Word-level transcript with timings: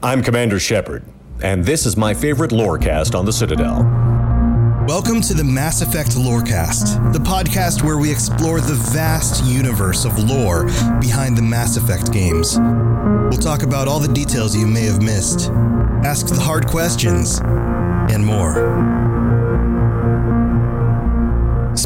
I'm 0.00 0.22
Commander 0.22 0.60
Shepard, 0.60 1.02
and 1.42 1.64
this 1.64 1.84
is 1.84 1.96
my 1.96 2.14
favorite 2.14 2.52
lorecast 2.52 3.18
on 3.18 3.24
the 3.24 3.32
Citadel. 3.32 3.82
Welcome 4.86 5.20
to 5.22 5.34
the 5.34 5.42
Mass 5.42 5.82
Effect 5.82 6.10
Lorecast, 6.10 7.12
the 7.12 7.18
podcast 7.18 7.82
where 7.82 7.98
we 7.98 8.08
explore 8.08 8.60
the 8.60 8.74
vast 8.92 9.42
universe 9.44 10.04
of 10.04 10.16
lore 10.16 10.66
behind 11.00 11.36
the 11.36 11.42
Mass 11.42 11.76
Effect 11.76 12.12
games. 12.12 12.60
We'll 12.60 13.42
talk 13.42 13.64
about 13.64 13.88
all 13.88 13.98
the 13.98 14.06
details 14.06 14.54
you 14.54 14.68
may 14.68 14.82
have 14.82 15.02
missed, 15.02 15.50
ask 16.04 16.28
the 16.28 16.38
hard 16.38 16.68
questions, 16.68 17.40
and 17.42 18.24
more. 18.24 19.17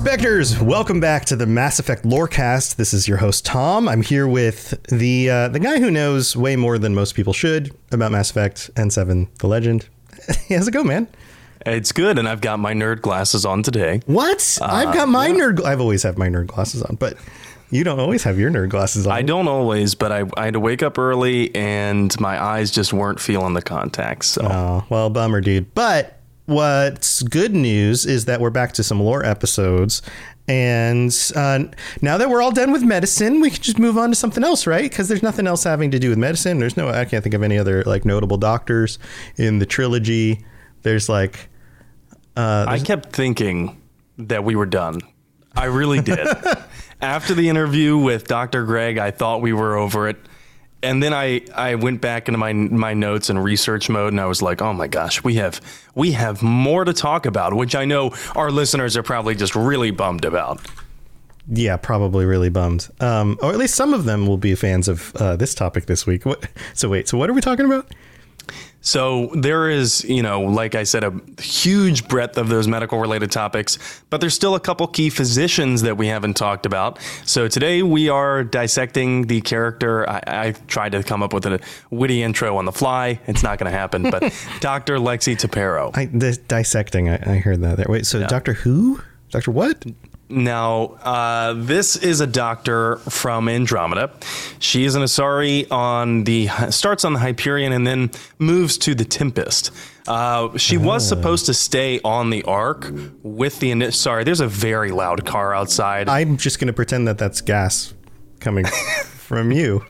Spectres, 0.03 0.61
welcome 0.61 0.99
back 0.99 1.25
to 1.27 1.37
the 1.37 1.47
Mass 1.47 1.79
Effect 1.79 2.03
Lorecast. 2.03 2.75
This 2.75 2.93
is 2.93 3.07
your 3.07 3.19
host 3.19 3.45
Tom. 3.47 3.89
I'm 3.89 4.03
here 4.03 4.27
with 4.27 4.75
the 4.89 5.31
uh, 5.31 5.47
the 5.49 5.61
guy 5.61 5.79
who 5.79 5.93
knows 5.93 6.37
way 6.37 6.57
more 6.57 6.77
than 6.77 6.93
most 6.93 7.15
people 7.15 7.33
should 7.33 7.71
about 7.93 8.11
Mass 8.11 8.29
Effect 8.29 8.69
and 8.77 8.93
Seven: 8.93 9.29
The 9.39 9.47
Legend. 9.47 9.89
How's 10.49 10.67
it 10.67 10.73
go, 10.73 10.83
man? 10.83 11.07
It's 11.65 11.93
good, 11.93 12.19
and 12.19 12.29
I've 12.29 12.41
got 12.41 12.59
my 12.59 12.75
nerd 12.75 13.01
glasses 13.01 13.47
on 13.47 13.63
today. 13.63 14.01
What? 14.07 14.59
I've 14.61 14.93
got 14.93 15.09
my 15.09 15.31
nerd. 15.31 15.65
I've 15.65 15.81
always 15.81 16.03
have 16.03 16.19
my 16.19 16.29
nerd 16.29 16.49
glasses 16.49 16.83
on, 16.83 16.97
but 16.97 17.15
you 17.71 17.85
don't 17.85 18.01
always 18.01 18.25
have 18.25 18.41
your 18.41 18.51
nerd 18.51 18.71
glasses 18.71 19.07
on. 19.07 19.13
I 19.13 19.23
don't 19.23 19.47
always, 19.47 19.95
but 19.95 20.11
I, 20.11 20.25
I 20.37 20.47
had 20.47 20.55
to 20.55 20.61
wake 20.61 20.83
up 20.83 20.99
early, 20.99 21.55
and 21.55 22.19
my 22.21 22.43
eyes 22.43 22.73
just 22.73 22.93
weren't 22.93 23.21
feeling 23.21 23.55
the 23.55 23.63
contacts. 23.63 24.27
So 24.27 24.43
Oh, 24.45 24.85
well, 24.91 25.11
bummer, 25.11 25.41
dude. 25.41 25.73
But 25.77 26.19
what's 26.47 27.23
good 27.23 27.55
news 27.55 28.05
is 28.07 28.25
that 28.25 28.41
we're 28.41 28.51
back 28.51 28.73
to 28.75 28.83
some 28.83 29.01
lore 29.01 29.25
episodes. 29.25 30.03
And 30.49 31.15
uh, 31.37 31.65
now 32.01 32.19
that 32.19 32.29
we're 32.29 32.43
all 32.43 32.51
done 32.51 32.73
with 32.73 32.83
medicine, 32.83 33.41
we 33.41 33.51
can 33.51 33.63
just 33.63 33.79
move 33.79 33.97
on 33.97 34.11
to 34.11 34.17
something 34.17 34.43
else, 34.43 34.67
right? 34.67 34.91
Because 34.91 35.09
there's 35.09 35.23
nothing 35.23 35.47
else 35.47 35.63
having 35.65 35.91
to 35.93 35.99
do 35.99 36.09
with 36.09 36.19
medicine. 36.19 36.59
There's 36.59 36.77
no, 36.77 36.89
I 36.89 37.05
can't 37.05 37.23
think 37.23 37.35
of 37.35 37.43
any 37.43 37.59
other 37.59 37.85
like 37.85 38.05
notable 38.05 38.37
doctors 38.37 38.99
in 39.37 39.61
the 39.61 39.67
trilogy. 39.67 40.45
There's 40.83 41.09
like, 41.09 41.49
uh, 42.37 42.67
I 42.69 42.81
kept 42.81 43.13
thinking 43.13 43.81
that 44.19 44.43
we 44.43 44.57
were 44.57 44.67
done. 44.67 45.01
I 45.55 45.67
really 45.67 46.01
did. 46.01 46.27
After 47.01 47.35
the 47.35 47.49
interview 47.49 47.99
with 47.99 48.27
Dr. 48.27 48.65
Greg, 48.65 48.99
I 48.99 49.11
thought 49.11 49.43
we 49.43 49.53
were 49.53 49.77
over 49.77 50.09
it. 50.09 50.17
And 50.83 51.03
then 51.03 51.15
I, 51.15 51.43
I 51.55 51.77
went 51.77 52.01
back 52.01 52.29
into 52.29 52.39
my 52.39 52.53
my 52.53 52.93
notes 52.93 53.31
and 53.31 53.43
research 53.43 53.89
mode 53.89 54.13
and 54.13 54.21
I 54.21 54.27
was 54.27 54.43
like, 54.43 54.61
"Oh 54.61 54.73
my 54.73 54.89
gosh, 54.89 55.23
we 55.23 55.35
have 55.37 55.61
we 55.95 56.13
have 56.13 56.43
more 56.43 56.85
to 56.85 56.93
talk 56.93 57.25
about," 57.27 57.55
which 57.55 57.75
I 57.77 57.85
know 57.85 58.13
our 58.35 58.51
listeners 58.51 58.97
are 58.97 59.03
probably 59.05 59.35
just 59.37 59.55
really 59.55 59.91
bummed 59.93 60.25
about. 60.25 60.61
yeah, 61.49 61.77
probably 61.77 62.25
really 62.25 62.51
bummed. 62.51 62.89
Um, 63.01 63.39
or 63.43 63.51
at 63.51 63.59
least 63.59 63.75
some 63.75 63.95
of 63.95 64.05
them 64.05 64.27
will 64.27 64.39
be 64.39 64.55
fans 64.55 64.89
of 64.89 65.15
uh, 65.17 65.37
this 65.37 65.55
topic 65.55 65.87
this 65.87 66.07
week. 66.07 66.25
What, 66.27 66.49
so 66.75 66.89
wait, 66.89 67.09
so 67.09 67.19
what 67.19 67.29
are 67.31 67.33
we 67.33 67.41
talking 67.41 67.67
about? 67.67 67.87
So 68.83 69.31
there 69.35 69.71
is, 69.71 70.05
you 70.05 70.23
know, 70.23 70.43
like 70.43 70.75
I 70.75 70.83
said, 70.83 71.05
a 71.05 71.13
huge 71.41 72.09
breadth 72.09 72.37
of 72.37 72.49
those 72.49 72.67
medical 72.67 72.99
related 72.99 73.31
topics, 73.31 73.79
but 74.11 74.21
there's 74.21 74.35
still 74.35 74.57
a 74.57 74.61
couple 74.61 74.87
key 74.89 75.09
physicians 75.09 75.83
that 75.83 75.97
we 75.97 76.09
haven't 76.09 76.35
talked 76.35 76.67
about. 76.67 76.99
So 77.25 77.47
today 77.47 77.83
we 77.83 78.09
are 78.09 78.43
dissecting 78.43 79.29
the 79.29 79.41
character. 79.41 80.09
I, 80.11 80.23
I 80.27 80.53
tried 80.67 80.93
to 80.93 81.03
come 81.05 81.23
up 81.23 81.33
with 81.33 81.47
a 81.47 81.61
witty 81.91 82.25
intro 82.25 82.57
on 82.57 82.65
the 82.65 82.73
fly. 82.73 83.21
It's 83.29 83.45
not 83.45 83.59
going 83.59 83.71
to 83.71 83.79
happen, 83.79 84.11
but 84.11 84.23
Dr. 84.61 84.99
Lexi 84.99 85.37
T'Perro. 85.37 85.97
I 85.97 86.07
the 86.07 86.37
dissecting. 86.49 87.09
I, 87.09 87.15
I 87.25 87.37
heard 87.39 87.61
that 87.63 87.77
there. 87.77 87.87
Wait, 87.89 88.05
so 88.05 88.27
Doctor 88.27 88.53
Who? 88.53 89.01
Doctor 89.31 89.53
what? 89.53 89.85
Now, 90.33 90.97
uh, 91.03 91.53
this 91.55 91.97
is 91.97 92.21
a 92.21 92.27
doctor 92.27 92.97
from 92.97 93.49
Andromeda. 93.49 94.11
She 94.59 94.85
is 94.85 94.95
an 94.95 95.03
Asari 95.03 95.71
on 95.71 96.25
the 96.25 96.49
starts 96.71 97.05
on 97.05 97.13
the 97.13 97.19
Hyperion 97.19 97.73
and 97.73 97.87
then 97.87 98.11
moves 98.39 98.79
to 98.79 98.95
the 98.95 99.05
Tempest. 99.05 99.71
Uh, 100.09 100.57
she 100.57 100.79
was 100.79 101.07
supposed 101.07 101.47
to 101.47 101.55
stay 101.55 102.01
on 102.03 102.31
the 102.31 102.43
Ark 102.45 102.91
with 103.23 103.61
the. 103.61 103.91
Sorry, 103.91 104.25
there's 104.25 104.41
a 104.41 104.49
very 104.49 104.91
loud 104.91 105.27
car 105.27 105.55
outside. 105.55 106.09
I'm 106.09 106.39
just 106.39 106.59
going 106.59 106.69
to 106.69 106.73
pretend 106.73 107.07
that 107.09 107.19
that's 107.19 107.41
gas 107.41 107.93
coming 108.41 108.65
from 109.33 109.51
you. 109.51 109.83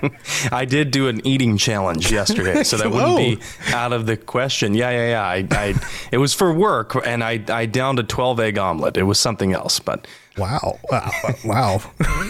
I 0.52 0.66
did 0.66 0.90
do 0.90 1.08
an 1.08 1.26
eating 1.26 1.56
challenge 1.56 2.12
yesterday, 2.12 2.64
so 2.64 2.76
that 2.76 2.90
wouldn't 2.90 3.16
be 3.16 3.38
out 3.72 3.94
of 3.94 4.04
the 4.04 4.18
question. 4.18 4.74
Yeah, 4.74 4.90
yeah, 4.90 5.08
yeah. 5.08 5.22
I, 5.24 5.46
I, 5.52 5.74
it 6.12 6.18
was 6.18 6.34
for 6.34 6.52
work, 6.52 6.94
and 7.06 7.24
I, 7.24 7.42
I 7.48 7.64
downed 7.64 7.98
a 7.98 8.02
12 8.02 8.40
egg 8.40 8.58
omelet. 8.58 8.98
It 8.98 9.04
was 9.04 9.18
something 9.18 9.54
else, 9.54 9.80
but 9.80 10.06
Wow. 10.36 10.78
Wow. 10.90 11.10
Wow. 11.46 11.82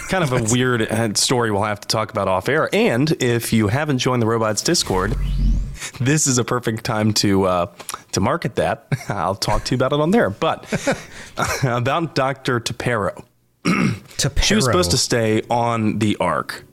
kind 0.09 0.23
of 0.23 0.33
a 0.33 0.45
weird 0.53 0.83
uh, 0.83 1.15
story 1.15 1.51
we'll 1.51 1.65
have 1.65 1.81
to 1.81 1.89
talk 1.89 2.13
about 2.13 2.29
off 2.29 2.49
air. 2.49 2.69
And 2.73 3.11
if 3.21 3.53
you 3.53 3.67
haven't 3.67 3.99
joined 3.99 4.23
the 4.23 4.27
Robots 4.27 4.63
Discord, 4.63 5.17
this 6.01 6.29
is 6.29 6.39
a 6.39 6.45
perfect 6.45 6.85
time 6.85 7.13
to 7.15 7.45
uh, 7.47 7.67
to 8.13 8.21
market 8.21 8.55
that. 8.57 8.87
I'll 9.09 9.35
talk 9.35 9.65
to 9.65 9.75
you 9.75 9.77
about 9.77 9.93
it 9.93 10.01
on 10.01 10.13
there. 10.13 10.31
But 10.31 10.73
about 11.65 12.15
Dr. 12.15 12.61
T'Perro. 12.61 13.25
She 14.43 14.54
was 14.54 14.65
supposed 14.65 14.91
to 14.91 14.98
stay 14.98 15.43
on 15.48 15.98
the 15.98 16.16
Ark. 16.21 16.65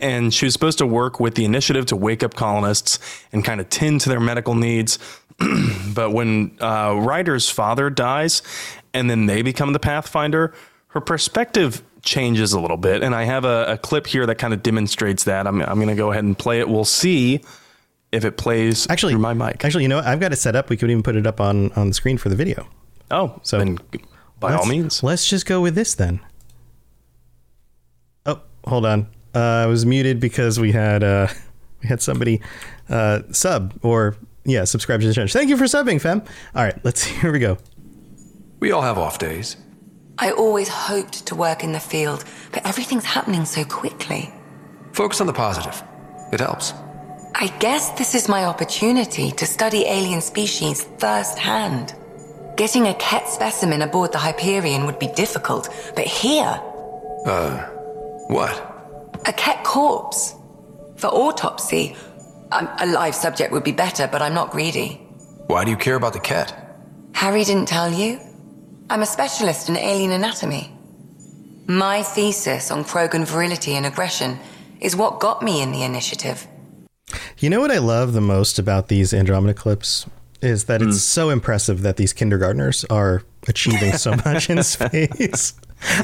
And 0.00 0.34
she 0.34 0.44
was 0.44 0.52
supposed 0.52 0.78
to 0.78 0.86
work 0.86 1.20
with 1.20 1.36
the 1.36 1.44
initiative 1.44 1.86
to 1.86 1.96
wake 1.96 2.22
up 2.24 2.34
colonists 2.34 2.98
and 3.32 3.44
kind 3.44 3.60
of 3.60 3.70
tend 3.70 4.00
to 4.02 4.08
their 4.08 4.18
medical 4.18 4.54
needs. 4.56 4.98
but 5.94 6.10
when 6.12 6.56
uh, 6.60 6.94
Ryder's 6.98 7.48
father 7.48 7.88
dies 7.88 8.42
and 8.92 9.08
then 9.08 9.26
they 9.26 9.42
become 9.42 9.72
the 9.72 9.78
Pathfinder, 9.78 10.52
her 10.88 11.00
perspective 11.00 11.82
changes 12.02 12.52
a 12.52 12.60
little 12.60 12.76
bit. 12.76 13.02
And 13.02 13.14
I 13.14 13.24
have 13.24 13.44
a, 13.44 13.74
a 13.74 13.78
clip 13.78 14.08
here 14.08 14.26
that 14.26 14.34
kind 14.34 14.52
of 14.52 14.62
demonstrates 14.64 15.24
that. 15.24 15.46
I'm, 15.46 15.62
I'm 15.62 15.76
going 15.76 15.88
to 15.88 15.94
go 15.94 16.10
ahead 16.10 16.24
and 16.24 16.36
play 16.36 16.58
it. 16.58 16.68
We'll 16.68 16.84
see 16.84 17.40
if 18.10 18.24
it 18.24 18.36
plays 18.36 18.88
Actually, 18.90 19.12
through 19.12 19.22
my 19.22 19.32
mic. 19.32 19.64
Actually, 19.64 19.84
you 19.84 19.88
know 19.88 19.96
what? 19.96 20.06
I've 20.06 20.20
got 20.20 20.32
it 20.32 20.36
set 20.36 20.56
up. 20.56 20.70
We 20.70 20.76
could 20.76 20.90
even 20.90 21.02
put 21.02 21.16
it 21.16 21.26
up 21.26 21.40
on 21.40 21.72
on 21.72 21.88
the 21.88 21.94
screen 21.94 22.18
for 22.18 22.28
the 22.28 22.36
video. 22.36 22.66
oh, 23.10 23.28
so 23.42 23.42
so 23.42 23.58
then 23.58 23.78
by 24.42 24.52
all 24.52 24.58
Let's- 24.58 24.68
means. 24.68 25.02
Let's 25.02 25.26
just 25.26 25.46
go 25.46 25.60
with 25.62 25.74
this 25.74 25.94
then. 25.94 26.20
Oh, 28.26 28.40
hold 28.66 28.84
on. 28.86 29.06
Uh, 29.34 29.38
I 29.64 29.66
was 29.66 29.86
muted 29.86 30.20
because 30.20 30.60
we 30.60 30.72
had 30.72 31.02
uh, 31.02 31.28
we 31.82 31.88
had 31.88 32.02
somebody 32.02 32.42
uh, 32.90 33.20
sub 33.30 33.74
or 33.82 34.16
yeah 34.44 34.64
subscribe 34.64 35.00
to 35.00 35.06
the 35.06 35.14
channel. 35.14 35.28
Thank 35.28 35.48
you 35.48 35.56
for 35.56 35.64
subbing, 35.64 36.00
fam. 36.00 36.22
All 36.54 36.62
right, 36.62 36.78
let's 36.84 37.02
here 37.20 37.32
we 37.32 37.38
go. 37.38 37.56
We 38.60 38.70
all 38.72 38.82
have 38.82 38.98
off 38.98 39.18
days. 39.18 39.56
I 40.18 40.30
always 40.30 40.68
hoped 40.68 41.26
to 41.26 41.34
work 41.34 41.64
in 41.64 41.72
the 41.72 41.80
field, 41.80 42.24
but 42.52 42.64
everything's 42.66 43.04
happening 43.06 43.44
so 43.46 43.64
quickly. 43.64 44.30
Focus 44.92 45.20
on 45.22 45.26
the 45.26 45.32
positive. 45.32 45.82
It 46.32 46.40
helps. 46.40 46.74
I 47.34 47.46
guess 47.60 47.90
this 47.92 48.14
is 48.14 48.28
my 48.28 48.44
opportunity 48.44 49.32
to 49.32 49.46
study 49.46 49.86
alien 49.86 50.20
species 50.20 50.86
firsthand. 50.98 51.94
Getting 52.56 52.86
a 52.86 52.94
Kett 52.94 53.28
specimen 53.28 53.82
aboard 53.82 54.12
the 54.12 54.18
Hyperion 54.18 54.84
would 54.86 54.98
be 54.98 55.08
difficult, 55.08 55.68
but 55.96 56.04
here, 56.04 56.60
Uh, 57.26 57.58
what? 58.28 58.54
a 59.26 59.32
Kett 59.32 59.62
corpse. 59.64 60.34
For 60.96 61.06
autopsy, 61.08 61.96
um, 62.52 62.68
a 62.78 62.86
live 62.86 63.14
subject 63.14 63.52
would 63.52 63.64
be 63.64 63.72
better, 63.72 64.06
but 64.10 64.20
I'm 64.22 64.34
not 64.34 64.50
greedy. 64.50 65.00
Why 65.46 65.64
do 65.64 65.70
you 65.70 65.76
care 65.76 65.96
about 65.96 66.12
the 66.12 66.20
cat? 66.20 66.52
Harry 67.14 67.44
didn't 67.44 67.66
tell 67.68 67.90
you? 67.92 68.18
I'm 68.90 69.02
a 69.02 69.06
specialist 69.06 69.68
in 69.68 69.76
alien 69.76 70.10
anatomy. 70.12 70.70
My 71.66 72.02
thesis 72.02 72.70
on 72.70 72.84
Krogan 72.84 73.24
virility 73.26 73.74
and 73.76 73.86
aggression 73.86 74.38
is 74.80 74.94
what 74.96 75.20
got 75.20 75.42
me 75.42 75.62
in 75.62 75.72
the 75.72 75.82
initiative. 75.82 76.46
You 77.38 77.50
know 77.50 77.60
what 77.60 77.70
I 77.70 77.78
love 77.78 78.12
the 78.12 78.20
most 78.20 78.58
about 78.58 78.88
these 78.88 79.14
Andromeda 79.14 79.54
clips 79.54 80.06
is 80.42 80.64
that 80.64 80.80
Hmm. 80.80 80.88
it's 80.88 81.02
so 81.02 81.30
impressive 81.30 81.82
that 81.82 81.96
these 81.96 82.12
kindergartners 82.12 82.84
are 82.90 83.22
achieving 83.48 83.92
so 83.94 84.14
much 84.24 84.50
in 84.50 84.62
space. 84.62 85.54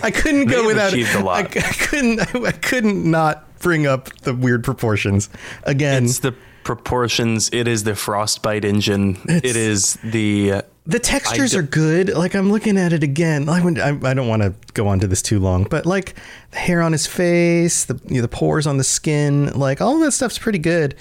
I 0.03 0.11
couldn't 0.11 0.47
go 0.47 0.67
without 0.67 0.93
achieved 0.93 1.15
a 1.15 1.23
lot. 1.23 1.57
I, 1.57 1.61
I 1.61 1.73
couldn't. 1.73 2.21
I, 2.47 2.51
couldn't 2.53 3.09
not 3.11 3.59
bring 3.61 3.87
up 3.87 4.13
the 4.21 4.35
weird 4.35 4.65
proportions 4.65 5.29
again. 5.65 6.05
It's 6.05 6.19
the 6.21 6.35
proportions. 6.65 7.49
It 7.53 7.67
is 7.69 7.85
the 7.85 7.95
frostbite 7.95 8.65
engine. 8.65 9.17
It's- 9.29 9.97
the 10.03 10.53
uh, 10.53 10.63
the 10.87 10.99
textures 10.99 11.55
I 11.55 11.59
are 11.59 11.63
good. 11.63 12.09
Like 12.15 12.35
I'm 12.35 12.51
looking 12.51 12.77
at 12.79 12.93
it 12.93 13.03
again. 13.03 13.45
Like 13.47 13.63
I, 13.79 13.91
I 14.03 14.15
don't 14.15 14.27
want 14.29 14.43
to 14.43 14.55
go 14.73 14.89
on 14.89 15.01
to 15.01 15.07
this 15.07 15.21
too 15.23 15.39
long, 15.39 15.65
but 15.65 15.85
like 15.87 16.15
the 16.51 16.59
hair 16.59 16.81
on 16.83 16.93
his 16.93 17.07
face, 17.07 17.85
the 17.85 18.01
you 18.09 18.17
know, 18.17 18.23
the 18.23 18.29
pores 18.29 18.67
on 18.67 18.79
the 18.79 18.85
skin, 18.85 19.53
like 19.59 19.81
all 19.81 19.99
that 20.01 20.13
stuff's 20.13 20.39
pretty 20.39 20.59
good. 20.59 20.95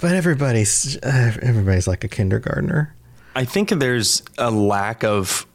But 0.00 0.14
everybody's 0.14 0.96
uh, 0.98 1.36
everybody's 1.42 1.86
like 1.88 2.04
a 2.04 2.08
kindergartner. 2.08 2.94
I 3.34 3.44
think 3.44 3.68
there's 3.70 4.22
a 4.38 4.50
lack 4.50 5.04
of, 5.04 5.46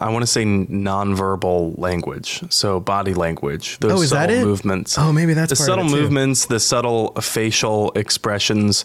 I 0.00 0.10
want 0.10 0.22
to 0.22 0.26
say 0.26 0.44
nonverbal 0.44 1.78
language. 1.78 2.42
So 2.50 2.80
body 2.80 3.14
language, 3.14 3.78
those 3.80 3.92
Oh, 3.92 4.02
is 4.02 4.10
that 4.10 4.30
it? 4.30 4.44
movements. 4.44 4.96
Oh, 4.98 5.12
maybe 5.12 5.34
that's 5.34 5.50
the 5.50 5.56
subtle 5.56 5.84
movements, 5.84 6.46
the 6.46 6.60
subtle 6.60 7.12
facial 7.20 7.92
expressions. 7.92 8.84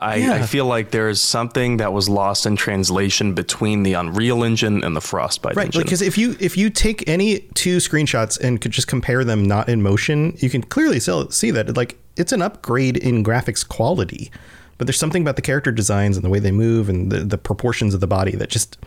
I, 0.00 0.16
Yeah. 0.16 0.34
I 0.34 0.42
feel 0.42 0.66
like 0.66 0.92
there's 0.92 1.20
something 1.20 1.78
that 1.78 1.92
was 1.92 2.08
lost 2.08 2.46
in 2.46 2.54
translation 2.54 3.34
between 3.34 3.82
the 3.82 3.94
Unreal 3.94 4.44
Engine 4.44 4.84
and 4.84 4.94
the 4.94 5.00
Frostbite 5.00 5.56
Right, 5.56 5.66
engine. 5.66 5.82
because 5.82 6.02
if 6.02 6.16
you 6.16 6.36
if 6.38 6.56
you 6.56 6.70
take 6.70 7.08
any 7.08 7.40
two 7.54 7.78
screenshots 7.78 8.38
and 8.38 8.60
could 8.60 8.70
just 8.70 8.86
compare 8.86 9.24
them 9.24 9.44
not 9.44 9.68
in 9.68 9.82
motion, 9.82 10.34
you 10.38 10.50
can 10.50 10.62
clearly 10.62 11.00
see 11.00 11.50
that 11.50 11.76
like 11.76 11.96
it's 12.18 12.32
an 12.32 12.42
upgrade 12.42 12.96
in 12.96 13.24
graphics 13.24 13.66
quality. 13.66 14.30
But 14.76 14.86
there's 14.86 14.98
something 14.98 15.22
about 15.22 15.34
the 15.36 15.42
character 15.42 15.72
designs 15.72 16.16
and 16.16 16.24
the 16.24 16.28
way 16.30 16.38
they 16.38 16.52
move 16.52 16.88
and 16.88 17.10
the, 17.10 17.20
the 17.24 17.38
proportions 17.38 17.94
of 17.94 18.00
the 18.00 18.06
body 18.06 18.36
that 18.36 18.48
just 18.48 18.78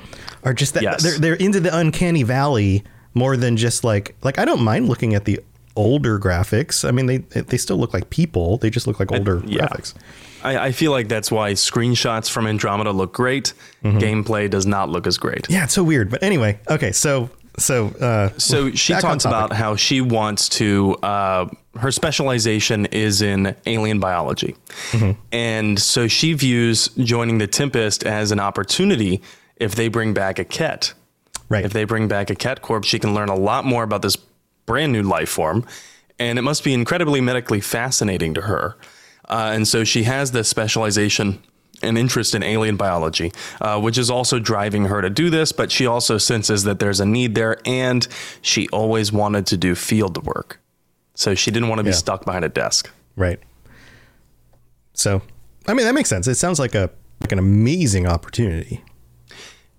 are 0.43 0.53
just 0.53 0.73
that 0.75 0.83
Yes. 0.83 1.03
they're 1.03 1.19
they're 1.19 1.33
into 1.35 1.59
the 1.59 1.75
uncanny 1.75 2.23
valley 2.23 2.83
more 3.13 3.35
than 3.35 3.57
just 3.57 3.83
like 3.83 4.15
like 4.23 4.39
I 4.39 4.45
don't 4.45 4.63
mind 4.63 4.87
looking 4.87 5.15
at 5.15 5.25
the 5.25 5.39
older 5.75 6.17
graphics. 6.17 6.87
I 6.87 6.91
mean 6.91 7.07
they 7.07 7.17
they 7.17 7.57
still 7.57 7.77
look 7.77 7.93
like 7.93 8.09
people. 8.09 8.57
They 8.57 8.69
just 8.69 8.87
look 8.87 8.99
like 9.01 9.11
older 9.11 9.41
yeah. 9.45 9.67
graphics. 9.67 9.93
I, 10.43 10.67
I 10.67 10.71
feel 10.71 10.91
like 10.91 11.07
that's 11.07 11.29
why 11.29 11.51
screenshots 11.53 12.29
from 12.29 12.47
Andromeda 12.47 12.91
look 12.91 13.13
great. 13.13 13.53
Mm-hmm. 13.83 13.99
Gameplay 13.99 14.49
does 14.49 14.65
not 14.65 14.89
look 14.89 15.05
as 15.05 15.17
great. 15.17 15.47
Yeah, 15.49 15.65
it's 15.65 15.73
so 15.73 15.83
weird. 15.83 16.09
But 16.09 16.23
anyway, 16.23 16.59
okay, 16.69 16.91
so 16.93 17.29
so 17.61 17.87
uh 17.99 18.29
So 18.37 18.71
she 18.71 18.93
talks 18.93 19.25
about 19.25 19.53
how 19.53 19.75
she 19.75 20.01
wants 20.01 20.49
to. 20.59 20.95
Uh, 21.03 21.47
her 21.79 21.91
specialization 21.91 22.85
is 22.87 23.21
in 23.21 23.55
alien 23.65 23.99
biology, 23.99 24.55
Mm-hmm. 24.91 25.11
and 25.31 25.79
so 25.79 26.07
she 26.07 26.33
views 26.33 26.89
joining 26.97 27.37
the 27.37 27.47
Tempest 27.47 28.03
as 28.03 28.31
an 28.31 28.39
opportunity 28.39 29.21
if 29.55 29.75
they 29.75 29.87
bring 29.87 30.13
back 30.13 30.39
a 30.39 30.43
Kett. 30.43 30.93
right. 31.49 31.63
If 31.63 31.71
they 31.71 31.85
bring 31.85 32.07
back 32.07 32.29
a 32.29 32.35
Kett 32.35 32.61
Corp, 32.61 32.83
she 32.83 32.99
can 32.99 33.13
learn 33.13 33.29
a 33.29 33.35
lot 33.35 33.63
more 33.63 33.83
about 33.83 34.01
this 34.01 34.17
brand 34.65 34.91
new 34.91 35.03
life 35.03 35.29
form, 35.29 35.65
and 36.19 36.37
it 36.39 36.41
must 36.41 36.63
be 36.63 36.73
incredibly 36.73 37.21
medically 37.21 37.61
fascinating 37.61 38.33
to 38.33 38.41
her. 38.41 38.75
Uh, 39.29 39.51
and 39.55 39.65
so 39.67 39.83
she 39.85 40.03
has 40.03 40.31
this 40.31 40.49
specialization 40.49 41.41
and 41.83 41.97
interest 41.97 42.35
in 42.35 42.43
alien 42.43 42.77
biology, 42.77 43.31
uh, 43.59 43.79
which 43.79 43.97
is 43.97 44.09
also 44.09 44.39
driving 44.39 44.85
her 44.85 45.01
to 45.01 45.09
do 45.09 45.29
this. 45.29 45.51
But 45.51 45.71
she 45.71 45.85
also 45.85 46.17
senses 46.17 46.63
that 46.63 46.79
there's 46.79 46.99
a 46.99 47.05
need 47.05 47.35
there, 47.35 47.57
and 47.65 48.07
she 48.41 48.67
always 48.69 49.11
wanted 49.11 49.45
to 49.47 49.57
do 49.57 49.75
field 49.75 50.23
work. 50.25 50.59
So 51.15 51.35
she 51.35 51.51
didn't 51.51 51.69
want 51.69 51.79
to 51.79 51.83
be 51.83 51.89
Yeah. 51.89 51.95
stuck 51.95 52.25
behind 52.25 52.45
a 52.45 52.49
desk. 52.49 52.89
Right. 53.15 53.39
So, 54.93 55.21
I 55.67 55.73
mean, 55.73 55.85
that 55.85 55.93
makes 55.93 56.09
sense. 56.09 56.27
It 56.27 56.35
sounds 56.35 56.59
like 56.59 56.75
a 56.75 56.89
like 57.21 57.31
an 57.31 57.39
amazing 57.39 58.07
opportunity. 58.07 58.83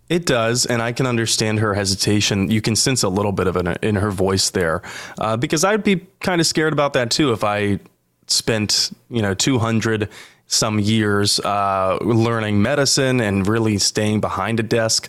It 0.08 0.26
does, 0.26 0.66
and 0.66 0.81
I 0.82 0.93
can 0.93 1.06
understand 1.06 1.58
her 1.60 1.75
hesitation. 1.75 2.50
You 2.50 2.60
can 2.60 2.76
sense 2.76 3.02
a 3.02 3.08
little 3.08 3.32
bit 3.32 3.46
of 3.46 3.56
it 3.56 3.78
in 3.82 3.96
her 3.96 4.10
voice 4.10 4.50
there, 4.50 4.82
uh, 5.19 5.37
because 5.37 5.64
I'd 5.64 5.82
be 5.82 6.06
kind 6.20 6.40
of 6.40 6.46
scared 6.46 6.72
about 6.72 6.93
that 6.93 7.10
too 7.10 7.32
if 7.32 7.43
I 7.43 7.81
spent 8.28 8.90
you 9.10 9.20
know 9.22 9.34
200 9.34 10.08
some 10.52 10.78
years 10.78 11.40
uh, 11.40 11.99
learning 12.02 12.60
medicine 12.60 13.20
and 13.20 13.49
really 13.49 13.78
staying 13.78 14.20
behind 14.20 14.60
a 14.60 14.62
desk, 14.62 15.08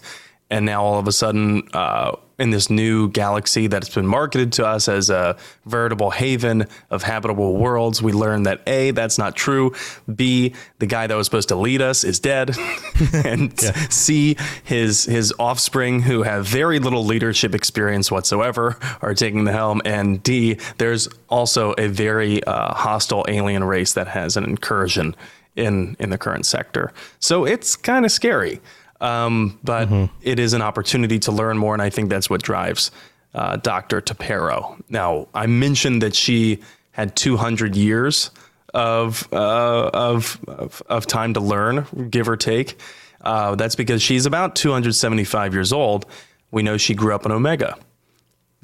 and 0.49 0.65
now 0.65 0.83
all 0.83 0.97
of 0.97 1.07
a 1.07 1.11
sudden 1.11 1.67
uh, 1.73 2.15
in 2.39 2.49
this 2.49 2.69
new 2.69 3.09
galaxy 3.09 3.67
that's 3.67 3.93
been 3.93 4.07
marketed 4.07 4.51
to 4.53 4.65
us 4.65 4.87
as 4.87 5.09
a 5.09 5.37
veritable 5.65 6.09
haven 6.09 6.65
of 6.89 7.03
habitable 7.03 7.55
worlds, 7.57 8.01
we 8.01 8.11
learn 8.11 8.43
that 8.43 8.61
a 8.67 8.91
that's 8.91 9.17
not 9.17 9.35
true. 9.35 9.73
B 10.13 10.53
the 10.79 10.87
guy 10.87 11.07
that 11.07 11.15
was 11.15 11.25
supposed 11.27 11.49
to 11.49 11.55
lead 11.55 11.81
us 11.81 12.03
is 12.03 12.19
dead, 12.19 12.55
and 13.13 13.59
C 13.89 14.35
his 14.63 15.05
his 15.05 15.33
offspring 15.39 16.01
who 16.01 16.23
have 16.23 16.45
very 16.45 16.79
little 16.79 17.05
leadership 17.05 17.53
experience 17.53 18.11
whatsoever 18.11 18.77
are 19.01 19.13
taking 19.13 19.43
the 19.43 19.51
helm, 19.51 19.81
and 19.85 20.21
D 20.23 20.57
there's 20.77 21.07
also 21.29 21.73
a 21.77 21.87
very 21.87 22.43
uh, 22.43 22.73
hostile 22.73 23.25
alien 23.27 23.63
race 23.63 23.93
that 23.93 24.07
has 24.07 24.37
an 24.37 24.43
incursion 24.43 25.15
in 25.55 25.95
in 25.99 26.09
the 26.09 26.17
current 26.17 26.45
sector. 26.45 26.91
So 27.19 27.45
it's 27.45 27.75
kind 27.75 28.05
of 28.05 28.11
scary. 28.11 28.59
Um, 29.03 29.59
but 29.63 29.89
it 30.21 30.39
is 30.39 30.53
an 30.53 30.61
opportunity 30.61 31.19
to 31.19 31.31
learn 31.31 31.57
more, 31.57 31.73
and 31.75 31.81
I 31.81 31.89
think 31.89 32.09
that's 32.09 32.29
what 32.29 32.41
drives 32.41 32.89
uh, 33.35 33.57
Dr. 33.57 34.01
T'Perro. 34.01 34.81
Now, 34.89 35.27
I 35.33 35.45
mentioned 35.47 36.01
that 36.01 36.15
she 36.15 36.59
had 36.91 37.15
200 37.15 37.75
years 37.75 38.31
of, 38.73 39.27
uh, 39.33 39.89
of, 39.93 40.39
of, 40.47 40.81
of 40.87 41.05
time 41.05 41.33
to 41.33 41.39
learn, 41.39 42.07
give 42.09 42.29
or 42.29 42.37
take. 42.37 42.79
Uh, 43.21 43.55
that's 43.55 43.75
because 43.75 44.01
she's 44.01 44.25
about 44.25 44.55
275 44.55 45.53
years 45.53 45.73
old. 45.73 46.05
We 46.51 46.63
know 46.63 46.77
she 46.77 46.93
grew 46.93 47.13
up 47.13 47.25
in 47.25 47.31
Omega. 47.31 47.77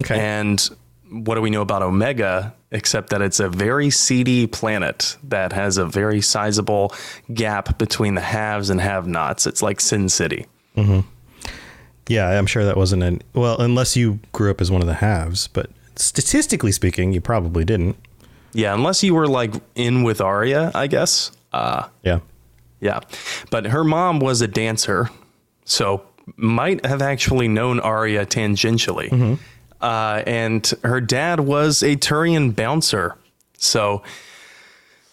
Okay. 0.01 0.19
And 0.19 0.69
what 1.11 1.35
do 1.35 1.41
we 1.41 1.49
know 1.49 1.61
about 1.61 1.81
Omega 1.81 2.53
except 2.71 3.09
that 3.09 3.21
it's 3.21 3.39
a 3.39 3.49
very 3.49 3.89
seedy 3.89 4.45
planet 4.47 5.17
that 5.23 5.53
has 5.53 5.77
a 5.77 5.85
very 5.85 6.21
sizable 6.21 6.93
gap 7.33 7.77
between 7.77 8.15
the 8.15 8.21
haves 8.21 8.69
and 8.69 8.79
have 8.81 9.07
nots? 9.07 9.47
It's 9.47 9.61
like 9.61 9.79
Sin 9.79 10.09
City. 10.09 10.45
yeah, 12.07 12.27
I'm 12.29 12.45
sure 12.45 12.65
that 12.65 12.77
wasn't 12.77 13.03
an 13.03 13.21
well, 13.33 13.59
unless 13.59 13.95
you 13.95 14.19
grew 14.31 14.49
up 14.51 14.61
as 14.61 14.71
one 14.71 14.81
of 14.81 14.87
the 14.87 14.95
haves, 14.95 15.47
but 15.47 15.69
statistically 15.95 16.71
speaking, 16.71 17.11
you 17.13 17.21
probably 17.21 17.63
didn't. 17.65 17.95
Yeah, 18.53 18.73
unless 18.73 19.03
you 19.03 19.13
were 19.13 19.27
like 19.27 19.53
in 19.75 20.03
with 20.03 20.21
Aria, 20.21 20.71
I 20.73 20.87
guess. 20.87 21.31
Uh, 21.53 21.87
Yeah. 22.03 22.19
yeah. 22.79 22.99
But 23.51 23.65
her 23.67 23.83
mom 23.83 24.19
was 24.19 24.41
a 24.41 24.47
dancer, 24.47 25.09
so 25.65 26.01
might 26.35 26.85
have 26.85 27.01
actually 27.01 27.47
known 27.47 27.79
Aria 27.79 28.25
tangentially. 28.25 29.37
Uh, 29.81 30.23
and 30.27 30.71
her 30.83 30.99
dad 31.01 31.39
was 31.39 31.81
a 31.83 31.95
Turian 31.95 32.55
bouncer. 32.55 33.15
So 33.57 34.03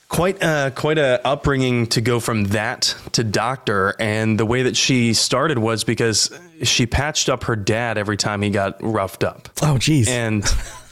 quite 0.08 0.42
uh, 0.42 0.70
quite 0.70 0.99
a 0.99 1.20
upbringing 1.26 1.87
to 1.88 2.00
go 2.00 2.20
from 2.20 2.44
that 2.46 2.94
to 3.12 3.25
doctor. 3.25 3.94
And 3.99 4.38
the 4.38 4.46
way 4.46 4.62
that 4.64 4.76
she 4.76 5.14
started 5.14 5.58
was 5.58 5.85
because 5.85 6.30
she 6.62 6.87
patched 6.87 7.28
up 7.28 7.44
her 7.44 7.56
dad 7.56 7.99
every 7.99 8.16
time 8.16 8.42
he 8.42 8.50
got 8.50 8.82
roughed 8.82 9.23
up 9.25 9.49
Oh, 9.62 9.78
geez. 9.78 10.08
and 10.08 10.44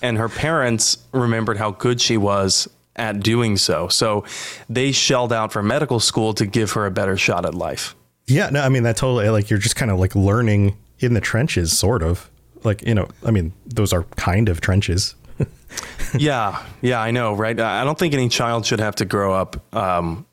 and 0.03 0.19
her 0.19 0.29
parents 0.29 0.99
remembered 1.13 1.57
how 1.57 1.71
good 1.71 2.01
she 2.01 2.17
was 2.17 2.69
at 2.97 3.21
doing 3.21 3.57
so. 3.57 3.89
So 3.89 4.25
they 4.69 4.93
shelled 4.93 5.33
out 5.33 5.53
for 5.53 5.63
medical 5.63 5.99
school 6.01 6.35
to 6.35 6.47
give 6.47 6.73
her 6.73 6.87
a 6.87 6.91
better 6.91 7.17
shot 7.17 7.45
at 7.47 7.55
life. 7.55 7.97
yeah, 8.27 8.51
no, 8.51 8.61
I 8.61 8.69
mean 8.69 8.83
that 8.85 8.97
totally 8.97 9.29
like 9.31 9.51
you're 9.51 9.59
just 9.59 9.77
kind 9.77 9.91
of 9.91 9.99
like 9.99 10.15
learning 10.15 10.77
in 11.01 11.15
the 11.15 11.21
trenches, 11.21 11.77
sort 11.77 12.03
of. 12.03 12.31
Like 12.65 12.83
you 12.83 12.95
know, 12.95 13.09
I 13.25 13.31
mean, 13.31 13.53
those 13.67 13.93
are 13.93 14.05
kind 14.17 14.49
of 14.49 14.61
trenches. 14.61 15.15
yeah, 16.19 16.65
yeah, 16.81 17.01
I 17.01 17.11
know, 17.11 17.35
right? 17.35 17.59
I 17.59 17.85
don't 17.85 17.99
think 17.99 18.15
any 18.15 18.29
child 18.29 18.67
should 18.67 18.81
have 18.81 18.97
to 18.97 19.05
grow 19.05 19.35
up 19.35 19.75
um, 19.75 20.27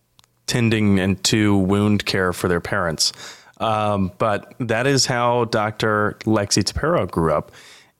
tending 0.47 0.99
and 0.99 1.21
to 1.25 1.57
wound 1.57 2.05
care 2.05 2.33
for 2.33 2.47
their 2.47 2.61
parents. 2.61 3.13
Um, 3.57 4.11
but 4.17 4.55
that 4.59 4.87
is 4.87 5.05
how 5.05 5.45
Dr. 5.45 6.17
Lexi 6.21 6.63
T'Perro 6.63 7.09
grew 7.09 7.31
up. 7.31 7.51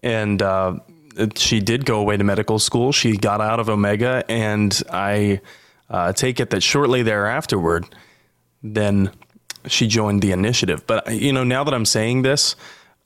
And 0.01 0.41
uh, 0.41 0.79
she 1.35 1.59
did 1.59 1.85
go 1.85 1.99
away 1.99 2.17
to 2.17 2.23
medical 2.23 2.57
school. 2.57 2.91
She 2.91 3.15
got 3.15 3.41
out 3.41 3.59
of 3.59 3.69
Omega, 3.69 4.23
and 4.27 4.81
I 4.91 5.41
uh, 5.89 6.13
take 6.13 6.39
it 6.39 6.49
that 6.49 6.63
shortly 6.63 7.03
thereafterward, 7.03 7.85
then 8.63 9.11
she 9.67 9.87
joined 9.87 10.21
the 10.21 10.31
initiative. 10.31 10.85
But 10.87 11.13
you 11.13 11.33
know, 11.33 11.43
now 11.43 11.63
that 11.63 11.73
I'm 11.73 11.85
saying 11.85 12.23
this, 12.23 12.55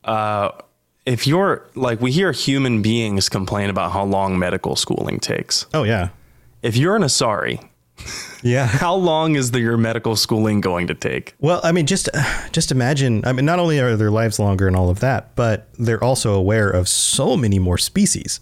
uh, 0.03 0.51
if 1.05 1.27
you're 1.27 1.65
like, 1.75 2.01
we 2.01 2.11
hear 2.11 2.31
human 2.31 2.81
beings 2.81 3.29
complain 3.29 3.69
about 3.69 3.91
how 3.91 4.03
long 4.03 4.39
medical 4.39 4.75
schooling 4.75 5.19
takes. 5.19 5.65
Oh 5.73 5.83
yeah, 5.83 6.09
If 6.61 6.75
you're 6.75 6.95
an 6.95 7.03
Asari, 7.03 7.63
yeah. 8.41 8.65
how 8.67 8.95
long 8.95 9.35
is 9.35 9.51
the, 9.51 9.59
your 9.59 9.77
medical 9.77 10.15
schooling 10.15 10.61
going 10.61 10.87
to 10.87 10.95
take? 10.95 11.35
Well, 11.39 11.61
I 11.63 11.71
mean, 11.71 11.85
just 11.85 12.09
just 12.51 12.71
imagine. 12.71 13.23
I 13.25 13.33
mean, 13.33 13.45
not 13.45 13.59
only 13.59 13.79
are 13.79 13.95
their 13.95 14.11
lives 14.11 14.39
longer 14.39 14.67
and 14.67 14.75
all 14.75 14.89
of 14.89 14.99
that, 14.99 15.35
but 15.35 15.67
they're 15.77 16.03
also 16.03 16.33
aware 16.33 16.69
of 16.69 16.87
so 16.87 17.37
many 17.37 17.59
more 17.59 17.77
species, 17.77 18.39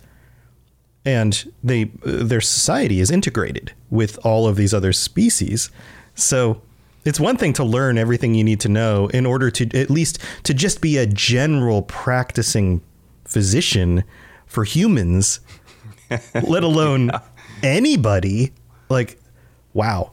and 1.05 1.51
they 1.63 1.85
their 2.05 2.41
society 2.41 2.99
is 2.99 3.11
integrated 3.11 3.73
with 3.89 4.17
all 4.25 4.47
of 4.47 4.55
these 4.55 4.73
other 4.73 4.93
species. 4.93 5.69
So 6.15 6.61
it's 7.05 7.19
one 7.19 7.37
thing 7.37 7.53
to 7.53 7.63
learn 7.63 7.97
everything 7.97 8.33
you 8.33 8.43
need 8.43 8.59
to 8.61 8.69
know 8.69 9.07
in 9.07 9.25
order 9.25 9.51
to 9.51 9.77
at 9.77 9.89
least 9.89 10.19
to 10.43 10.53
just 10.53 10.81
be 10.81 10.97
a 10.97 11.05
general 11.05 11.81
practicing 11.81 12.81
physician 13.25 14.03
for 14.45 14.63
humans, 14.63 15.39
let 16.47 16.63
alone 16.63 17.11
anybody. 17.61 18.53
Like, 18.89 19.19
wow. 19.73 20.11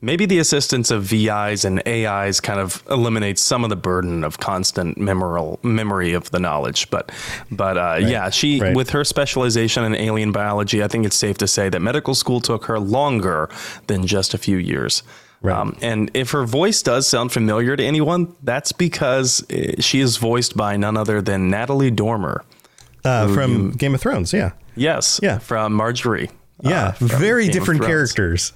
Maybe 0.00 0.26
the 0.26 0.38
assistance 0.38 0.92
of 0.92 1.02
VIs 1.02 1.64
and 1.64 1.82
AIs 1.88 2.38
kind 2.40 2.60
of 2.60 2.84
eliminates 2.88 3.42
some 3.42 3.64
of 3.64 3.70
the 3.70 3.76
burden 3.76 4.22
of 4.22 4.38
constant 4.38 4.96
memoral 4.96 5.58
memory 5.64 6.12
of 6.12 6.30
the 6.30 6.38
knowledge. 6.38 6.88
But, 6.88 7.10
but 7.50 7.76
uh, 7.76 7.98
yeah, 8.00 8.30
she 8.30 8.60
right. 8.60 8.76
with 8.76 8.90
her 8.90 9.02
specialization 9.02 9.82
in 9.82 9.96
alien 9.96 10.30
biology, 10.30 10.84
I 10.84 10.88
think 10.88 11.04
it's 11.04 11.16
safe 11.16 11.36
to 11.38 11.48
say 11.48 11.68
that 11.68 11.80
medical 11.80 12.14
school 12.14 12.40
took 12.40 12.66
her 12.66 12.78
longer 12.78 13.50
than 13.88 14.06
just 14.06 14.34
a 14.34 14.38
few 14.38 14.58
years. 14.58 15.02
Right. 15.40 15.56
Um, 15.56 15.76
and 15.82 16.10
if 16.14 16.32
her 16.32 16.44
voice 16.44 16.82
does 16.82 17.06
sound 17.06 17.30
familiar 17.32 17.76
to 17.76 17.84
anyone, 17.84 18.34
that's 18.42 18.72
because 18.72 19.48
uh, 19.50 19.80
she 19.80 20.00
is 20.00 20.16
voiced 20.16 20.56
by 20.56 20.76
none 20.76 20.96
other 20.96 21.22
than 21.22 21.48
Natalie 21.50 21.90
Dormer. 21.92 22.44
Uh, 23.04 23.32
from 23.32 23.70
Game 23.72 23.94
of 23.94 24.00
Thrones, 24.00 24.32
yeah. 24.32 24.52
Yes, 24.74 25.20
Yeah. 25.22 25.38
from 25.38 25.72
Margaery. 25.78 26.30
Yeah, 26.60 26.88
uh, 26.88 26.92
from 26.92 27.06
very 27.08 27.44
Game 27.44 27.52
different 27.52 27.82
characters. 27.82 28.52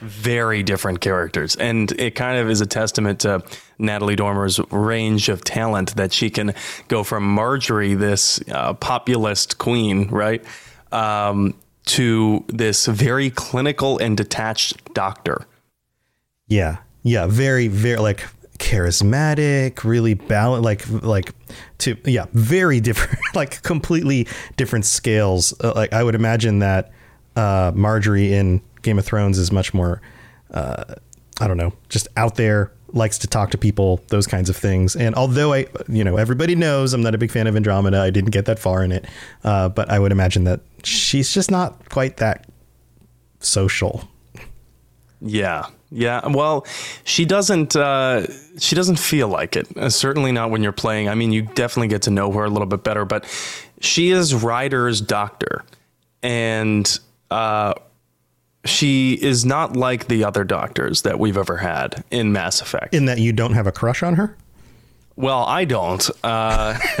very 0.00 0.62
different 0.64 1.00
characters. 1.00 1.54
And 1.56 1.90
it 1.92 2.14
kind 2.16 2.38
of 2.38 2.50
is 2.50 2.60
a 2.60 2.66
testament 2.66 3.20
to 3.20 3.42
Natalie 3.78 4.16
Dormer's 4.16 4.58
range 4.72 5.28
of 5.28 5.42
talent 5.44 5.94
that 5.96 6.12
she 6.12 6.28
can 6.28 6.54
go 6.88 7.04
from 7.04 7.24
Margaery, 7.36 7.96
this 7.96 8.40
uh, 8.50 8.74
populist 8.74 9.58
queen, 9.58 10.08
right, 10.10 10.44
um, 10.92 11.54
to 11.86 12.44
this 12.48 12.86
very 12.86 13.30
clinical 13.30 13.98
and 13.98 14.16
detached 14.16 14.92
doctor. 14.92 15.46
Yeah, 16.48 16.78
yeah, 17.02 17.26
very, 17.26 17.68
very 17.68 17.98
like 17.98 18.26
charismatic, 18.58 19.84
really 19.84 20.14
balanced, 20.14 20.64
like 20.64 21.02
like 21.02 21.32
to 21.78 21.96
yeah, 22.04 22.26
very 22.32 22.80
different, 22.80 23.18
like 23.34 23.62
completely 23.62 24.26
different 24.56 24.84
scales. 24.84 25.54
Uh, 25.62 25.72
like 25.74 25.92
I 25.92 26.02
would 26.02 26.14
imagine 26.14 26.60
that 26.60 26.92
uh, 27.36 27.72
Margaery 27.72 28.30
in 28.30 28.62
Game 28.82 28.98
of 28.98 29.04
Thrones 29.04 29.38
is 29.38 29.50
much 29.52 29.74
more, 29.74 30.00
uh, 30.52 30.84
I 31.40 31.48
don't 31.48 31.56
know, 31.56 31.72
just 31.88 32.08
out 32.16 32.36
there, 32.36 32.72
likes 32.92 33.18
to 33.18 33.26
talk 33.26 33.50
to 33.50 33.58
people, 33.58 34.00
those 34.08 34.26
kinds 34.26 34.48
of 34.48 34.56
things. 34.56 34.96
And 34.96 35.14
although 35.14 35.52
I, 35.52 35.66
you 35.88 36.04
know, 36.04 36.16
everybody 36.16 36.54
knows 36.54 36.92
I'm 36.92 37.02
not 37.02 37.14
a 37.14 37.18
big 37.18 37.30
fan 37.30 37.46
of 37.46 37.56
Andromeda, 37.56 38.00
I 38.00 38.10
didn't 38.10 38.30
get 38.30 38.46
that 38.46 38.58
far 38.58 38.82
in 38.82 38.92
it, 38.92 39.04
uh, 39.44 39.68
but 39.68 39.90
I 39.90 39.98
would 39.98 40.12
imagine 40.12 40.44
that 40.44 40.60
she's 40.82 41.32
just 41.32 41.50
not 41.50 41.88
quite 41.90 42.18
that 42.18 42.46
social. 43.40 44.08
Yeah. 45.20 45.66
Yeah. 45.90 46.26
Well, 46.26 46.66
she 47.04 47.24
doesn't. 47.24 47.76
Uh, 47.76 48.26
she 48.58 48.74
doesn't 48.74 48.98
feel 48.98 49.28
like 49.28 49.56
it. 49.56 49.68
Uh, 49.76 49.88
certainly 49.88 50.32
not 50.32 50.50
when 50.50 50.62
you're 50.62 50.72
playing. 50.72 51.08
I 51.08 51.14
mean, 51.14 51.32
you 51.32 51.42
definitely 51.42 51.88
get 51.88 52.02
to 52.02 52.10
know 52.10 52.32
her 52.32 52.44
a 52.44 52.50
little 52.50 52.66
bit 52.66 52.82
better. 52.82 53.04
But 53.04 53.24
she 53.80 54.10
is 54.10 54.34
Ryder's 54.34 55.00
doctor, 55.00 55.64
and 56.22 56.98
uh, 57.30 57.74
she 58.64 59.14
is 59.14 59.44
not 59.44 59.76
like 59.76 60.08
the 60.08 60.24
other 60.24 60.44
doctors 60.44 61.02
that 61.02 61.18
we've 61.18 61.36
ever 61.36 61.56
had 61.56 62.04
in 62.10 62.32
Mass 62.32 62.60
Effect. 62.60 62.94
In 62.94 63.06
that 63.06 63.18
you 63.18 63.32
don't 63.32 63.52
have 63.52 63.66
a 63.66 63.72
crush 63.72 64.02
on 64.02 64.14
her. 64.14 64.36
Well, 65.16 65.44
I 65.44 65.64
don't. 65.64 66.08
Uh, 66.22 66.76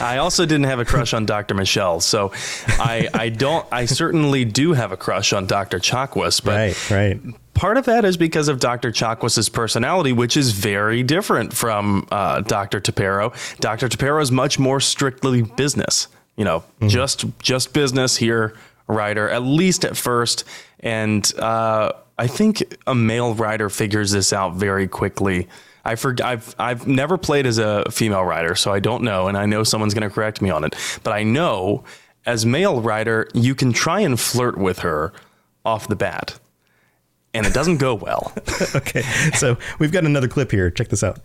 I 0.00 0.18
also 0.20 0.44
didn't 0.44 0.66
have 0.66 0.78
a 0.78 0.84
crush 0.84 1.14
on 1.14 1.24
Dr. 1.24 1.54
Michel, 1.54 2.00
so 2.00 2.32
I, 2.68 3.08
I 3.14 3.30
don't. 3.30 3.66
I 3.72 3.86
certainly 3.86 4.44
do 4.44 4.74
have 4.74 4.92
a 4.92 4.96
crush 4.98 5.32
on 5.32 5.46
Dr. 5.46 5.78
Chakwas, 5.78 6.44
but 6.44 6.54
Right, 6.54 6.90
right. 6.90 7.20
part 7.54 7.78
of 7.78 7.86
that 7.86 8.04
is 8.04 8.18
because 8.18 8.48
of 8.48 8.60
Dr. 8.60 8.90
Chakwas's 8.92 9.48
personality, 9.48 10.12
which 10.12 10.36
is 10.36 10.52
very 10.52 11.02
different 11.02 11.54
from 11.54 12.06
uh, 12.10 12.42
Dr. 12.42 12.78
T'Perro. 12.78 13.32
Dr. 13.58 13.88
T'Perro 13.88 14.20
is 14.20 14.30
much 14.30 14.58
more 14.58 14.78
strictly 14.78 15.40
business. 15.40 16.08
You 16.36 16.44
know, 16.44 16.62
just 16.86 17.24
just 17.38 17.72
business 17.72 18.18
here, 18.18 18.52
Ryder. 18.86 19.30
At 19.30 19.44
least 19.44 19.86
at 19.86 19.96
first, 19.96 20.44
and 20.80 21.32
uh, 21.38 21.92
I 22.18 22.26
think 22.26 22.74
a 22.86 22.94
male 22.94 23.32
Ryder 23.34 23.70
figures 23.70 24.10
this 24.10 24.34
out 24.34 24.56
very 24.56 24.86
quickly. 24.86 25.48
I 25.86 25.94
for, 25.94 26.14
I've 26.22 26.54
I've 26.58 26.86
never 26.86 27.16
played 27.16 27.46
as 27.46 27.58
a 27.58 27.90
female 27.90 28.24
Ryder, 28.24 28.54
so 28.54 28.72
I 28.72 28.80
don't 28.80 29.02
know, 29.02 29.28
and 29.28 29.36
I 29.36 29.46
know 29.46 29.62
someone's 29.62 29.94
going 29.94 30.08
to 30.08 30.14
correct 30.14 30.42
me 30.42 30.50
on 30.50 30.64
it. 30.64 30.74
But 31.02 31.12
I 31.12 31.22
know 31.22 31.84
as 32.26 32.44
male 32.44 32.80
Ryder, 32.80 33.28
you 33.34 33.54
can 33.54 33.72
try 33.72 34.00
and 34.00 34.18
flirt 34.18 34.58
with 34.58 34.80
her 34.80 35.12
off 35.64 35.88
the 35.88 35.96
bat 35.96 36.38
and 37.36 37.46
it 37.46 37.52
doesn't 37.52 37.76
go 37.76 37.94
well. 37.94 38.32
okay, 38.74 39.02
so 39.34 39.58
we've 39.78 39.92
got 39.92 40.04
another 40.04 40.26
clip 40.26 40.50
here. 40.50 40.70
Check 40.70 40.88
this 40.88 41.04
out. 41.04 41.20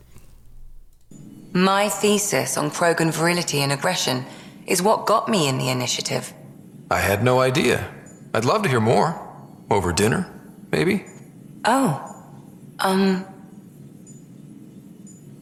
My 1.54 1.88
thesis 1.88 2.58
on 2.58 2.70
Krogan 2.70 3.14
virility 3.14 3.60
and 3.60 3.72
aggression 3.72 4.26
is 4.68 4.82
what 4.82 5.06
got 5.06 5.30
me 5.30 5.48
in 5.48 5.58
the 5.58 5.70
initiative. 5.70 6.34
I 6.90 7.00
had 7.00 7.24
no 7.24 7.40
idea. 7.40 7.90
I'd 8.34 8.46
love 8.46 8.64
to 8.64 8.70
hear 8.70 8.82
more. 8.82 9.28
Over 9.70 9.94
dinner, 9.94 10.30
maybe? 10.70 11.06
Oh, 11.64 12.26
um. 12.80 13.26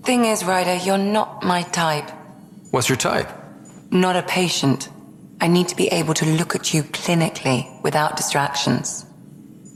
Thing 0.10 0.26
is, 0.26 0.44
Ryder, 0.44 0.74
you're 0.74 0.98
not 0.98 1.44
my 1.44 1.62
type. 1.62 2.10
What's 2.72 2.90
your 2.90 2.96
type? 2.98 3.30
Not 3.92 4.16
a 4.16 4.24
patient. 4.24 4.90
I 5.40 5.48
need 5.48 5.68
to 5.68 5.76
be 5.76 5.86
able 5.90 6.16
to 6.16 6.26
look 6.26 6.56
at 6.56 6.74
you 6.74 6.82
clinically 6.82 7.80
without 7.84 8.18
distractions. 8.18 9.06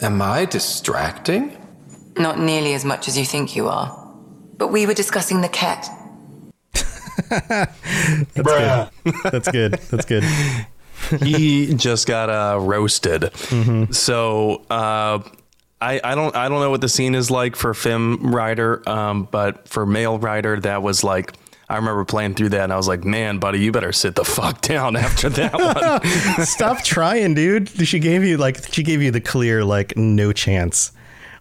Am 0.02 0.24
I 0.24 0.46
distracting? 0.46 1.56
Not 2.18 2.40
nearly 2.40 2.74
as 2.74 2.84
much 2.84 3.08
as 3.08 3.16
you 3.16 3.26
think 3.26 3.56
you 3.56 3.68
are. 3.68 3.96
But 4.58 4.70
we 4.70 4.88
were 4.88 4.96
discussing 4.96 5.42
the 5.42 5.50
cat. 5.50 5.88
That's 7.30 8.34
good. 8.34 8.90
That's 9.26 9.52
good. 9.52 9.74
That's 9.74 10.06
good. 10.06 10.24
he 11.22 11.76
just 11.76 12.08
got 12.08 12.32
uh, 12.32 12.60
roasted. 12.60 13.30
So 13.94 14.66
uh, 14.72 15.20
I, 15.84 16.00
I 16.04 16.16
don't 16.16 16.34
I 16.36 16.48
don't 16.48 16.62
know 16.62 16.70
what 16.70 16.82
the 16.82 16.88
scene 16.88 17.14
is 17.14 17.30
like 17.30 17.58
for 17.58 17.74
fem 17.74 18.34
Ryder, 18.34 18.88
um, 18.88 19.28
but 19.30 19.68
for 19.68 19.86
male 19.86 20.18
Ryder, 20.18 20.60
that 20.62 20.82
was 20.82 21.04
like. 21.04 21.34
I 21.70 21.78
remember 21.78 22.04
playing 22.06 22.36
through 22.36 22.50
that 22.50 22.66
and 22.66 22.74
I 22.74 22.76
was 22.76 22.90
like, 22.90 23.04
man, 23.04 23.40
buddy, 23.40 23.60
you 23.60 23.72
better 23.72 23.94
sit 23.94 24.16
the 24.16 24.26
fuck 24.38 24.62
down 24.62 24.96
after 24.96 25.30
that 25.30 25.54
one. 25.54 26.46
Stop 26.46 26.84
trying, 26.84 27.34
dude. 27.34 27.70
She 27.88 28.00
gave 28.00 28.24
you 28.24 28.38
like 28.38 28.72
she 28.72 28.84
gave 28.84 29.02
you 29.02 29.12
the 29.12 29.22
clear 29.22 29.64
like 29.64 29.96
no 29.98 30.34
chance. 30.34 30.92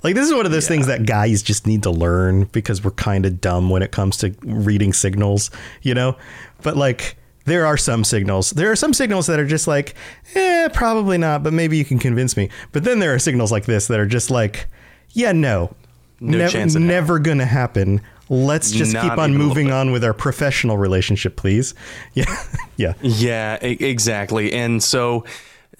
Like 0.02 0.14
this 0.14 0.26
is 0.26 0.34
one 0.34 0.46
of 0.46 0.52
those 0.52 0.68
things 0.68 0.86
that 0.86 1.06
guys 1.06 1.42
just 1.42 1.66
need 1.66 1.82
to 1.82 1.90
learn 1.90 2.44
because 2.44 2.82
we're 2.82 2.92
kind 2.92 3.26
of 3.26 3.40
dumb 3.40 3.68
when 3.68 3.82
it 3.82 3.90
comes 3.90 4.16
to 4.18 4.34
reading 4.42 4.92
signals, 4.92 5.50
you 5.82 5.92
know? 5.92 6.16
But 6.62 6.76
like 6.76 7.16
there 7.44 7.66
are 7.66 7.76
some 7.76 8.04
signals. 8.04 8.50
There 8.50 8.70
are 8.70 8.76
some 8.76 8.92
signals 8.92 9.26
that 9.26 9.38
are 9.38 9.46
just 9.46 9.66
like, 9.66 9.94
eh, 10.34 10.68
probably 10.72 11.18
not, 11.18 11.42
but 11.42 11.52
maybe 11.52 11.76
you 11.76 11.84
can 11.84 11.98
convince 11.98 12.36
me. 12.36 12.48
But 12.72 12.84
then 12.84 12.98
there 12.98 13.14
are 13.14 13.18
signals 13.18 13.50
like 13.52 13.64
this 13.64 13.86
that 13.88 13.98
are 13.98 14.06
just 14.06 14.30
like, 14.30 14.66
yeah, 15.10 15.32
no. 15.32 15.74
No 16.20 16.38
never, 16.38 16.52
chance 16.52 16.74
hell. 16.74 16.82
never 16.82 17.18
gonna 17.18 17.44
happen. 17.46 18.00
Let's 18.28 18.70
just 18.70 18.94
Not 18.94 19.02
keep 19.02 19.12
on 19.12 19.18
even 19.18 19.30
a 19.30 19.32
little 19.32 19.48
moving 19.48 19.72
on 19.72 19.90
with 19.92 20.04
our 20.04 20.14
professional 20.14 20.78
relationship, 20.78 21.36
please. 21.36 21.74
Yeah. 22.14 22.44
yeah. 22.76 22.94
Yeah, 23.02 23.54
exactly. 23.56 24.52
And 24.52 24.82
so 24.82 25.24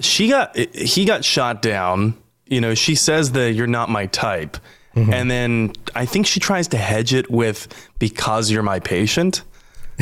she 0.01 0.29
got 0.29 0.57
he 0.57 1.05
got 1.05 1.25
shot 1.25 1.63
down. 1.63 2.15
You 2.47 2.61
know, 2.61 2.75
she 2.75 2.95
says 2.95 3.33
that 3.33 3.53
you're 3.53 3.67
not 3.67 3.89
my 3.89 4.07
type. 4.07 4.57
And 4.95 5.31
then 5.31 5.73
I 5.95 6.05
think 6.05 6.27
she 6.27 6.39
tries 6.39 6.69
to 6.69 6.77
hedge 6.77 7.15
it 7.15 7.31
with 7.31 7.67
because 7.99 8.51
you're 8.51 8.63
my 8.63 8.79
patient. 8.79 9.43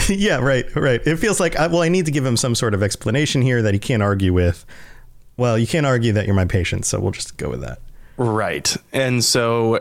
yeah, 0.09 0.37
right, 0.37 0.64
right. 0.76 1.04
It 1.07 1.16
feels 1.16 1.40
like, 1.40 1.57
I, 1.57 1.66
well, 1.66 1.83
I 1.83 1.88
need 1.88 2.07
to 2.07 2.12
give 2.12 2.25
him 2.25 2.37
some 2.37 2.54
sort 2.54 2.75
of 2.75 2.83
explanation 2.83 3.42
here 3.42 3.62
that 3.62 3.75
he 3.75 3.80
can't 3.80 4.02
argue 4.02 4.33
with. 4.33 4.64
Well, 5.37 5.59
you 5.59 5.66
can't 5.66 5.87
argue 5.87 6.12
that 6.12 6.26
you're 6.26 6.35
my 6.35 6.45
patient, 6.45 6.85
so 6.85 7.00
we'll 7.00 7.12
just 7.12 7.37
go 7.37 7.49
with 7.49 7.61
that. 7.62 7.78
Right. 8.16 8.76
And 8.92 9.25
so 9.25 9.80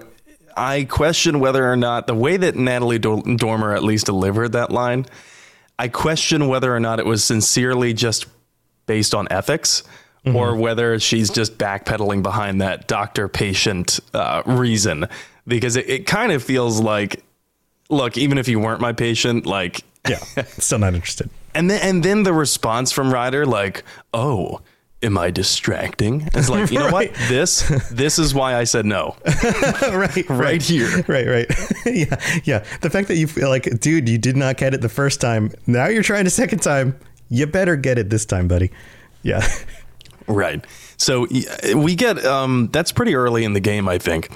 I 0.56 0.86
question 0.86 1.40
whether 1.40 1.70
or 1.70 1.76
not 1.76 2.08
the 2.08 2.16
way 2.16 2.38
that 2.38 2.56
Natalie 2.56 3.00
Dor- 3.00 3.24
Dormer 3.36 3.74
at 3.74 3.84
least 3.84 4.06
delivered 4.06 4.54
that 4.54 4.72
line, 4.72 5.06
I 5.78 5.88
question 5.88 6.48
whether 6.48 6.74
or 6.74 6.80
not 6.80 7.00
it 7.00 7.06
was 7.06 7.24
sincerely 7.24 7.94
just 7.94 8.26
based 8.86 9.14
on 9.14 9.28
ethics 9.30 9.84
or 10.26 10.56
whether 10.56 11.00
she's 11.00 11.30
just 11.30 11.58
backpedaling 11.58 12.22
behind 12.22 12.62
that 12.62 12.88
doctor 12.88 13.28
patient 13.28 14.00
uh, 14.14 14.44
reason 14.46 15.08
because 15.48 15.76
it, 15.76 15.90
it 15.90 16.06
kind 16.06 16.32
of 16.32 16.44
feels 16.44 16.82
like 16.82 17.24
look 17.90 18.18
even 18.18 18.38
if 18.38 18.48
you 18.48 18.60
weren't 18.60 18.82
my 18.82 18.94
patient 18.94 19.46
like 19.46 19.82
Yeah, 20.08 20.20
still 20.58 20.80
not 20.80 20.94
interested. 20.94 21.30
and 21.54 21.70
then 21.70 21.82
and 21.82 22.04
then 22.04 22.24
the 22.24 22.34
response 22.34 22.92
from 22.92 23.14
Ryder 23.14 23.46
like 23.46 23.84
oh 24.14 24.62
am 25.02 25.18
I 25.18 25.30
distracting 25.32 26.28
it's 26.34 26.50
like 26.50 26.72
you 26.72 26.80
know 26.80 26.86
Right. 26.92 27.12
what 27.12 27.30
this 27.30 27.68
this 27.92 28.18
is 28.20 28.34
why 28.34 28.56
I 28.56 28.64
said 28.66 28.86
no 28.86 29.16
right, 29.84 30.30
right 30.30 30.62
here 30.62 31.04
right, 31.08 31.28
right. 31.28 31.48
yeah, 31.86 32.16
yeah. 32.44 32.64
The 32.82 32.90
fact 32.90 33.08
that 33.10 33.16
you 33.18 33.28
feel 33.28 33.50
like, 33.50 33.80
dude, 33.80 34.08
you 34.10 34.18
did 34.18 34.36
not 34.38 34.58
get 34.58 34.74
it 34.74 34.82
the 34.82 34.90
first 34.90 35.20
time. 35.22 35.52
Now 35.68 35.88
you're 35.88 36.04
trying 36.04 36.26
a 36.28 36.30
second 36.32 36.60
time. 36.60 36.98
You 37.30 37.46
better 37.46 37.76
get 37.76 37.98
it 38.00 38.10
this 38.10 38.26
time, 38.26 38.48
buddy. 38.48 38.72
Yeah. 39.22 39.46
Right. 40.28 40.64
So 40.98 41.28
we 41.76 41.96
get 41.96 42.24
um, 42.26 42.70
that's 42.72 42.92
pretty 42.92 43.16
early 43.16 43.44
in 43.46 43.54
the 43.54 43.60
game, 43.60 43.88
I 43.90 43.98
think, 44.00 44.30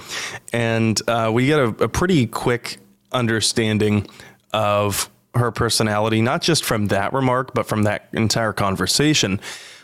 and 0.53 0.99
uh, 1.09 1.29
we 1.33 1.45
get 1.45 1.59
a, 1.59 1.67
a 1.83 1.89
pretty 1.89 2.25
quick 2.27 2.77
understanding 3.11 4.07
of 4.53 5.09
her 5.35 5.51
personality, 5.51 6.21
not 6.21 6.41
just 6.41 6.63
from 6.63 6.87
that 6.87 7.13
remark, 7.13 7.53
but 7.53 7.65
from 7.65 7.83
that 7.83 8.07
entire 8.13 8.53
conversation. 8.53 9.39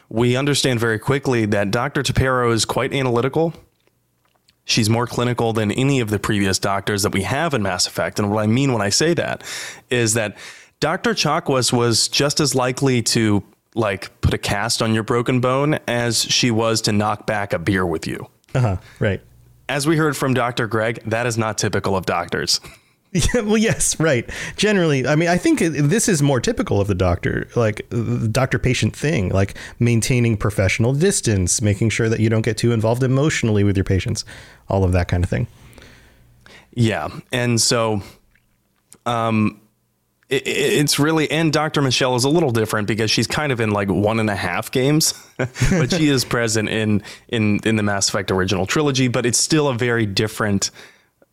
We 0.09 0.35
understand 0.35 0.79
very 0.79 0.99
quickly 0.99 1.45
that 1.47 1.71
Dr. 1.71 2.03
T'Perro 2.03 2.51
is 2.51 2.65
quite 2.65 2.93
analytical. 2.93 3.53
She's 4.65 4.89
more 4.89 5.07
clinical 5.07 5.53
than 5.53 5.71
any 5.71 5.99
of 5.99 6.11
the 6.11 6.19
previous 6.19 6.59
doctors 6.59 7.03
that 7.03 7.11
we 7.11 7.23
have 7.23 7.53
in 7.53 7.63
Mass 7.63 7.87
Effect. 7.87 8.19
And 8.19 8.31
what 8.31 8.43
I 8.43 8.47
mean 8.47 8.71
when 8.71 8.81
I 8.81 8.89
say 8.89 9.13
that 9.15 9.43
is 9.89 10.13
that 10.13 10.37
Dr. 10.79 11.13
Chakwas 11.13 11.73
was 11.73 12.07
just 12.07 12.39
as 12.39 12.53
likely 12.53 13.01
to 13.03 13.43
like 13.75 14.21
put 14.21 14.33
a 14.33 14.37
cast 14.37 14.81
on 14.81 14.93
your 14.93 15.03
broken 15.03 15.41
bone 15.41 15.79
as 15.87 16.23
she 16.23 16.51
was 16.51 16.81
to 16.81 16.91
knock 16.91 17.25
back 17.25 17.53
a 17.53 17.59
beer 17.59 17.85
with 17.85 18.07
you. 18.07 18.27
Uh 18.53 18.59
huh. 18.59 18.77
Right. 18.99 19.21
As 19.67 19.85
we 19.85 19.97
heard 19.97 20.17
from 20.17 20.33
Dr. 20.33 20.67
Greg, 20.67 21.01
that 21.05 21.27
is 21.27 21.37
not 21.37 21.57
typical 21.57 21.95
of 21.95 22.05
doctors. 22.05 22.59
Yeah, 23.33 23.41
well, 23.41 23.57
yes, 23.57 23.99
right. 23.99 24.29
Generally, 24.55 25.07
I 25.07 25.15
mean, 25.15 25.29
I 25.29 25.37
think 25.37 25.59
this 25.61 26.07
is 26.07 26.21
more 26.21 26.39
typical 26.39 26.79
of 26.79 26.87
the 26.87 26.93
doctor, 26.93 27.47
like 27.55 27.87
the 27.89 28.27
doctor 28.31 28.59
patient 28.59 28.95
thing, 28.95 29.29
like 29.29 29.55
maintaining 29.79 30.37
professional 30.37 30.93
distance, 30.93 31.59
making 31.59 31.89
sure 31.89 32.07
that 32.07 32.19
you 32.19 32.29
don't 32.29 32.43
get 32.43 32.55
too 32.57 32.71
involved 32.71 33.01
emotionally 33.01 33.63
with 33.63 33.75
your 33.75 33.83
patients, 33.83 34.25
all 34.67 34.83
of 34.83 34.91
that 34.91 35.07
kind 35.07 35.23
of 35.23 35.29
thing. 35.29 35.47
Yeah. 36.73 37.09
And 37.31 37.59
so 37.59 38.01
um 39.05 39.59
it, 40.29 40.45
it- 40.47 40.73
it's 40.79 40.99
really 40.99 41.29
and 41.31 41.51
Dr. 41.51 41.81
Michel 41.81 42.15
is 42.15 42.23
a 42.25 42.29
little 42.29 42.51
different 42.51 42.87
because 42.87 43.09
she's 43.09 43.25
kind 43.25 43.51
of 43.51 43.59
in 43.59 43.71
like 43.71 43.89
one 43.89 44.19
and 44.19 44.29
a 44.29 44.35
half 44.35 44.69
games, 44.71 45.13
but 45.37 45.91
she 45.91 46.09
is 46.09 46.23
present 46.25 46.69
in 46.69 47.01
in 47.27 47.59
in 47.63 47.75
the 47.75 47.83
Mass 47.83 48.07
Effect 48.09 48.29
original 48.29 48.67
trilogy, 48.67 49.07
but 49.07 49.25
it's 49.25 49.39
still 49.39 49.67
a 49.67 49.73
very 49.73 50.05
different 50.05 50.69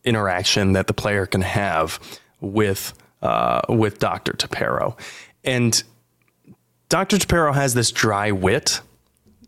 interaction 0.07 0.73
that 0.73 0.87
the 0.87 0.93
player 0.93 1.25
can 1.25 1.41
have 1.41 1.99
with 2.41 2.93
uh, 3.21 3.61
with 3.69 3.99
Dr. 3.99 4.33
T'Perro. 4.33 4.97
And 5.43 5.83
Dr. 6.89 7.17
T'Perro 7.17 7.53
has 7.53 7.73
this 7.73 7.91
dry 7.91 8.31
wit, 8.31 8.81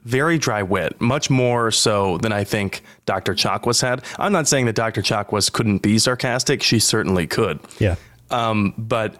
very 0.03 0.37
dry 0.37 0.63
wit, 0.63 0.99
much 0.99 1.29
more 1.29 1.71
so 1.71 2.17
than 2.17 2.31
I 2.31 2.43
think 2.43 2.81
Dr. 3.05 3.33
Chakwas 3.33 3.81
had. 3.81 4.03
I'm 4.17 4.31
not 4.31 4.47
saying 4.47 4.65
that 4.65 4.75
Dr. 4.75 5.01
Chakwas 5.01 5.51
couldn't 5.51 5.79
be 5.79 5.99
sarcastic. 5.99 6.63
She 6.63 6.79
certainly 6.79 7.27
could. 7.27 7.59
Yeah. 7.79 7.95
Um, 8.31 8.73
but 8.77 9.15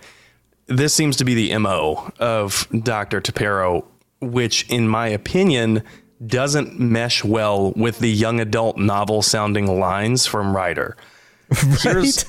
this 0.68 0.94
seems 0.94 1.18
to 1.18 1.26
be 1.26 1.34
the 1.34 1.58
MO 1.58 2.12
of 2.20 2.68
Dr. 2.84 3.22
T'Perro, 3.22 3.86
which, 4.20 4.70
in 4.70 4.88
my 4.88 5.08
opinion, 5.08 5.84
doesn't 6.26 6.80
mesh 6.80 7.24
well 7.24 7.72
with 7.72 8.00
the 8.00 8.12
young 8.12 8.40
adult 8.40 8.78
novel 8.78 9.22
sounding 9.22 9.80
lines 9.80 10.26
from 10.26 10.56
Ryder. 10.56 10.98
Here's- 11.82 12.26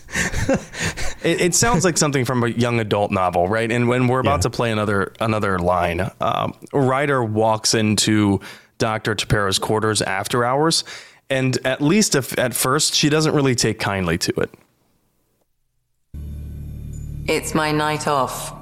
it, 1.23 1.41
it 1.41 1.55
sounds 1.55 1.85
like 1.85 1.99
something 1.99 2.25
from 2.25 2.43
a 2.43 2.49
young 2.49 2.80
adult 2.80 3.11
novel, 3.11 3.49
right? 3.49 3.71
And 3.71 3.89
when 3.89 4.09
we're 4.09 4.21
about 4.21 4.39
Yeah. 4.39 4.43
to 4.43 4.50
play 4.50 4.73
another 4.73 5.13
another 5.21 5.59
line, 5.59 6.11
um, 6.21 6.54
Ryder 6.73 7.23
walks 7.23 7.75
into 7.75 8.41
Doctor 8.78 9.15
T'Perro's 9.15 9.59
quarters 9.59 10.00
after 10.02 10.45
hours, 10.45 10.85
and 11.28 11.59
at 11.67 11.83
least 11.83 12.15
if, 12.15 12.37
at 12.39 12.54
first 12.54 12.95
she 12.95 13.09
doesn't 13.11 13.35
really 13.35 13.54
take 13.54 13.78
kindly 13.78 14.17
to 14.19 14.33
it. 14.41 14.50
It's 17.26 17.54
my 17.54 17.71
night 17.73 18.06
off. 18.09 18.52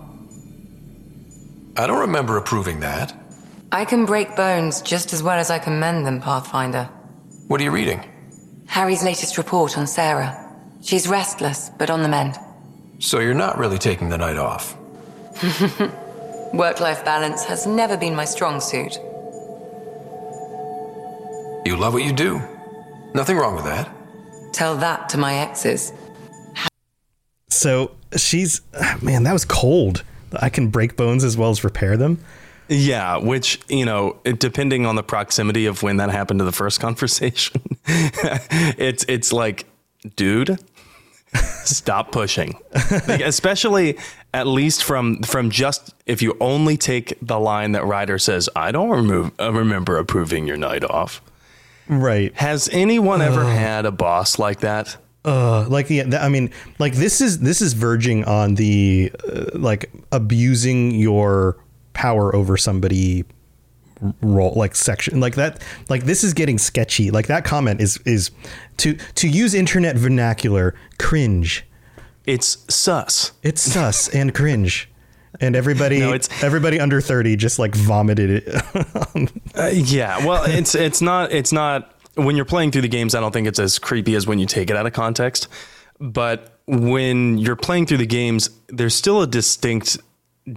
I 1.77 1.87
don't 1.87 2.01
remember 2.01 2.37
approving 2.37 2.81
that. 2.81 3.15
I 3.71 3.85
can 3.85 4.05
break 4.05 4.35
bones 4.35 4.83
just 4.83 5.13
as 5.13 5.23
well 5.23 5.39
as 5.39 5.51
I 5.51 5.59
can 5.59 5.79
mend 5.79 6.05
them, 6.07 6.21
Pathfinder. 6.21 6.89
What 7.47 7.61
are 7.61 7.65
you 7.65 7.71
reading? 7.71 8.03
Harry's 8.67 9.03
latest 9.05 9.39
report 9.39 9.79
on 9.79 9.87
Sara. 9.87 10.45
She's 10.83 11.09
restless, 11.09 11.71
but 11.79 11.91
on 11.91 12.03
the 12.03 12.09
mend. 12.09 12.37
So 12.99 13.21
you're 13.21 13.35
not 13.35 13.59
really 13.59 13.79
taking 13.79 14.09
the 14.09 14.19
night 14.19 14.37
off. 14.37 14.77
Work 16.53 16.81
life 16.81 17.05
balance 17.05 17.45
has 17.45 17.67
never 17.67 17.97
been 17.97 18.15
my 18.15 18.25
strong 18.25 18.61
suit. 18.61 18.99
You 21.65 21.77
love 21.77 21.93
what 21.93 22.03
you 22.05 22.13
do. 22.13 22.41
Nothing 23.15 23.37
wrong 23.37 23.55
with 23.55 23.65
that. 23.65 23.91
Tell 24.53 24.77
that 24.77 25.09
to 25.11 25.19
my 25.19 25.35
exes. 25.35 25.93
So 27.51 27.93
she's, 28.17 28.63
man, 29.03 29.25
that 29.25 29.33
was 29.33 29.45
cold. 29.45 30.03
I 30.33 30.49
can 30.49 30.69
break 30.69 30.97
bones 30.97 31.25
as 31.25 31.37
well 31.37 31.51
as 31.51 31.65
repair 31.65 31.97
them. 31.97 32.19
Yeah, 32.69 33.17
which, 33.17 33.61
you 33.69 33.85
know, 33.85 34.19
depending 34.25 34.85
on 34.87 34.95
the 34.95 35.03
proximity 35.03 35.67
of 35.67 35.83
when 35.83 35.97
that 35.99 36.11
happened 36.11 36.41
to 36.41 36.45
the 36.45 36.53
first 36.53 36.81
conversation, 36.87 37.63
it's 37.87 39.05
it's 39.09 39.33
like, 39.33 39.67
dude, 40.17 40.59
stop 41.65 42.13
pushing. 42.13 42.55
Like, 43.07 43.21
especially 43.21 43.99
at 44.35 44.47
least 44.47 44.85
from 44.85 45.23
from 45.23 45.51
just 45.51 45.95
if 46.07 46.23
you 46.23 46.37
only 46.41 46.77
take 46.77 47.15
the 47.23 47.39
line 47.39 47.73
that 47.73 47.85
Ryder 47.85 48.19
says, 48.19 48.49
I 48.55 48.73
don't 48.73 48.91
remove, 48.91 49.33
uh, 49.41 49.53
remember 49.53 49.99
approving 49.99 50.47
your 50.47 50.57
night 50.57 50.85
off. 50.85 51.23
Right. 51.89 52.35
Has 52.35 52.69
anyone 52.71 53.23
ever 53.23 53.45
had 53.45 53.87
a 53.87 53.91
boss 53.91 54.39
like 54.39 54.61
that? 54.61 54.97
Uh, 55.25 55.67
like 55.69 55.91
yeah, 55.91 56.05
th- 56.05 56.15
I 56.15 56.29
mean, 56.29 56.51
like 56.79 56.95
this 56.95 57.21
is 57.21 57.41
this 57.41 57.61
is 57.61 57.73
verging 57.73 58.25
on 58.25 58.55
the 58.55 59.11
uh, 59.31 59.47
like 59.55 59.91
abusing 60.13 60.93
your 60.93 61.57
power 61.93 62.35
over 62.35 62.57
somebody 62.57 63.25
role 64.23 64.53
like 64.55 64.75
section 64.77 65.19
like 65.21 65.35
that 65.35 65.63
like 65.89 66.05
this 66.05 66.23
is 66.23 66.33
getting 66.35 66.57
sketchy 66.59 67.11
like 67.11 67.27
that 67.27 67.45
comment 67.45 67.81
is 67.81 67.99
is 68.07 68.31
to 68.77 68.95
to 69.15 69.29
use 69.29 69.55
internet 69.55 69.97
vernacular 69.97 70.75
cringe 70.99 71.65
It's 72.27 72.59
sus. 72.73 73.33
it's 73.43 73.61
sus 73.63 74.09
and 74.09 74.35
cringe 74.35 74.89
and 75.41 75.57
everybody 75.57 75.99
No, 76.01 76.13
it's- 76.15 76.43
everybody 76.45 76.79
under 76.79 77.01
30 77.01 77.35
just 77.37 77.59
like 77.59 77.75
vomited 77.75 78.31
it 78.47 79.33
Uh, 79.57 79.71
yeah, 79.73 80.25
well, 80.25 80.45
it's 80.45 80.77
it's 80.77 81.01
not 81.03 81.33
it's 81.33 81.53
not 81.53 81.93
when 82.15 82.37
you're 82.37 82.45
playing 82.45 82.71
through 82.71 82.83
the 82.83 82.89
games. 82.89 83.17
I 83.17 83.21
don't 83.21 83.33
think 83.33 83.49
it's 83.49 83.59
as 83.59 83.79
creepy 83.81 84.15
as 84.15 84.25
when 84.27 84.39
you 84.39 84.47
take 84.47 84.71
it 84.71 84.77
out 84.77 84.87
of 84.87 84.93
context. 84.93 85.49
But 85.99 86.61
when 86.67 87.39
you're 87.39 87.57
playing 87.57 87.87
through 87.87 87.97
the 87.99 88.07
games, 88.07 88.51
there's 88.69 88.95
still 88.95 89.21
a 89.23 89.27
distinct 89.27 89.99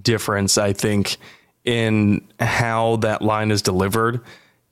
difference, 0.04 0.60
I 0.60 0.74
think, 0.74 1.18
in 1.66 2.28
how 2.40 2.96
that 2.98 3.22
line 3.22 3.52
is 3.52 3.62
delivered. 3.62 4.22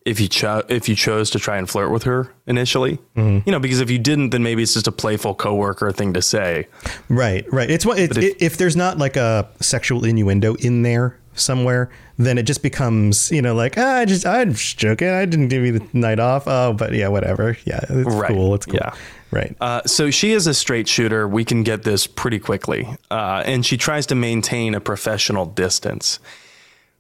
If 0.06 0.20
you 0.20 0.28
cho- 0.28 0.64
if 0.70 0.88
you 0.90 0.96
chose 0.96 1.30
to 1.32 1.40
try 1.40 1.58
and 1.58 1.70
flirt 1.70 1.92
with 1.92 2.04
her 2.04 2.34
initially, 2.48 3.00
you 3.16 3.44
know, 3.46 3.60
because 3.60 3.80
if 3.82 3.92
you 3.92 4.00
didn't, 4.00 4.30
then 4.32 4.42
maybe 4.42 4.64
it's 4.64 4.74
just 4.74 4.88
a 4.88 4.92
playful 4.92 5.36
coworker 5.36 5.92
thing 5.92 6.14
to 6.14 6.22
say. 6.22 6.68
Right, 7.10 7.46
right. 7.52 7.70
It's 7.70 7.86
what 7.86 8.00
it, 8.00 8.18
if- 8.18 8.42
if, 8.42 8.58
there's 8.58 8.76
not 8.78 8.98
like 8.98 9.18
a 9.18 9.48
sexual 9.60 10.06
innuendo 10.06 10.56
in 10.56 10.82
there 10.84 11.18
somewhere, 11.36 11.90
then 12.18 12.38
it 12.38 12.44
just 12.44 12.64
becomes 12.64 13.30
you 13.30 13.42
know 13.42 13.54
like 13.54 13.78
ah, 13.78 13.98
I 13.98 14.06
just 14.06 14.26
I'm 14.26 14.54
just 14.54 14.78
joking. 14.80 15.10
I 15.10 15.26
didn't 15.26 15.50
give 15.50 15.64
you 15.66 15.80
the 15.80 15.86
night 15.94 16.20
off. 16.20 16.46
Oh, 16.48 16.74
but 16.74 16.94
yeah, 16.94 17.10
whatever. 17.10 17.58
Yeah, 17.66 17.82
it's 17.90 18.16
Right. 18.16 18.32
cool. 18.32 18.56
It's 18.56 18.66
cool. 18.66 18.76
Yeah. 18.82 18.94
Right. 19.32 19.56
Uh, 19.62 19.84
so 19.86 20.10
she 20.10 20.32
is 20.32 20.48
a 20.48 20.54
straight 20.56 20.88
shooter. 20.88 21.28
We 21.28 21.46
can 21.46 21.62
get 21.62 21.84
this 21.84 22.08
pretty 22.08 22.40
quickly. 22.40 22.88
Uh, 23.12 23.44
and 23.46 23.64
she 23.64 23.78
tries 23.78 24.08
to 24.08 24.16
maintain 24.16 24.74
a 24.74 24.80
professional 24.80 25.46
distance. 25.46 26.20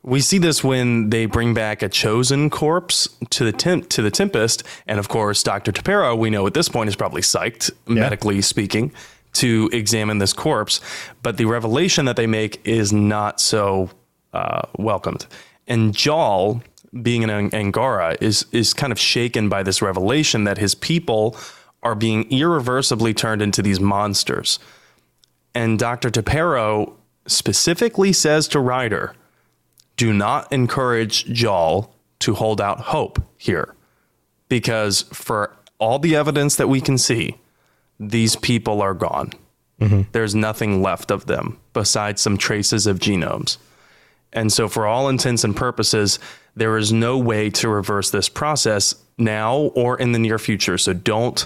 We 0.02 0.22
see 0.22 0.38
this 0.38 0.64
when 0.64 1.10
they 1.10 1.26
bring 1.26 1.54
back 1.54 1.82
a 1.82 1.90
chosen 1.90 2.50
corpse 2.50 3.10
to 3.32 3.44
the 3.44 3.52
temp- 3.52 3.90
to 3.90 4.02
the 4.02 4.12
Tempest, 4.12 4.64
and 4.88 4.98
of 4.98 5.10
course, 5.10 5.44
Doctor 5.44 5.72
T'Perro. 5.72 6.18
We 6.18 6.30
know 6.30 6.48
at 6.48 6.54
this 6.54 6.70
point 6.70 6.88
is 6.88 6.96
probably 6.96 7.22
psyched, 7.22 7.72
medically 7.86 8.42
speaking, 8.42 8.94
to 9.34 9.70
examine 9.74 10.20
this 10.20 10.34
corpse. 10.34 10.80
But 11.22 11.38
the 11.38 11.46
revelation 11.46 12.06
that 12.06 12.16
they 12.16 12.28
make 12.28 12.66
is 12.66 12.94
not 12.94 13.42
so 13.42 13.90
uh, 14.34 14.62
welcomed. 14.78 15.28
And 15.68 15.94
Jaal, 15.94 16.64
being 17.02 17.24
an 17.24 17.54
Angara, 17.54 18.16
is 18.22 18.46
is 18.54 18.74
kind 18.74 18.94
of 18.94 19.00
shaken 19.00 19.50
by 19.50 19.64
this 19.64 19.82
revelation 19.82 20.46
that 20.46 20.58
his 20.58 20.76
people 20.76 21.36
are 21.84 21.96
being 21.96 22.30
irreversibly 22.32 23.14
turned 23.14 23.42
into 23.42 23.62
these 23.62 23.80
monsters. 23.80 24.60
And 25.54 25.80
Dr. 25.80 26.10
T'Perro 26.10 26.94
specifically 27.26 28.14
says 28.14 28.48
to 28.50 28.60
Ryder, 28.60 29.14
do 30.00 30.14
not 30.14 30.50
encourage 30.54 31.26
Jaal 31.26 31.94
to 32.20 32.34
hold 32.34 32.62
out 32.62 32.80
hope 32.80 33.22
here 33.38 33.76
because 34.48 35.02
for 35.12 35.54
all 35.78 36.00
the 36.00 36.16
evidence 36.16 36.56
that 36.56 36.70
we 36.70 36.80
can 36.80 36.98
see, 36.98 37.36
these 38.00 38.38
people 38.38 38.82
are 38.82 38.94
gone. 38.94 39.34
Mm-hmm. 39.82 40.04
There's 40.14 40.34
nothing 40.36 40.82
left 40.82 41.12
of 41.12 41.26
them 41.26 41.60
besides 41.74 42.22
some 42.22 42.38
traces 42.38 42.88
of 42.88 43.00
genomes. 43.00 43.58
And 44.32 44.54
so, 44.54 44.68
for 44.70 44.86
all 44.88 45.10
intents 45.10 45.44
and 45.44 45.54
purposes, 45.56 46.18
there 46.56 46.78
is 46.78 46.94
no 46.94 47.18
way 47.18 47.50
to 47.52 47.68
reverse 47.68 48.10
this 48.12 48.30
process 48.30 48.96
now 49.18 49.56
or 49.76 50.00
in 50.00 50.14
the 50.14 50.20
near 50.20 50.40
future. 50.40 50.78
So, 50.78 50.94
don't 50.94 51.46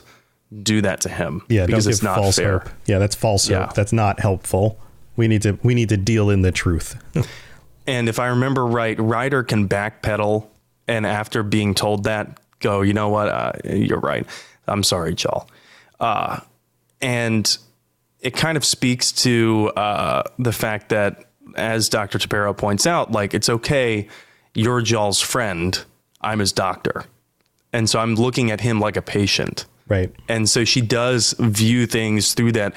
do 0.62 0.82
that 0.82 1.02
to 1.02 1.10
him 1.10 1.42
Yeah, 1.50 1.66
because 1.66 1.88
it's 1.88 2.04
not 2.04 2.18
false 2.18 2.36
fair. 2.36 2.60
hope. 2.60 2.70
Yeah, 2.86 3.00
that's 3.00 3.16
false 3.16 3.50
Yeah. 3.50 3.66
hope. 3.66 3.74
That's 3.74 3.94
not 3.94 4.20
helpful. 4.20 4.78
We 5.16 5.28
need 5.28 5.42
to 5.44 5.58
we 5.64 5.74
need 5.74 5.90
to 5.90 5.98
deal 5.98 6.30
in 6.30 6.42
the 6.44 6.52
truth. 6.52 6.96
And 7.86 8.08
if 8.08 8.20
I 8.20 8.28
remember 8.28 8.66
right, 8.66 8.98
Ryder 9.00 9.44
can 9.44 9.68
backpedal 9.68 10.48
and 10.88 11.06
after 11.06 11.44
being 11.44 11.74
told 11.74 12.04
that, 12.06 12.40
go, 12.60 12.82
you 12.82 12.94
know 12.94 13.10
what? 13.10 13.30
Uh, 13.30 13.54
you're 13.66 14.00
right. 14.00 14.26
I'm 14.68 14.84
sorry, 14.84 15.16
Jaal. 15.16 15.50
Uh, 16.00 16.40
and 17.02 17.58
it 18.20 18.34
kind 18.36 18.58
of 18.58 18.66
speaks 18.66 19.12
to 19.12 19.72
uh, 19.76 20.24
the 20.40 20.52
fact 20.52 20.90
that, 20.90 21.26
as 21.56 21.90
Dr. 21.90 22.18
T'Perro 22.18 22.56
points 22.56 22.88
out, 22.88 23.12
like 23.12 23.34
it's 23.34 23.50
okay. 23.50 24.08
You're 24.54 24.82
Jaal's 24.82 25.20
friend. 25.20 25.84
I'm 26.22 26.40
his 26.40 26.52
doctor. 26.52 27.06
And 27.74 27.90
so 27.90 28.00
I'm 28.00 28.16
looking 28.16 28.52
at 28.52 28.62
him 28.62 28.80
like 28.80 28.96
a 28.96 29.02
patient. 29.02 29.66
right. 29.88 30.14
And 30.30 30.48
so 30.50 30.64
she 30.64 30.80
does 30.80 31.36
view 31.40 31.86
things 31.86 32.34
through 32.34 32.54
that 32.54 32.76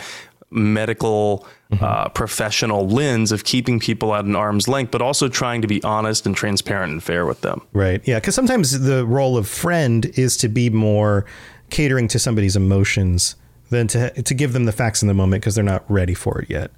medical 0.51 1.47
Mm-hmm. 1.73 1.85
uh, 1.85 2.09
professional 2.11 2.87
lens 2.87 3.33
of 3.33 3.43
keeping 3.43 3.81
people 3.81 4.15
at 4.15 4.25
an 4.25 4.37
arm's 4.37 4.69
length, 4.69 4.93
but 4.93 5.03
also 5.03 5.27
trying 5.29 5.63
to 5.63 5.67
be 5.67 5.83
honest 5.83 6.25
and 6.25 6.37
transparent 6.37 6.93
and 6.93 7.03
fair 7.03 7.27
with 7.27 7.41
them. 7.41 7.61
Right. 7.73 8.01
Yeah. 8.07 8.21
Because 8.21 8.37
sometimes 8.37 8.83
the 8.83 9.05
role 9.05 9.37
of 9.37 9.49
friend 9.49 10.07
is 10.15 10.37
to 10.37 10.49
be 10.49 10.71
more 10.71 11.27
catering 11.71 12.07
to 12.07 12.21
somebody's 12.21 12.55
emotions 12.55 13.35
than 13.71 13.89
to 13.89 14.23
to 14.23 14.33
give 14.33 14.53
them 14.53 14.65
the 14.65 14.71
facts 14.71 15.03
in 15.03 15.09
the 15.09 15.15
moment 15.15 15.43
because 15.43 15.57
they're 15.57 15.65
not 15.65 15.85
ready 15.91 16.15
for 16.15 16.41
it 16.41 16.49
yet. 16.49 16.71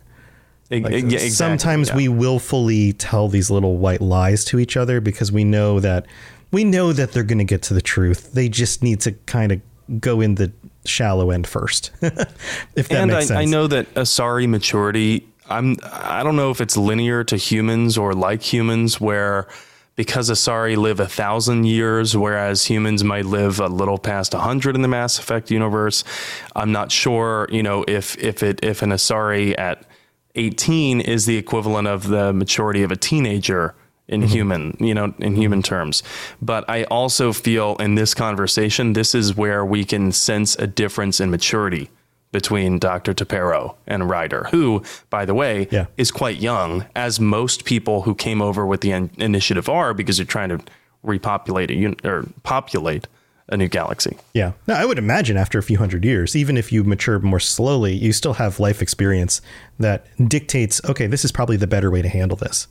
Like, 0.71 0.85
yeah, 0.85 0.89
exactly, 0.99 1.29
sometimes 1.29 1.89
yeah. 1.91 1.97
we 1.97 2.09
willfully 2.09 2.95
tell 2.95 3.29
these 3.29 3.51
little 3.51 3.77
white 3.77 4.01
lies 4.01 4.43
to 4.47 4.59
each 4.59 4.75
other 4.75 5.03
because 5.03 5.31
we 5.31 5.45
know 5.45 5.81
that 5.81 6.07
we 6.51 6.65
know 6.65 6.95
that 6.95 7.13
they're 7.13 7.25
going 7.25 7.37
to 7.39 7.45
get 7.45 7.61
to 7.65 7.75
the 7.75 7.83
truth. 7.83 8.33
They 8.33 8.49
just 8.49 8.83
need 8.83 9.01
to 9.01 9.13
kind 9.27 9.53
of 9.53 10.01
go 10.01 10.23
in 10.23 10.37
the 10.37 10.51
shallow 10.89 11.31
end 11.31 11.47
first. 11.47 11.91
if 12.01 12.89
that 12.89 12.93
and 12.93 13.11
makes 13.11 13.25
I, 13.25 13.27
sense. 13.27 13.39
I 13.39 13.45
know 13.45 13.67
that 13.67 13.93
Asari 13.95 14.49
maturity. 14.49 15.27
I'm. 15.49 15.77
I 15.85 16.23
don't 16.23 16.37
know 16.37 16.51
if 16.51 16.61
it's 16.61 16.77
linear 16.77 17.25
to 17.25 17.37
humans 17.37 17.97
or 17.97 18.15
like 18.15 18.43
humans, 18.43 19.01
where 19.01 19.49
because 19.97 20.31
Asari 20.31 20.77
live 20.77 21.01
a 21.01 21.09
thousand 21.09 21.65
years, 21.65 22.17
whereas 22.17 22.65
humans 22.65 23.03
might 23.03 23.25
live 23.25 23.59
a 23.59 23.67
little 23.67 23.99
past 23.99 24.33
a 24.35 24.39
hundred 24.39 24.77
in 24.77 24.83
the 24.83 24.89
Mass 24.89 25.19
Effect 25.19 25.51
universe. 25.51 26.05
I'm 26.55 26.73
not 26.73 26.93
sure. 26.93 27.49
You 27.51 27.63
know, 27.63 27.85
if 27.89 28.17
if 28.19 28.43
it 28.43 28.61
if 28.63 28.83
an 28.83 28.91
Asari 28.91 29.59
at 29.59 29.85
18 30.35 31.01
is 31.01 31.27
the 31.27 31.37
equivalent 31.37 31.89
of 31.89 32.09
the 32.09 32.33
maturity 32.33 32.83
of 32.83 32.93
a 32.93 32.97
teenager 32.97 33.75
in 34.09 34.23
mm-hmm. 34.23 34.31
human, 34.31 34.77
you 34.81 34.95
know, 34.95 35.05
in 35.05 35.13
mm-hmm. 35.13 35.35
human 35.35 35.63
terms. 35.63 36.03
But 36.41 36.69
I 36.69 36.85
also 36.85 37.33
feel 37.33 37.77
in 37.77 37.95
this 37.95 38.15
conversation, 38.15 38.95
this 38.95 39.15
is 39.15 39.37
where 39.37 39.65
we 39.65 39.85
can 39.85 40.13
sense 40.13 40.57
a 40.57 40.67
difference 40.67 41.21
in 41.21 41.31
maturity 41.31 41.91
between 42.33 42.79
Dr. 42.79 43.15
T'Perro 43.15 43.75
and 43.87 44.09
Ryder, 44.09 44.49
who, 44.51 44.83
by 45.09 45.25
the 45.25 45.35
way, 45.35 45.67
Yeah. 45.71 45.87
is 45.97 46.11
quite 46.11 46.39
young, 46.39 46.85
as 46.95 47.19
most 47.19 47.65
people 47.65 48.03
who 48.03 48.15
came 48.15 48.43
over 48.43 48.67
with 48.67 48.83
the 48.83 48.93
in- 48.93 49.11
initiative 49.17 49.69
are, 49.69 49.95
because 49.95 50.19
you're 50.19 50.27
trying 50.27 50.51
to 50.51 50.61
repopulate 51.03 51.71
a 51.71 51.75
un- 51.75 51.97
or 52.05 52.27
populate 52.43 53.07
a 53.51 53.57
new 53.57 53.69
galaxy. 53.69 54.19
Yeah. 54.35 54.53
No, 54.67 54.75
I 54.75 54.85
would 54.85 54.99
imagine 54.99 55.39
after 55.39 55.59
a 55.59 55.63
few 55.63 55.79
hundred 55.79 56.05
years, 56.05 56.37
even 56.37 56.59
if 56.59 56.71
you 56.71 56.85
mature 56.85 57.19
more 57.19 57.41
slowly, 57.41 57.95
you 57.95 58.13
still 58.13 58.35
have 58.35 58.61
life 58.61 58.83
experience 58.83 59.41
that 59.79 60.07
dictates, 60.29 60.83
okay, 60.85 61.07
this 61.07 61.25
is 61.25 61.33
probably 61.33 61.57
the 61.57 61.67
better 61.67 61.91
way 61.91 62.03
to 62.03 62.09
handle 62.09 62.37
this. 62.37 62.69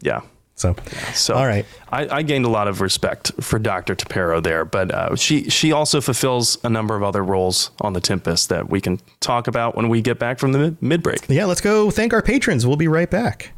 Yeah. 0.00 0.20
So, 0.54 0.74
So, 1.14 1.34
all 1.34 1.46
right. 1.46 1.64
I, 1.90 2.08
I 2.08 2.22
gained 2.22 2.44
a 2.44 2.48
lot 2.48 2.66
of 2.66 2.80
respect 2.80 3.30
for 3.40 3.60
Dr. 3.60 3.94
T'Perro 3.94 4.42
there, 4.42 4.64
but 4.64 4.92
uh, 4.92 5.14
she 5.14 5.48
she 5.48 5.70
also 5.70 6.00
fulfills 6.00 6.58
a 6.64 6.68
number 6.68 6.96
of 6.96 7.04
other 7.04 7.24
roles 7.24 7.70
on 7.80 7.92
the 7.92 8.00
Tempest 8.00 8.48
that 8.48 8.68
we 8.68 8.80
can 8.80 8.98
talk 9.20 9.46
about 9.46 9.76
when 9.76 9.88
we 9.88 10.02
get 10.02 10.18
back 10.18 10.40
from 10.40 10.50
the 10.50 10.76
mid 10.80 11.00
break. 11.00 11.20
Yeah, 11.28 11.44
let's 11.44 11.60
go 11.60 11.92
thank 11.92 12.12
our 12.12 12.22
patrons. 12.22 12.66
We'll 12.66 12.76
be 12.76 12.88
right 12.88 13.08
back. 13.08 13.52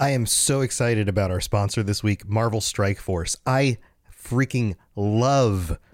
I 0.00 0.10
am 0.10 0.26
so 0.26 0.62
excited 0.62 1.08
about 1.08 1.30
our 1.30 1.40
sponsor 1.40 1.84
this 1.84 2.02
week, 2.02 2.28
Marvel 2.28 2.60
Strike 2.60 2.98
Force. 2.98 3.36
I 3.46 3.78
freaking 4.12 4.74
love 4.96 5.78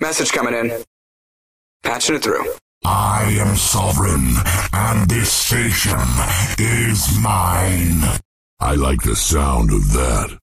Message 0.00 0.32
coming 0.32 0.54
in. 0.54 0.82
Patching 1.82 2.16
it 2.16 2.22
through. 2.22 2.44
I 2.84 3.36
am 3.38 3.54
sovereign, 3.56 4.34
and 4.72 5.08
this 5.08 5.32
station 5.32 5.98
is 6.58 7.16
mine. 7.20 8.20
I 8.58 8.74
like 8.74 9.02
the 9.02 9.14
sound 9.14 9.72
of 9.72 9.92
that. 9.92 10.38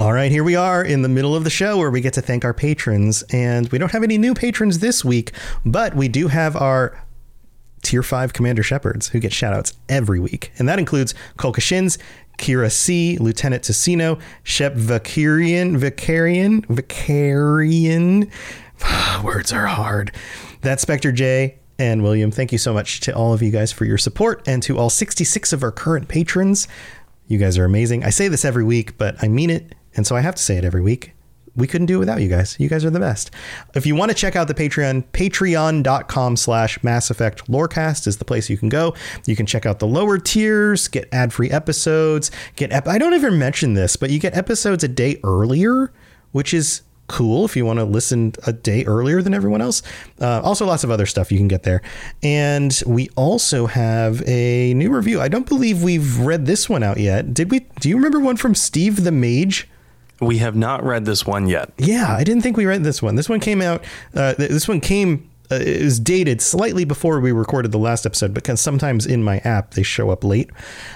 All 0.00 0.12
right, 0.12 0.32
here 0.32 0.42
we 0.42 0.56
are 0.56 0.82
in 0.82 1.02
the 1.02 1.08
middle 1.08 1.36
of 1.36 1.44
the 1.44 1.50
show 1.50 1.78
where 1.78 1.90
we 1.90 2.00
get 2.00 2.14
to 2.14 2.22
thank 2.22 2.44
our 2.44 2.54
patrons. 2.54 3.22
And 3.32 3.70
we 3.70 3.78
don't 3.78 3.92
have 3.92 4.02
any 4.02 4.18
new 4.18 4.34
patrons 4.34 4.80
this 4.80 5.04
week, 5.04 5.30
but 5.64 5.94
we 5.94 6.08
do 6.08 6.26
have 6.26 6.56
our 6.56 7.00
tier 7.82 8.02
five 8.02 8.32
Commander 8.32 8.64
Shepards 8.64 9.08
who 9.08 9.20
get 9.20 9.30
shoutouts 9.30 9.76
every 9.88 10.18
week. 10.18 10.50
And 10.58 10.68
that 10.68 10.80
includes 10.80 11.14
Kolka 11.38 11.60
Shins, 11.60 11.98
Kira 12.38 12.70
C, 12.70 13.16
Lieutenant 13.18 13.62
Ticino, 13.62 14.20
Shep 14.42 14.74
Vicarian, 14.74 15.76
Vicarian, 15.78 16.64
Vicarian. 16.66 18.30
Words 19.24 19.52
are 19.52 19.66
hard. 19.66 20.12
That's 20.60 20.82
Spectre 20.82 21.12
J 21.12 21.58
and 21.78 22.02
William. 22.02 22.30
Thank 22.30 22.52
you 22.52 22.58
so 22.58 22.72
much 22.72 23.00
to 23.00 23.14
all 23.14 23.32
of 23.32 23.42
you 23.42 23.50
guys 23.50 23.72
for 23.72 23.84
your 23.84 23.98
support 23.98 24.42
and 24.46 24.62
to 24.62 24.78
all 24.78 24.90
66 24.90 25.52
of 25.52 25.62
our 25.62 25.72
current 25.72 26.08
patrons. 26.08 26.68
You 27.26 27.38
guys 27.38 27.56
are 27.58 27.64
amazing. 27.64 28.04
I 28.04 28.10
say 28.10 28.28
this 28.28 28.44
every 28.44 28.64
week, 28.64 28.98
but 28.98 29.16
I 29.22 29.28
mean 29.28 29.50
it. 29.50 29.74
And 29.96 30.06
so 30.06 30.16
I 30.16 30.20
have 30.20 30.34
to 30.34 30.42
say 30.42 30.56
it 30.56 30.64
every 30.64 30.82
week. 30.82 31.13
We 31.56 31.66
couldn't 31.66 31.86
do 31.86 31.96
it 31.96 32.00
without 32.00 32.20
you 32.20 32.28
guys. 32.28 32.56
You 32.58 32.68
guys 32.68 32.84
are 32.84 32.90
the 32.90 33.00
best. 33.00 33.30
If 33.74 33.86
you 33.86 33.94
want 33.94 34.10
to 34.10 34.14
check 34.14 34.34
out 34.34 34.48
the 34.48 34.54
Patreon, 34.54 35.04
patreon.com 35.12 36.36
slash 36.36 36.82
Mass 36.82 37.10
Effect 37.10 37.50
Lorecast 37.50 38.06
is 38.06 38.16
the 38.16 38.24
place 38.24 38.50
you 38.50 38.58
can 38.58 38.68
go. 38.68 38.94
You 39.26 39.36
can 39.36 39.46
check 39.46 39.64
out 39.64 39.78
the 39.78 39.86
lower 39.86 40.18
tiers, 40.18 40.88
get 40.88 41.08
ad-free 41.12 41.50
episodes, 41.50 42.30
get 42.56 42.72
ep- 42.72 42.88
I 42.88 42.98
don't 42.98 43.14
even 43.14 43.38
mention 43.38 43.74
this, 43.74 43.96
but 43.96 44.10
you 44.10 44.18
get 44.18 44.36
episodes 44.36 44.82
a 44.82 44.88
day 44.88 45.20
earlier, 45.22 45.92
which 46.32 46.52
is 46.52 46.82
cool 47.06 47.44
if 47.44 47.54
you 47.54 47.66
want 47.66 47.78
to 47.78 47.84
listen 47.84 48.32
a 48.46 48.52
day 48.52 48.84
earlier 48.84 49.20
than 49.22 49.34
everyone 49.34 49.60
else. 49.60 49.82
Uh, 50.20 50.40
also, 50.42 50.66
lots 50.66 50.84
of 50.84 50.90
other 50.90 51.06
stuff 51.06 51.30
you 51.30 51.38
can 51.38 51.48
get 51.48 51.62
there. 51.62 51.82
And 52.22 52.82
we 52.86 53.10
also 53.14 53.66
have 53.66 54.26
a 54.26 54.74
new 54.74 54.90
review. 54.90 55.20
I 55.20 55.28
don't 55.28 55.46
believe 55.46 55.82
we've 55.82 56.18
read 56.18 56.46
this 56.46 56.68
one 56.68 56.82
out 56.82 56.98
yet. 56.98 57.34
Did 57.34 57.50
we? 57.50 57.60
Do 57.80 57.88
you 57.88 57.96
remember 57.96 58.20
one 58.20 58.36
from 58.36 58.54
Steve 58.54 59.04
the 59.04 59.12
Mage? 59.12 59.68
We 60.20 60.38
have 60.38 60.54
not 60.56 60.84
read 60.84 61.04
this 61.04 61.26
one 61.26 61.48
yet. 61.48 61.72
Yeah, 61.76 62.14
I 62.14 62.24
didn't 62.24 62.42
think 62.42 62.56
we 62.56 62.66
read 62.66 62.84
this 62.84 63.02
one. 63.02 63.16
This 63.16 63.28
one 63.28 63.40
came 63.40 63.60
out. 63.60 63.84
Uh, 64.14 64.34
this 64.34 64.68
one 64.68 64.80
came. 64.80 65.30
Uh, 65.50 65.56
it 65.56 65.82
was 65.82 66.00
dated 66.00 66.40
slightly 66.40 66.84
before 66.84 67.20
we 67.20 67.30
recorded 67.30 67.70
the 67.70 67.78
last 67.78 68.06
episode, 68.06 68.32
because 68.32 68.60
sometimes 68.60 69.04
in 69.04 69.22
my 69.22 69.38
app 69.38 69.72
they 69.74 69.82
show 69.82 70.10
up 70.10 70.24
late. 70.24 70.50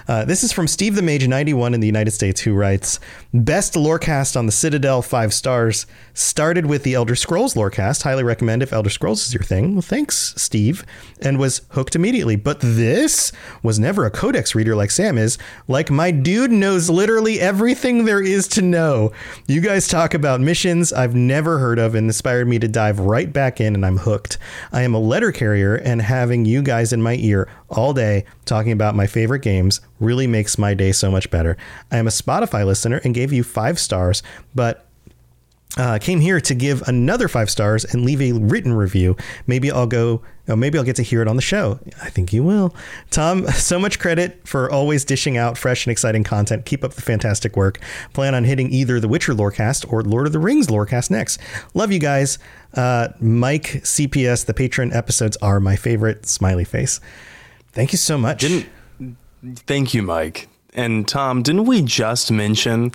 Uh, 0.07 0.25
this 0.25 0.43
is 0.43 0.53
from 0.53 0.67
Steve 0.67 0.95
the 0.95 1.03
Mage 1.03 1.29
91 1.29 1.75
in 1.75 1.81
the 1.81 1.87
United 1.87 2.13
States, 2.13 2.41
who 2.41 2.55
writes 2.55 2.99
Best 3.35 3.75
lorecast 3.75 4.37
on 4.37 4.47
the 4.47 4.53
Citadel, 4.53 5.03
five 5.03 5.35
stars. 5.35 5.87
Started 6.15 6.67
with 6.67 6.83
the 6.83 6.95
Elder 6.95 7.15
Scrolls 7.15 7.55
lorecast. 7.55 8.03
Highly 8.03 8.25
recommend 8.25 8.63
if 8.63 8.73
Elder 8.73 8.91
Scrolls 8.91 9.27
is 9.27 9.35
your 9.35 9.43
thing. 9.43 9.75
Well, 9.75 9.83
thanks, 9.83 10.35
Steve. 10.37 10.85
And 11.21 11.39
was 11.39 11.63
hooked 11.71 11.95
immediately. 11.95 12.37
But 12.37 12.61
this 12.61 13.33
was 13.63 13.79
never 13.79 14.05
a 14.07 14.11
codex 14.11 14.55
reader 14.55 14.75
like 14.75 14.91
Sam 14.91 15.19
is. 15.19 15.39
Like, 15.69 15.91
my 15.91 16.11
dude 16.11 16.51
knows 16.51 16.89
literally 16.89 17.39
everything 17.39 18.05
there 18.05 18.23
is 18.23 18.49
to 18.49 18.63
know. 18.63 19.13
You 19.47 19.61
guys 19.61 19.87
talk 19.87 20.15
about 20.15 20.41
missions 20.41 20.93
I've 20.93 21.15
never 21.15 21.59
heard 21.59 21.79
of 21.79 21.95
and 21.95 22.07
inspired 22.07 22.49
me 22.49 22.59
to 22.59 22.69
dive 22.69 22.99
right 22.99 23.33
back 23.33 23.61
in, 23.61 23.75
and 23.75 23.85
I'm 23.85 23.99
hooked. 23.99 24.39
I 24.73 24.83
am 24.83 24.95
a 24.95 24.99
letter 24.99 25.33
carrier, 25.33 25.77
and 25.77 26.03
having 26.03 26.45
you 26.45 26.63
guys 26.63 26.93
in 26.93 27.03
my 27.03 27.17
ear 27.17 27.49
all 27.69 27.93
day 27.93 28.25
talking 28.45 28.73
about 28.73 28.95
my 28.95 29.07
favorite 29.07 29.43
games 29.43 29.81
really 30.01 30.27
makes 30.27 30.59
my 30.59 30.75
day 30.75 30.93
so 30.93 31.11
much 31.11 31.31
better. 31.31 31.57
I 31.91 31.99
am 31.99 32.07
a 32.07 32.11
Spotify 32.11 32.65
listener 32.65 33.01
and 33.05 33.15
gave 33.15 33.33
you 33.33 33.45
five 33.45 33.79
stars, 33.79 34.23
but 34.55 34.88
uh, 35.79 35.99
came 35.99 36.21
here 36.21 36.41
to 36.41 36.55
give 36.55 36.83
another 36.89 37.29
five 37.29 37.49
stars 37.49 37.85
and 37.85 38.05
leave 38.05 38.21
a 38.21 38.33
written 38.33 38.75
review. 38.75 39.17
Maybe 39.47 39.71
I'll 39.71 39.87
go, 39.87 40.23
or 40.49 40.57
maybe 40.57 40.77
I'll 40.77 40.85
get 40.85 40.97
to 40.97 41.03
hear 41.03 41.23
it 41.23 41.29
on 41.29 41.37
the 41.37 41.43
show. 41.43 41.79
I 42.03 42.11
think 42.11 42.33
you 42.33 42.43
will. 42.43 42.75
Tom, 43.11 43.47
so 43.53 43.79
much 43.79 43.99
credit 43.99 44.47
for 44.47 44.71
always 44.71 45.05
dishing 45.05 45.37
out 45.37 45.57
fresh 45.57 45.87
and 45.87 45.93
exciting 45.93 46.25
content. 46.25 46.67
Keep 46.67 46.83
up 46.83 46.95
the 46.95 47.03
fantastic 47.03 47.57
work. 47.57 47.79
Plan 48.13 48.35
on 48.35 48.45
hitting 48.45 48.71
either 48.73 48.99
the 48.99 49.09
Witcher 49.09 49.33
Lorecast 49.33 49.91
or 49.91 50.03
Lord 50.03 50.27
of 50.27 50.33
the 50.33 50.41
Rings 50.41 50.67
Lorecast 50.67 51.11
next. 51.11 51.41
Love 51.75 51.93
you 51.93 52.01
guys. 52.01 52.39
Uh, 52.75 53.09
Mike 53.21 53.81
CPS, 53.85 54.45
the 54.45 54.55
patron 54.55 54.93
episodes 54.93 55.37
are 55.39 55.61
my 55.61 55.77
favorite. 55.77 56.27
Smiley 56.27 56.65
face. 56.65 57.01
Thank 57.73 57.93
you 57.93 57.99
so 57.99 58.19
much. 58.19 58.41
Didn't 58.41 58.67
thank 59.55 59.95
you, 59.95 60.03
Mike. 60.03 60.49
And 60.75 61.07
Tom, 61.07 61.43
didn't 61.43 61.65
we 61.65 61.83
just 61.83 62.31
mention 62.31 62.93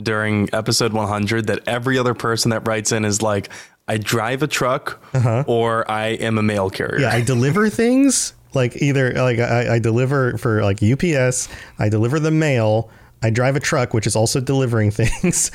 during 0.00 0.48
episode 0.52 0.92
100 0.92 1.46
that 1.46 1.66
every 1.66 1.98
other 1.98 2.14
person 2.14 2.50
that 2.50 2.66
writes 2.66 2.92
in 2.92 3.04
is 3.04 3.22
like, 3.22 3.48
I 3.88 3.98
drive 3.98 4.42
a 4.42 4.46
truck 4.46 5.00
or 5.46 5.88
I 5.90 6.08
am 6.08 6.38
a 6.38 6.42
mail 6.42 6.70
carrier. 6.70 7.06
Uh-huh. 7.06 7.16
Yeah, 7.16 7.22
I 7.22 7.24
deliver 7.24 7.70
things 7.70 8.34
like 8.54 8.80
either 8.82 9.12
like 9.12 9.38
I, 9.38 9.74
I 9.74 9.78
deliver 9.78 10.36
for 10.38 10.62
like 10.64 10.82
UPS, 10.82 11.48
I 11.78 11.88
deliver 11.88 12.18
the 12.18 12.30
mail. 12.30 12.90
I 13.22 13.30
drive 13.30 13.56
a 13.56 13.60
truck, 13.60 13.94
which 13.94 14.06
is 14.06 14.14
also 14.16 14.40
delivering 14.40 14.90
things. 14.92 15.50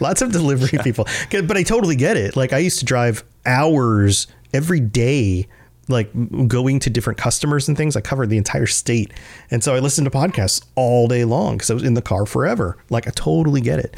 Lots 0.00 0.22
of 0.22 0.32
delivery 0.32 0.78
people, 0.82 1.06
but 1.30 1.56
I 1.56 1.62
totally 1.62 1.96
get 1.96 2.16
it. 2.16 2.36
Like 2.36 2.52
I 2.52 2.58
used 2.58 2.78
to 2.80 2.84
drive 2.84 3.24
hours 3.46 4.26
every 4.52 4.80
day, 4.80 5.48
like 5.88 6.10
going 6.48 6.80
to 6.80 6.90
different 6.90 7.18
customers 7.18 7.68
and 7.68 7.76
things. 7.76 7.96
I 7.96 8.00
covered 8.00 8.30
the 8.30 8.36
entire 8.36 8.66
state, 8.66 9.12
and 9.50 9.62
so 9.62 9.74
I 9.74 9.78
listened 9.78 10.10
to 10.10 10.10
podcasts 10.10 10.64
all 10.74 11.08
day 11.08 11.24
long 11.24 11.56
because 11.56 11.70
I 11.70 11.74
was 11.74 11.82
in 11.82 11.94
the 11.94 12.02
car 12.02 12.26
forever. 12.26 12.76
Like 12.90 13.06
I 13.06 13.10
totally 13.10 13.60
get 13.60 13.78
it. 13.78 13.96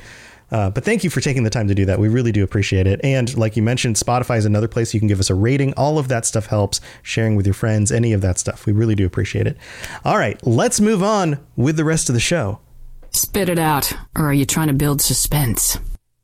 Uh, 0.51 0.70
but 0.70 0.85
thank 0.85 1.03
you 1.03 1.11
for 1.11 1.20
taking 1.20 1.42
the 1.42 1.51
time 1.51 1.66
to 1.68 1.75
do 1.75 1.85
that. 1.87 1.99
We 1.99 2.09
really 2.09 2.31
do 2.31 2.44
appreciate 2.44 2.87
it. 2.87 3.01
And 3.03 3.37
like 3.37 3.57
you 3.57 3.62
mentioned, 3.62 3.96
Spotify 3.96 4.38
is 4.38 4.44
another 4.44 4.68
place 4.68 4.94
you 4.94 5.01
can 5.01 5.09
give 5.09 5.18
us 5.18 5.29
a 5.29 5.35
rating. 5.35 5.75
All 5.75 5.99
of 5.99 6.09
that 6.09 6.25
stuff 6.25 6.46
helps. 6.46 6.81
Sharing 7.03 7.35
with 7.35 7.46
your 7.46 7.55
friends, 7.55 7.90
any 7.90 8.12
of 8.12 8.20
that 8.20 8.38
stuff. 8.38 8.64
We 8.64 8.72
really 8.72 8.94
do 8.94 9.05
appreciate 9.07 9.46
it. 9.46 9.57
All 10.05 10.18
right, 10.18 10.40
let's 10.46 10.81
move 10.81 11.03
on 11.03 11.40
with 11.57 11.77
the 11.77 11.85
rest 11.85 12.09
of 12.09 12.14
the 12.14 12.20
show. 12.20 12.61
Spit 13.11 13.49
it 13.49 13.59
out, 13.59 13.92
or 14.14 14.27
are 14.27 14.35
you 14.35 14.44
trying 14.44 14.68
to 14.68 14.75
build 14.75 15.01
suspense? 15.01 15.79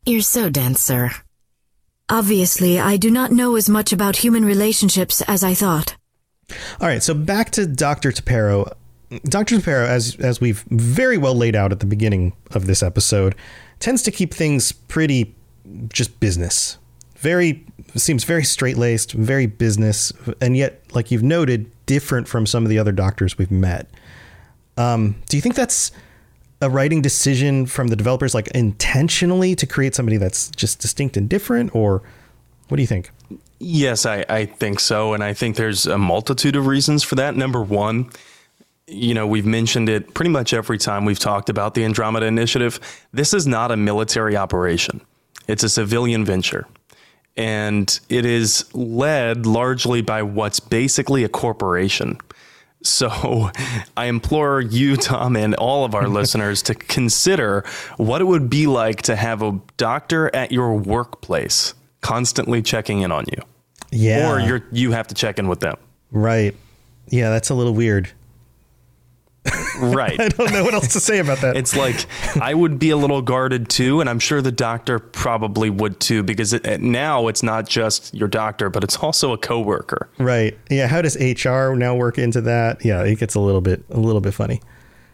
You're 0.04 0.20
so 0.20 0.50
dense, 0.50 0.80
sir. 0.80 1.10
Obviously, 2.12 2.78
I 2.78 2.98
do 2.98 3.10
not 3.10 3.32
know 3.32 3.56
as 3.56 3.70
much 3.70 3.90
about 3.90 4.16
human 4.16 4.44
relationships 4.44 5.22
as 5.22 5.42
I 5.42 5.54
thought. 5.54 5.96
All 6.78 6.86
right, 6.86 7.02
so 7.02 7.14
back 7.14 7.48
to 7.52 7.66
Dr. 7.66 8.12
T'Perro. 8.12 8.70
Dr. 9.24 9.56
T'Perro, 9.56 9.86
as 9.86 10.16
as 10.16 10.38
we've 10.38 10.62
very 10.68 11.16
well 11.16 11.34
laid 11.34 11.56
out 11.56 11.72
at 11.72 11.80
the 11.80 11.86
beginning 11.86 12.34
of 12.50 12.66
this 12.66 12.82
episode, 12.82 13.34
tends 13.80 14.02
to 14.02 14.10
keep 14.10 14.34
things 14.34 14.72
pretty 14.72 15.34
just 15.90 16.20
business. 16.20 16.76
Very 17.16 17.64
seems 17.96 18.24
very 18.24 18.44
straight 18.44 18.76
laced, 18.76 19.12
very 19.12 19.46
business, 19.46 20.12
and 20.38 20.54
yet, 20.54 20.82
like 20.92 21.10
you've 21.10 21.22
noted, 21.22 21.70
different 21.86 22.28
from 22.28 22.44
some 22.44 22.62
of 22.62 22.68
the 22.68 22.78
other 22.78 22.92
doctors 22.92 23.38
we've 23.38 23.50
met. 23.50 23.88
Um, 24.76 25.16
do 25.30 25.38
you 25.38 25.40
think 25.40 25.54
that's 25.54 25.92
a 26.62 26.70
writing 26.70 27.02
decision 27.02 27.66
from 27.66 27.88
the 27.88 27.96
developers, 27.96 28.34
like 28.34 28.48
intentionally 28.48 29.54
to 29.56 29.66
create 29.66 29.94
somebody 29.94 30.16
that's 30.16 30.48
just 30.50 30.78
distinct 30.78 31.16
and 31.16 31.28
different, 31.28 31.74
or 31.74 32.02
what 32.68 32.76
do 32.76 32.82
you 32.82 32.86
think? 32.86 33.10
Yes, 33.58 34.06
I, 34.06 34.24
I 34.28 34.46
think 34.46 34.80
so. 34.80 35.12
And 35.12 35.22
I 35.22 35.34
think 35.34 35.56
there's 35.56 35.86
a 35.86 35.98
multitude 35.98 36.56
of 36.56 36.66
reasons 36.66 37.02
for 37.02 37.16
that. 37.16 37.36
Number 37.36 37.60
one, 37.60 38.10
you 38.86 39.12
know, 39.12 39.26
we've 39.26 39.46
mentioned 39.46 39.88
it 39.88 40.14
pretty 40.14 40.30
much 40.30 40.54
every 40.54 40.78
time 40.78 41.04
we've 41.04 41.18
talked 41.18 41.48
about 41.48 41.74
the 41.74 41.84
Andromeda 41.84 42.26
Initiative. 42.26 42.80
This 43.12 43.34
is 43.34 43.46
not 43.46 43.70
a 43.70 43.76
military 43.76 44.36
operation, 44.36 45.00
it's 45.48 45.64
a 45.64 45.68
civilian 45.68 46.24
venture. 46.24 46.66
And 47.36 47.98
it 48.10 48.26
is 48.26 48.72
led 48.74 49.46
largely 49.46 50.02
by 50.02 50.22
what's 50.22 50.60
basically 50.60 51.24
a 51.24 51.28
corporation. 51.28 52.18
So 52.82 53.50
I 53.96 54.06
implore 54.06 54.60
you, 54.60 54.96
Tom, 54.96 55.36
and 55.36 55.54
all 55.54 55.84
of 55.84 55.94
our 55.94 56.08
listeners 56.20 56.62
to 56.62 56.74
consider 56.74 57.64
what 57.96 58.20
it 58.20 58.24
would 58.24 58.50
be 58.50 58.66
like 58.66 59.02
to 59.02 59.16
have 59.16 59.42
a 59.42 59.60
doctor 59.76 60.34
at 60.34 60.52
your 60.52 60.74
workplace 60.74 61.74
constantly 62.00 62.62
checking 62.62 63.00
in 63.00 63.12
on 63.12 63.24
you. 63.30 63.42
Yeah. 63.90 64.30
Or 64.30 64.40
you're 64.40 64.64
you 64.72 64.92
have 64.92 65.08
to 65.08 65.14
check 65.14 65.38
in 65.38 65.48
with 65.48 65.60
them. 65.60 65.76
Right. 66.10 66.54
Yeah, 67.08 67.30
that's 67.30 67.50
a 67.50 67.54
little 67.54 67.74
weird. 67.74 68.10
Right. 69.80 70.20
I 70.20 70.28
don't 70.28 70.52
know 70.52 70.62
what 70.62 70.74
else 70.74 70.92
to 70.92 71.00
say 71.00 71.18
about 71.18 71.38
that. 71.40 71.56
It's 71.56 71.74
like 71.74 72.06
I 72.40 72.54
would 72.54 72.78
be 72.78 72.90
a 72.90 72.96
little 72.96 73.22
guarded 73.22 73.68
too, 73.68 74.00
and 74.00 74.08
I'm 74.08 74.18
sure 74.20 74.40
the 74.40 74.52
doctor 74.52 74.98
probably 74.98 75.70
would 75.70 75.98
too, 75.98 76.22
because 76.22 76.52
it, 76.52 76.80
now 76.80 77.26
it's 77.26 77.42
not 77.42 77.68
just 77.68 78.14
your 78.14 78.28
doctor, 78.28 78.70
but 78.70 78.84
it's 78.84 78.96
also 78.98 79.32
a 79.32 79.38
coworker. 79.38 80.08
right. 80.18 80.56
Yeah. 80.70 80.86
How 80.86 81.02
does 81.02 81.16
HR 81.16 81.74
now 81.74 81.96
work 81.96 82.18
into 82.18 82.42
that? 82.42 82.84
Yeah, 82.84 83.02
it 83.02 83.18
gets 83.18 83.34
a 83.34 83.40
little 83.40 83.60
bit 83.62 83.82
a 83.90 83.98
little 83.98 84.20
bit 84.20 84.34
funny. 84.34 84.60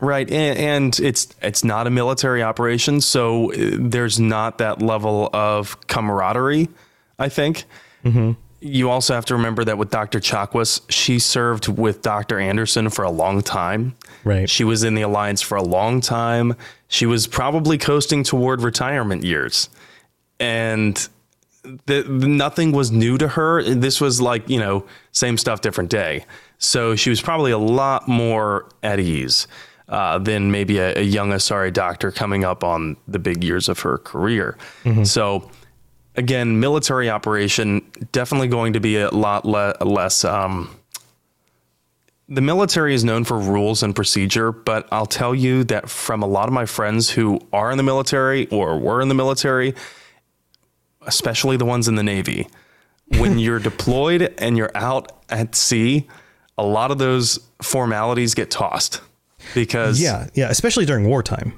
Right, 0.01 0.31
and, 0.31 0.59
and 0.59 1.01
it's 1.01 1.29
it's 1.43 1.65
not 1.65 1.87
a 1.87 1.91
military 1.91 2.43
operation, 2.43 3.01
so 3.01 3.53
uh, 3.53 3.71
there's 3.79 4.21
not 4.21 4.59
that 4.59 4.83
level 4.83 5.31
of 5.33 5.81
camaraderie. 5.87 6.69
I 7.19 7.29
think. 7.29 7.65
Mm-hmm. 8.05 8.33
You 8.61 8.91
also 8.91 9.15
have 9.15 9.25
to 9.27 9.35
remember 9.35 9.65
that 9.65 9.79
with 9.79 9.91
Dr. 9.91 10.19
Chakwas, 10.19 10.81
she 10.89 11.19
served 11.19 11.69
with 11.69 12.03
Dr. 12.03 12.41
Anderson 12.41 12.91
for 12.91 13.05
a 13.05 13.11
long 13.11 13.41
time. 13.41 13.95
Right. 14.25 14.51
She 14.51 14.65
was 14.65 14.83
in 14.83 14.95
the 14.95 15.03
alliance 15.03 15.41
for 15.43 15.57
a 15.57 15.63
long 15.63 16.01
time. 16.01 16.57
She 16.89 17.07
was 17.07 17.27
probably 17.27 17.79
coasting 17.79 18.25
toward 18.25 18.63
retirement 18.63 19.23
years, 19.23 19.69
and 20.41 21.09
the, 21.87 22.03
nothing 22.05 22.73
was 22.73 22.91
new 22.91 23.17
to 23.19 23.29
her. 23.29 23.63
This 23.63 24.01
was 24.01 24.21
like 24.21 24.49
you 24.49 24.59
know 24.59 24.85
same 25.13 25.37
stuff, 25.37 25.61
different 25.61 25.91
day. 25.91 26.25
So 26.59 26.97
she 26.97 27.11
was 27.11 27.21
probably 27.21 27.53
a 27.53 27.59
lot 27.59 28.09
more 28.09 28.69
at 28.83 28.99
ease 28.99 29.47
uh, 29.89 30.19
than 30.19 30.51
maybe 30.51 30.79
a, 30.79 30.99
a 30.99 31.03
young 31.03 31.31
Asari 31.31 31.73
doctor 31.73 32.11
coming 32.11 32.45
up 32.45 32.65
on 32.65 32.97
the 33.07 33.19
big 33.19 33.45
years 33.45 33.69
of 33.69 33.79
her 33.81 33.99
career. 33.99 34.57
So 35.05 35.49
again, 36.19 36.59
military 36.61 37.09
operation 37.09 37.81
definitely 38.13 38.49
going 38.49 38.73
to 38.75 38.81
be 38.81 38.97
a 38.97 39.09
lot 39.11 39.45
le- 39.45 39.77
less. 39.81 40.25
Um, 40.25 40.75
the 42.29 42.41
military 42.43 42.93
is 42.93 43.05
known 43.05 43.25
for 43.25 43.39
rules 43.39 43.83
and 43.83 43.95
procedure, 43.95 44.53
but 44.53 44.87
I'll 44.93 45.07
tell 45.07 45.35
you 45.35 45.65
that 45.65 45.89
from 45.89 46.23
a 46.23 46.27
lot 46.27 46.49
of 46.49 46.53
my 46.53 46.67
friends 46.67 47.09
who 47.09 47.41
are 47.53 47.71
in 47.71 47.79
the 47.79 47.83
military 47.83 48.47
or 48.49 48.79
were 48.79 49.01
in 49.01 49.09
the 49.09 49.15
military, 49.15 49.75
especially 51.07 51.57
the 51.57 51.65
ones 51.65 51.89
in 51.89 51.95
the 51.95 52.03
Navy, 52.03 52.49
when 53.17 53.39
you're 53.45 53.61
deployed 53.61 54.35
and 54.39 54.57
you're 54.59 54.73
out 54.75 55.13
at 55.31 55.55
sea, 55.55 56.07
a 56.59 56.65
lot 56.65 56.91
of 56.91 56.99
those 56.99 57.39
formalities 57.63 58.35
get 58.35 58.51
tossed 58.51 59.01
because 59.55 60.01
Yeah. 60.01 60.27
Yeah. 60.35 60.51
Especially 60.51 60.85
during 60.85 61.07
wartime. 61.07 61.53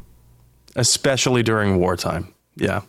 especially 0.77 1.43
during 1.43 1.79
wartime. 1.81 2.33
Yeah. 2.61 2.83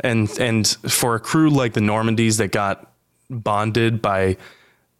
And 0.00 0.28
and 0.40 0.66
for 0.66 1.14
a 1.14 1.20
crew 1.20 1.50
like 1.50 1.74
the 1.74 1.80
Normandies 1.80 2.38
that 2.38 2.50
got 2.50 2.90
bonded 3.30 4.00
by 4.00 4.36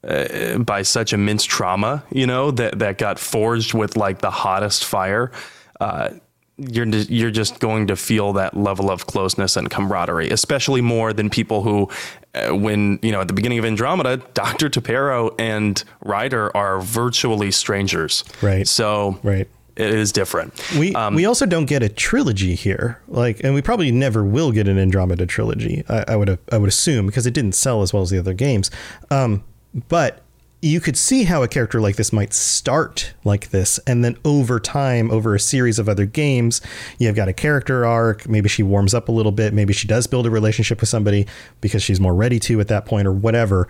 uh, 0.04 0.58
by 0.58 0.82
such 0.82 1.12
immense 1.12 1.44
trauma, 1.44 2.04
you 2.10 2.26
know, 2.26 2.50
that 2.52 2.78
that 2.78 2.98
got 2.98 3.18
forged 3.18 3.74
with 3.74 3.96
like 3.96 4.20
the 4.20 4.30
hottest 4.30 4.84
fire, 4.84 5.32
uh, 5.80 6.10
you're 6.58 6.86
you're 6.86 7.30
just 7.30 7.60
going 7.60 7.86
to 7.86 7.96
feel 7.96 8.32
that 8.34 8.56
level 8.56 8.90
of 8.90 9.06
closeness 9.06 9.56
and 9.56 9.70
camaraderie, 9.70 10.28
especially 10.30 10.80
more 10.80 11.12
than 11.12 11.30
people 11.30 11.62
who, 11.62 11.88
uh, 12.34 12.54
when 12.54 12.98
you 13.02 13.12
know 13.12 13.20
at 13.20 13.28
the 13.28 13.34
beginning 13.34 13.58
of 13.58 13.64
Andromeda, 13.64 14.16
Doctor 14.34 14.68
T'Perro 14.68 15.34
and 15.38 15.82
Ryder 16.04 16.54
are 16.56 16.80
virtually 16.80 17.50
strangers. 17.50 18.24
Right. 18.42 18.66
So 18.66 19.18
right. 19.22 19.48
It 19.78 19.94
is 19.94 20.10
different. 20.10 20.52
We 20.76 20.92
we 21.12 21.24
also 21.24 21.46
don't 21.46 21.66
get 21.66 21.82
a 21.84 21.88
trilogy 21.88 22.56
here, 22.56 23.00
like, 23.06 23.42
and 23.44 23.54
we 23.54 23.62
probably 23.62 23.92
never 23.92 24.24
will 24.24 24.50
get 24.50 24.66
an 24.66 24.76
Andromeda 24.76 25.24
trilogy. 25.24 25.84
I, 25.88 26.04
I 26.08 26.16
would 26.16 26.38
I 26.50 26.58
would 26.58 26.68
assume 26.68 27.06
because 27.06 27.26
it 27.26 27.32
didn't 27.32 27.52
sell 27.52 27.82
as 27.82 27.92
well 27.92 28.02
as 28.02 28.10
the 28.10 28.18
other 28.18 28.34
games. 28.34 28.70
Um, 29.10 29.44
but 29.88 30.22
you 30.60 30.80
could 30.80 30.96
see 30.96 31.22
how 31.22 31.44
a 31.44 31.48
character 31.48 31.80
like 31.80 31.94
this 31.94 32.12
might 32.12 32.32
start 32.34 33.14
like 33.22 33.50
this, 33.50 33.78
and 33.86 34.04
then 34.04 34.16
over 34.24 34.58
time, 34.58 35.12
over 35.12 35.36
a 35.36 35.40
series 35.40 35.78
of 35.78 35.88
other 35.88 36.06
games, 36.06 36.60
you've 36.98 37.14
got 37.14 37.28
a 37.28 37.32
character 37.32 37.86
arc. 37.86 38.28
Maybe 38.28 38.48
she 38.48 38.64
warms 38.64 38.94
up 38.94 39.08
a 39.08 39.12
little 39.12 39.30
bit. 39.30 39.54
Maybe 39.54 39.72
she 39.72 39.86
does 39.86 40.08
build 40.08 40.26
a 40.26 40.30
relationship 40.30 40.80
with 40.80 40.88
somebody 40.88 41.26
because 41.60 41.84
she's 41.84 42.00
more 42.00 42.14
ready 42.14 42.40
to 42.40 42.60
at 42.60 42.66
that 42.66 42.84
point, 42.84 43.06
or 43.06 43.12
whatever. 43.12 43.68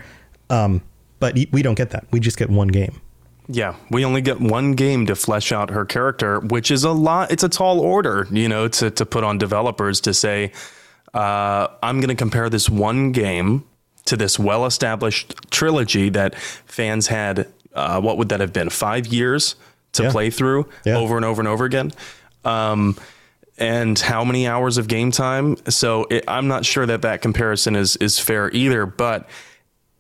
Um, 0.48 0.80
but 1.20 1.34
we 1.52 1.60
don't 1.60 1.74
get 1.74 1.90
that. 1.90 2.06
We 2.10 2.20
just 2.20 2.38
get 2.38 2.48
one 2.48 2.68
game. 2.68 3.02
Yeah, 3.50 3.76
we 3.90 4.04
only 4.04 4.20
get 4.20 4.40
one 4.40 4.72
game 4.72 5.06
to 5.06 5.14
flesh 5.14 5.52
out 5.52 5.70
her 5.70 5.84
character, 5.86 6.38
which 6.40 6.70
is 6.70 6.84
a 6.84 6.90
lot. 6.92 7.30
It's 7.32 7.42
a 7.42 7.48
tall 7.48 7.80
order, 7.80 8.26
you 8.30 8.48
know, 8.48 8.68
to 8.68 8.90
to 8.90 9.06
put 9.06 9.24
on 9.24 9.38
developers 9.38 10.00
to 10.02 10.12
say, 10.12 10.52
uh, 11.14 11.68
I'm 11.82 12.00
going 12.00 12.08
to 12.10 12.14
compare 12.14 12.50
this 12.50 12.68
one 12.68 13.12
game 13.12 13.64
to 14.04 14.16
this 14.16 14.38
well-established 14.38 15.50
trilogy 15.50 16.10
that 16.10 16.34
fans 16.66 17.06
had. 17.06 17.48
Uh, 17.74 18.00
what 18.00 18.18
would 18.18 18.28
that 18.30 18.40
have 18.40 18.52
been? 18.52 18.68
Five 18.70 19.06
years 19.06 19.54
to 19.92 20.04
Yeah. 20.04 20.10
play 20.10 20.30
through 20.30 20.66
Yeah. 20.84 20.96
over 20.98 21.16
and 21.16 21.24
over 21.24 21.40
and 21.40 21.48
over 21.48 21.64
again. 21.64 21.92
Um, 22.44 22.96
and 23.56 23.98
how 23.98 24.24
many 24.24 24.46
hours 24.46 24.78
of 24.78 24.88
game 24.88 25.10
time? 25.10 25.56
So 25.68 26.04
it, 26.10 26.24
I'm 26.28 26.48
not 26.48 26.64
sure 26.66 26.86
that 26.86 27.02
that 27.02 27.22
comparison 27.22 27.76
is 27.76 27.96
is 27.96 28.18
fair 28.18 28.50
either, 28.52 28.84
but 28.86 29.26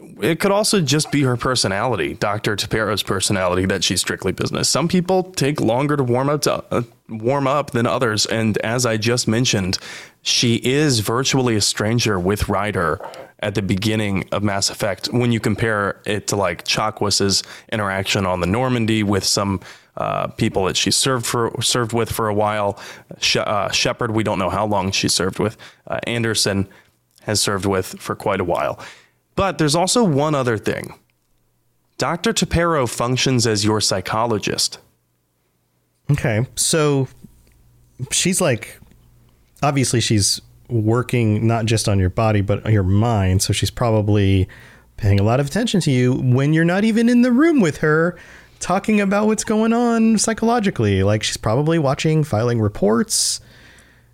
it 0.00 0.38
could 0.38 0.52
also 0.52 0.80
just 0.80 1.10
be 1.10 1.22
her 1.22 1.36
personality, 1.36 2.14
Dr. 2.14 2.54
T'Perro's 2.54 3.02
personality, 3.02 3.66
that 3.66 3.82
she's 3.82 4.00
strictly 4.00 4.30
business. 4.30 4.68
Some 4.68 4.86
people 4.86 5.24
take 5.32 5.60
longer 5.60 5.96
to 5.96 6.04
warm 6.04 6.28
up 6.28 6.42
to 6.42 6.64
uh, 6.70 6.82
warm 7.08 7.46
up 7.46 7.72
than 7.72 7.86
others, 7.86 8.24
and 8.26 8.56
as 8.58 8.86
I 8.86 8.96
just 8.96 9.26
mentioned, 9.26 9.78
she 10.22 10.56
is 10.56 11.00
virtually 11.00 11.56
a 11.56 11.60
stranger 11.60 12.18
with 12.18 12.48
Ryder 12.48 13.00
at 13.40 13.54
the 13.54 13.62
beginning 13.62 14.28
of 14.30 14.42
Mass 14.42 14.70
Effect. 14.70 15.08
When 15.12 15.32
you 15.32 15.40
compare 15.40 16.00
it 16.06 16.28
to 16.28 16.36
like 16.36 16.64
Chakwas' 16.64 17.44
interaction 17.72 18.26
on 18.26 18.40
the 18.40 18.46
Normandy 18.46 19.02
with 19.02 19.24
some 19.24 19.60
uh, 19.96 20.28
people 20.28 20.64
that 20.66 20.76
she 20.76 20.92
served 20.92 21.26
for 21.26 21.60
served 21.60 21.92
with 21.92 22.10
for 22.12 22.28
a 22.28 22.34
while, 22.34 22.78
uh, 23.36 23.70
Shepard, 23.70 24.12
we 24.12 24.22
don't 24.22 24.38
know 24.38 24.50
how 24.50 24.66
long 24.66 24.92
she 24.92 25.08
served 25.08 25.40
with. 25.40 25.56
Uh, 25.88 25.98
Anderson 26.06 26.68
has 27.22 27.40
served 27.40 27.66
with 27.66 27.86
for 27.98 28.14
quite 28.14 28.40
a 28.40 28.44
while. 28.44 28.78
But 29.38 29.58
there's 29.58 29.76
also 29.76 30.02
one 30.02 30.34
other 30.34 30.58
thing. 30.58 30.94
Dr. 31.96 32.32
T'Perro 32.32 32.88
functions 32.88 33.46
as 33.46 33.64
your 33.64 33.80
psychologist. 33.80 34.80
Okay. 36.10 36.44
So 36.56 37.06
she's 38.10 38.40
like, 38.40 38.80
obviously, 39.62 40.00
she's 40.00 40.40
working 40.68 41.46
not 41.46 41.66
just 41.66 41.88
on 41.88 42.00
your 42.00 42.10
body, 42.10 42.40
but 42.40 42.66
on 42.66 42.72
your 42.72 42.82
mind. 42.82 43.40
So 43.40 43.52
she's 43.52 43.70
probably 43.70 44.48
paying 44.96 45.20
a 45.20 45.22
lot 45.22 45.38
of 45.38 45.46
attention 45.46 45.80
to 45.82 45.92
you 45.92 46.14
when 46.14 46.52
you're 46.52 46.64
not 46.64 46.82
even 46.82 47.08
in 47.08 47.22
the 47.22 47.30
room 47.30 47.60
with 47.60 47.76
her 47.76 48.18
talking 48.58 49.00
about 49.00 49.28
what's 49.28 49.44
going 49.44 49.72
on 49.72 50.18
psychologically. 50.18 51.04
Like 51.04 51.22
she's 51.22 51.36
probably 51.36 51.78
watching, 51.78 52.24
filing 52.24 52.60
reports. 52.60 53.40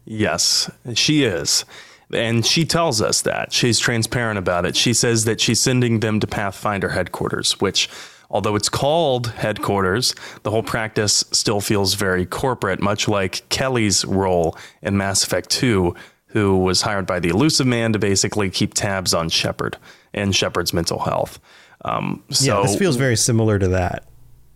Yes, 0.05 0.71
she 0.93 1.25
is. 1.25 1.65
And 2.13 2.45
she 2.45 2.65
tells 2.65 3.01
us 3.01 3.23
that. 3.23 3.53
She's 3.53 3.79
transparent 3.79 4.39
about 4.39 4.67
it. 4.67 4.77
She 4.77 4.93
says 4.93 5.25
that 5.25 5.41
she's 5.41 5.61
sending 5.61 6.01
them 6.01 6.21
to 6.21 6.27
Pathfinder 6.27 6.91
headquarters, 6.91 7.61
which, 7.61 7.89
although 8.31 8.57
it's 8.57 8.69
called 8.69 9.29
headquarters, 9.29 10.15
the 10.43 10.51
whole 10.51 10.63
practice 10.63 11.25
still 11.33 11.61
feels 11.61 11.95
very 11.95 12.27
corporate, 12.27 12.81
much 12.81 13.09
like 13.09 13.49
Kelly's 13.49 14.05
role 14.05 14.57
in 14.83 14.97
Mass 14.97 15.25
Effect 15.25 15.51
2, 15.51 15.95
who 16.29 16.59
was 16.59 16.83
hired 16.83 17.07
by 17.07 17.21
the 17.21 17.29
Illusive 17.29 17.67
Man 17.67 17.93
to 17.93 17.99
basically 17.99 18.51
keep 18.51 18.75
tabs 18.75 19.15
on 19.15 19.29
Shepard 19.29 19.79
and 20.13 20.35
Shepard's 20.35 20.73
mental 20.73 20.99
health. 21.01 21.39
Um, 21.85 22.23
so 22.31 22.45
yeah, 22.45 22.67
this 22.67 22.77
feels 22.77 22.97
very 22.97 23.17
similar 23.17 23.59
to 23.59 23.69
that. 23.69 24.09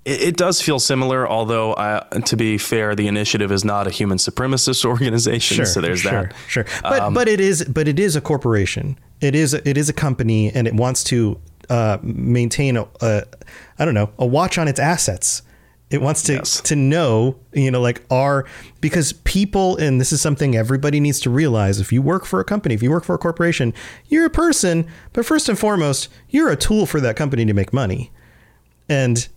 It, 0.08 0.22
it 0.22 0.36
does 0.36 0.62
feel 0.62 0.78
similar, 0.78 1.28
although, 1.28 1.74
uh, 1.74 2.00
to 2.20 2.36
be 2.36 2.56
fair, 2.56 2.94
the 2.94 3.06
initiative 3.06 3.52
is 3.52 3.64
not 3.64 3.86
a 3.86 3.90
human 3.90 4.18
supremacist 4.18 4.84
organization. 4.84 5.56
Sure, 5.56 5.66
so 5.66 5.80
there's 5.80 6.00
sure, 6.00 6.24
that. 6.24 6.34
Sure, 6.48 6.64
but 6.82 7.00
Um, 7.00 7.14
but 7.14 7.28
it 7.28 7.40
is 7.40 7.64
but 7.64 7.86
it 7.86 7.98
is 7.98 8.16
a 8.16 8.20
corporation. 8.20 8.98
It 9.20 9.34
is 9.34 9.54
it 9.54 9.76
is 9.76 9.88
a 9.88 9.92
company, 9.92 10.50
and 10.50 10.66
it 10.66 10.74
wants 10.74 11.04
to 11.04 11.38
uh, 11.68 11.98
maintain 12.02 12.76
a, 12.76 12.88
a 13.02 13.24
I 13.78 13.84
don't 13.84 13.94
know 13.94 14.10
a 14.18 14.26
watch 14.26 14.56
on 14.58 14.66
its 14.66 14.80
assets. 14.80 15.42
It 15.90 16.02
wants 16.02 16.22
to 16.24 16.40
to 16.42 16.76
know 16.76 17.36
you 17.52 17.70
know 17.70 17.80
like 17.80 18.02
are 18.10 18.44
because 18.80 19.12
people 19.12 19.76
and 19.76 20.00
this 20.00 20.12
is 20.12 20.20
something 20.20 20.54
everybody 20.54 21.00
needs 21.00 21.20
to 21.20 21.30
realize. 21.30 21.80
If 21.80 21.92
you 21.92 22.02
work 22.02 22.24
for 22.24 22.40
a 22.40 22.44
company, 22.44 22.74
if 22.74 22.82
you 22.82 22.90
work 22.90 23.04
for 23.04 23.14
a 23.14 23.18
corporation, 23.18 23.74
you're 24.06 24.26
a 24.26 24.30
person, 24.30 24.86
but 25.12 25.26
first 25.26 25.48
and 25.48 25.58
foremost, 25.58 26.08
you're 26.28 26.50
a 26.50 26.56
tool 26.56 26.86
for 26.86 27.00
that 27.00 27.16
company 27.16 27.44
to 27.46 27.54
make 27.54 27.72
money. 27.72 28.10
And 28.88 29.28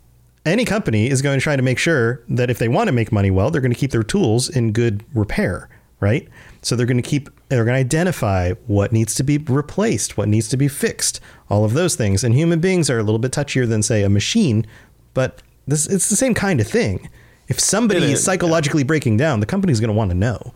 any 0.45 0.65
company 0.65 1.09
is 1.09 1.21
going 1.21 1.39
to 1.39 1.43
try 1.43 1.55
to 1.55 1.61
make 1.61 1.77
sure 1.77 2.23
that 2.29 2.49
if 2.49 2.57
they 2.57 2.67
want 2.67 2.87
to 2.87 2.91
make 2.91 3.11
money 3.11 3.31
well, 3.31 3.51
they're 3.51 3.61
going 3.61 3.73
to 3.73 3.79
keep 3.79 3.91
their 3.91 4.03
tools 4.03 4.49
in 4.49 4.71
good 4.71 5.03
repair, 5.13 5.69
right? 5.99 6.27
So 6.61 6.75
they're 6.75 6.85
going 6.85 7.01
to 7.01 7.07
keep, 7.07 7.29
they're 7.49 7.65
going 7.65 7.75
to 7.75 7.79
identify 7.79 8.53
what 8.67 8.91
needs 8.91 9.13
to 9.15 9.23
be 9.23 9.37
replaced, 9.37 10.17
what 10.17 10.27
needs 10.27 10.47
to 10.49 10.57
be 10.57 10.67
fixed, 10.67 11.19
all 11.49 11.63
of 11.63 11.73
those 11.73 11.95
things. 11.95 12.23
And 12.23 12.33
human 12.33 12.59
beings 12.59 12.89
are 12.89 12.99
a 12.99 13.03
little 13.03 13.19
bit 13.19 13.31
touchier 13.31 13.67
than, 13.67 13.83
say, 13.83 14.03
a 14.03 14.09
machine, 14.09 14.65
but 15.13 15.41
this 15.67 15.85
it's 15.87 16.09
the 16.09 16.15
same 16.15 16.33
kind 16.33 16.59
of 16.59 16.67
thing. 16.67 17.09
If 17.47 17.59
somebody 17.59 18.05
is 18.05 18.19
is, 18.19 18.23
psychologically 18.23 18.83
breaking 18.83 19.17
down, 19.17 19.41
the 19.41 19.45
company's 19.45 19.79
going 19.79 19.89
to 19.89 19.93
want 19.93 20.11
to 20.11 20.15
know. 20.15 20.53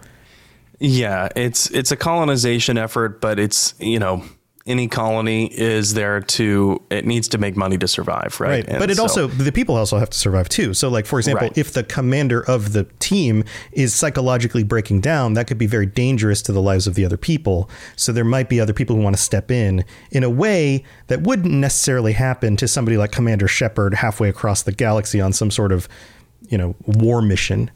Yeah, 0.80 1.30
it's 1.36 1.70
it's 1.72 1.92
a 1.92 1.96
colonization 1.96 2.78
effort, 2.78 3.22
but 3.22 3.40
it's 3.40 3.76
you 3.80 4.00
know 4.00 4.24
any 4.68 4.88
colony 4.88 5.46
is 5.54 5.94
there 5.94 6.20
to 6.20 6.82
it 6.90 7.06
needs 7.06 7.28
to 7.28 7.38
make 7.38 7.56
money 7.56 7.78
to 7.78 7.88
survive, 7.88 8.40
right? 8.40 8.68
Right. 8.68 8.80
But 8.80 8.90
it 8.90 8.96
so- 8.96 9.04
also 9.04 9.28
the 9.28 9.52
people 9.52 9.76
also 9.76 10.00
have 10.00 10.10
to 10.10 10.18
survive 10.18 10.50
too. 10.50 10.74
So 10.74 10.90
like 10.90 11.06
for 11.06 11.20
example, 11.20 11.48
Right. 11.50 11.58
if 11.58 11.74
the 11.74 11.84
commander 11.84 12.42
of 12.42 12.74
the 12.74 12.86
team 13.00 13.44
is 13.72 13.94
psychologically 13.94 14.64
breaking 14.64 15.02
down, 15.02 15.36
that 15.36 15.46
could 15.46 15.60
be 15.60 15.68
very 15.68 15.86
dangerous 15.86 16.42
to 16.44 16.52
the 16.52 16.62
lives 16.62 16.88
of 16.88 16.96
the 16.96 17.06
other 17.06 17.18
people. 17.18 17.70
So 17.96 18.12
there 18.12 18.24
might 18.26 18.50
be 18.50 18.60
other 18.60 18.74
people 18.74 18.96
who 18.96 19.04
want 19.04 19.16
to 19.16 19.22
step 19.22 19.52
in 19.52 19.86
in 20.10 20.24
a 20.24 20.30
way 20.32 20.84
that 21.08 21.22
wouldn't 21.22 21.54
necessarily 21.54 22.14
happen 22.14 22.58
to 22.58 22.68
somebody 22.68 22.98
like 22.98 23.12
Commander 23.12 23.48
Shepard 23.48 23.94
halfway 23.96 24.30
across 24.30 24.64
the 24.64 24.72
galaxy 24.72 25.22
on 25.22 25.32
some 25.32 25.52
sort 25.52 25.72
of, 25.72 25.88
you 26.50 26.58
know, 26.58 26.76
war 26.88 27.22
mission. 27.22 27.70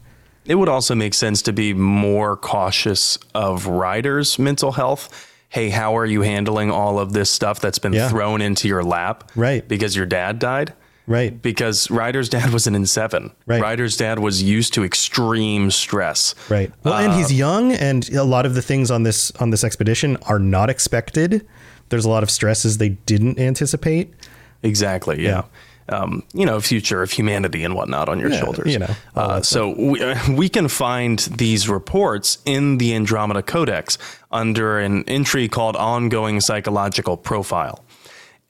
It 0.44 0.56
would 0.56 0.68
also 0.68 0.96
make 0.96 1.14
sense 1.14 1.40
to 1.42 1.52
be 1.52 1.72
more 1.72 2.36
cautious 2.36 3.16
of 3.32 3.66
Ryder's 3.68 4.40
mental 4.40 4.72
health. 4.72 5.28
Hey, 5.50 5.68
how 5.70 5.96
are 5.96 6.06
you 6.06 6.22
handling 6.22 6.70
all 6.70 6.98
of 6.98 7.12
this 7.12 7.28
stuff 7.28 7.60
that's 7.60 7.78
been 7.78 7.92
Yeah. 7.92 8.08
thrown 8.08 8.40
into 8.40 8.68
your 8.68 8.82
lap? 8.84 9.30
Right. 9.34 9.66
Because 9.66 9.94
your 9.96 10.06
dad 10.06 10.38
died? 10.38 10.72
Right. 11.08 11.42
Because 11.42 11.90
Ryder's 11.90 12.28
dad 12.28 12.52
was 12.52 12.68
an 12.68 12.74
N7. 12.76 13.32
Right. 13.46 13.60
Ryder's 13.60 13.96
dad 13.96 14.20
was 14.20 14.42
used 14.44 14.72
to 14.74 14.84
extreme 14.84 15.72
stress. 15.72 16.36
Right. 16.48 16.70
Well, 16.84 16.94
and 16.94 17.12
Uh, 17.12 17.16
he's 17.16 17.32
young, 17.32 17.72
and 17.72 18.08
a 18.10 18.22
lot 18.22 18.46
of 18.46 18.54
the 18.54 18.62
things 18.62 18.92
on 18.92 19.02
this 19.02 19.32
on 19.40 19.50
this 19.50 19.64
expedition 19.64 20.16
are 20.28 20.38
not 20.38 20.70
expected. 20.70 21.44
There's 21.88 22.04
a 22.04 22.08
lot 22.08 22.22
of 22.22 22.30
stresses 22.30 22.78
they 22.78 22.90
didn't 22.90 23.40
anticipate. 23.40 24.14
Exactly. 24.62 25.20
Yeah. 25.24 25.42
Um, 25.90 26.22
you 26.32 26.46
know, 26.46 26.60
future 26.60 27.02
of 27.02 27.10
humanity 27.10 27.64
and 27.64 27.74
whatnot 27.74 28.08
on 28.08 28.20
your 28.20 28.30
Yeah, 28.30 28.38
shoulders. 28.40 28.72
you 28.72 28.78
know, 28.78 28.94
Uh, 29.16 29.42
so 29.42 29.74
we, 29.76 30.00
we 30.34 30.48
can 30.48 30.68
find 30.68 31.18
these 31.18 31.68
reports 31.68 32.38
in 32.44 32.78
the 32.78 32.94
Andromeda 32.94 33.42
Codex 33.42 33.98
under 34.30 34.78
an 34.78 35.04
entry 35.08 35.48
called 35.48 35.74
Ongoing 35.76 36.40
Psychological 36.40 37.16
Profile. 37.16 37.84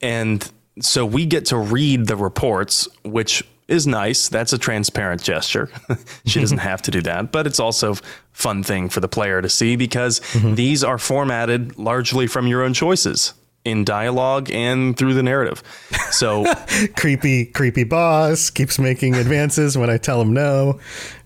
And 0.01 0.47
so 0.79 1.05
we 1.05 1.25
get 1.25 1.45
to 1.47 1.57
read 1.57 2.05
the 2.07 2.15
reports, 2.15 2.87
which 3.03 3.43
is 3.67 3.87
nice. 3.87 4.29
That's 4.29 4.53
a 4.53 4.57
transparent 4.57 5.23
gesture. 5.23 5.69
she 6.25 6.39
doesn't 6.41 6.57
have 6.71 6.81
to 6.83 6.91
do 6.91 7.01
that, 7.03 7.31
but 7.31 7.47
it's 7.47 7.59
also 7.59 7.93
a 7.93 7.97
fun 8.33 8.63
thing 8.63 8.89
for 8.89 8.99
the 8.99 9.07
player 9.07 9.41
to 9.41 9.49
see 9.49 9.75
because 9.75 10.21
these 10.35 10.83
are 10.83 10.97
formatted 10.97 11.77
largely 11.77 12.27
from 12.27 12.47
your 12.47 12.63
own 12.63 12.73
choices 12.73 13.33
in 13.63 13.83
dialogue 13.83 14.49
and 14.51 14.97
through 14.97 15.13
the 15.13 15.23
narrative. 15.23 15.63
So 16.11 16.45
creepy, 16.97 17.45
creepy 17.45 17.83
boss 17.83 18.49
keeps 18.49 18.79
making 18.79 19.15
advances 19.15 19.77
when 19.77 19.89
I 19.89 19.97
tell 19.97 20.21
him 20.21 20.33
no. 20.33 20.79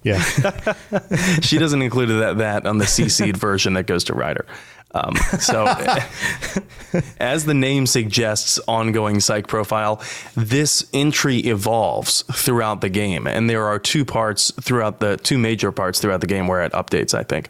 Yeah. 0.03 0.21
she 1.41 1.57
doesn't 1.57 1.81
include 1.81 2.09
that, 2.09 2.37
that 2.37 2.65
on 2.65 2.77
the 2.77 2.85
CC'd 2.85 3.37
version 3.37 3.73
that 3.73 3.87
goes 3.87 4.03
to 4.05 4.13
Ryder. 4.13 4.45
Um, 4.95 5.13
so, 5.39 5.65
as 7.19 7.43
the 7.43 7.53
name 7.53 7.85
suggests, 7.85 8.59
ongoing 8.65 9.19
psych 9.19 9.47
profile, 9.47 10.01
this 10.35 10.87
entry 10.93 11.39
evolves 11.39 12.21
throughout 12.31 12.79
the 12.79 12.87
game, 12.87 13.27
and 13.27 13.49
there 13.49 13.65
are 13.65 13.77
two 13.77 14.05
parts 14.05 14.51
throughout 14.61 15.01
the 15.01 15.17
two 15.17 15.37
major 15.37 15.73
parts 15.73 15.99
throughout 15.99 16.21
the 16.21 16.27
game 16.27 16.47
where 16.47 16.63
it 16.63 16.71
updates. 16.71 17.13
I 17.13 17.23
think. 17.23 17.49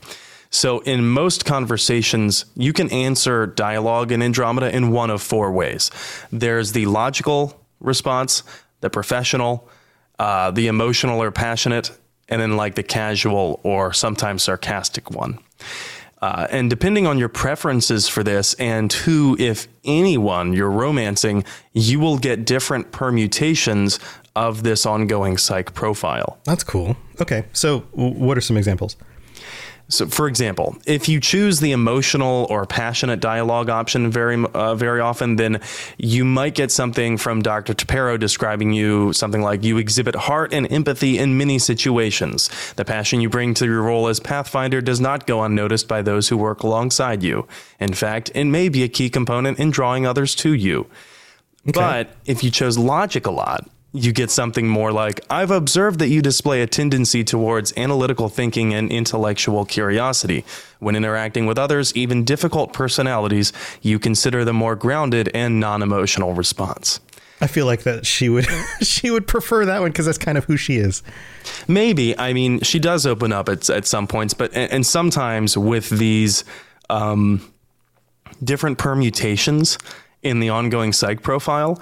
So, 0.56 0.80
in 0.80 1.06
most 1.06 1.44
conversations, 1.44 2.46
you 2.56 2.72
can 2.72 2.90
answer 2.90 3.46
dialogue 3.46 4.14
in 4.14 4.22
Andromeda 4.22 4.74
in 4.74 4.92
one 4.92 5.10
of 5.10 5.22
four 5.22 5.52
ways. 5.52 5.92
There's 6.32 6.72
the 6.72 6.86
logical 6.86 7.62
response, 7.82 8.42
the 8.80 8.90
professional, 8.90 9.68
uh, 10.18 10.52
the 10.52 10.68
emotional 10.68 11.22
or 11.22 11.30
passionate, 11.30 11.92
and 12.30 12.42
then 12.42 12.56
like 12.56 12.76
the 12.76 12.84
casual 12.84 13.60
or 13.64 13.92
sometimes 13.92 14.44
sarcastic 14.44 15.12
one. 15.12 15.40
Uh, 16.22 16.48
and 16.50 16.70
depending 16.70 17.06
on 17.06 17.20
your 17.20 17.28
preferences 17.28 18.08
for 18.08 18.24
this 18.24 18.54
and 18.54 18.94
who, 18.94 19.36
if 19.38 19.68
anyone, 19.84 20.54
you're 20.54 20.72
romancing, 20.72 21.44
you 21.74 22.00
will 22.00 22.18
get 22.18 22.46
different 22.46 22.94
permutations 22.94 24.00
of 24.38 24.64
this 24.64 24.86
ongoing 24.86 25.36
psych 25.36 25.74
profile. 25.74 26.38
That's 26.46 26.64
cool. 26.64 26.96
Okay. 27.20 27.44
So, 27.52 27.82
w- 27.92 28.14
what 28.14 28.38
are 28.38 28.42
some 28.42 28.56
examples? 28.56 28.96
So, 29.88 30.08
for 30.08 30.28
example, 30.28 30.76
if 30.88 31.08
you 31.08 31.20
choose 31.20 31.60
the 31.60 31.72
emotional 31.72 32.48
or 32.50 32.66
passionate 32.66 33.20
dialogue 33.20 33.70
option 33.70 34.10
very, 34.10 34.44
uh, 34.54 34.74
very 34.74 35.00
often, 35.00 35.36
then 35.36 35.62
you 35.98 36.26
might 36.26 36.56
get 36.56 36.72
something 36.72 37.18
from 37.18 37.44
Dr. 37.44 37.76
T'Perro 37.76 38.20
describing 38.20 38.74
you 38.74 39.14
something 39.14 39.44
like 39.44 39.64
you 39.64 39.78
exhibit 39.78 40.16
heart 40.16 40.54
and 40.54 40.72
empathy 40.72 41.20
in 41.20 41.38
many 41.38 41.60
situations. 41.60 42.50
The 42.78 42.86
passion 42.86 43.22
you 43.22 43.30
bring 43.30 43.54
to 43.56 43.66
your 43.66 43.84
role 43.84 44.08
as 44.08 44.20
Pathfinder 44.20 44.82
does 44.82 45.00
not 45.00 45.28
go 45.28 45.44
unnoticed 45.44 45.88
by 45.88 46.02
those 46.02 46.30
who 46.30 46.38
work 46.38 46.64
alongside 46.64 47.22
you. 47.22 47.48
In 47.80 47.94
fact, 47.94 48.32
it 48.34 48.46
may 48.46 48.70
be 48.70 48.82
a 48.82 48.88
key 48.88 49.12
component 49.12 49.60
in 49.60 49.70
drawing 49.70 50.08
others 50.08 50.34
to 50.36 50.54
you. 50.54 50.88
But 51.64 52.10
if 52.26 52.44
you 52.44 52.50
chose 52.50 52.78
logic 52.78 53.26
a 53.26 53.32
lot, 53.32 53.68
you 53.96 54.12
get 54.12 54.30
something 54.30 54.68
more 54.68 54.92
like 54.92 55.22
I've 55.30 55.52
observed 55.52 56.00
that 56.00 56.10
you 56.10 56.22
display 56.22 56.62
a 56.62 56.68
tendency 56.68 57.24
towards 57.24 57.74
analytical 57.78 58.30
thinking 58.30 58.74
and 58.74 58.92
intellectual 58.92 59.66
curiosity. 59.66 60.44
When 60.80 60.96
interacting 60.96 61.46
with 61.46 61.58
others, 61.58 61.96
even 61.96 62.26
difficult 62.26 62.74
personalities, 62.74 63.54
you 63.82 63.98
consider 63.98 64.44
the 64.44 64.54
more 64.54 64.76
grounded 64.76 65.32
and 65.34 65.60
non 65.60 65.82
emotional 65.82 66.34
response. 66.34 67.00
I 67.42 67.48
feel 67.48 67.66
like 67.66 67.84
that 67.84 68.06
she 68.06 68.30
would 68.30 68.46
she 68.82 69.10
would 69.10 69.28
prefer 69.28 69.66
that 69.66 69.80
one 69.80 69.92
because 69.92 70.06
that's 70.06 70.18
kind 70.18 70.38
of 70.38 70.46
who 70.46 70.58
she 70.58 70.78
is. 70.78 71.02
Maybe. 71.68 72.18
I 72.18 72.34
mean, 72.34 72.60
she 72.62 72.80
does 72.80 73.06
open 73.06 73.32
up 73.32 73.50
at, 73.50 73.70
at 73.70 73.86
some 73.86 74.08
points, 74.08 74.34
but 74.34 74.54
and, 74.54 74.72
and 74.72 74.86
sometimes 74.86 75.58
with 75.58 75.90
these 75.90 76.44
um, 76.90 77.50
different 78.44 78.78
permutations 78.78 79.78
in 80.22 80.40
the 80.40 80.50
ongoing 80.50 80.92
psych 80.92 81.22
profile, 81.22 81.80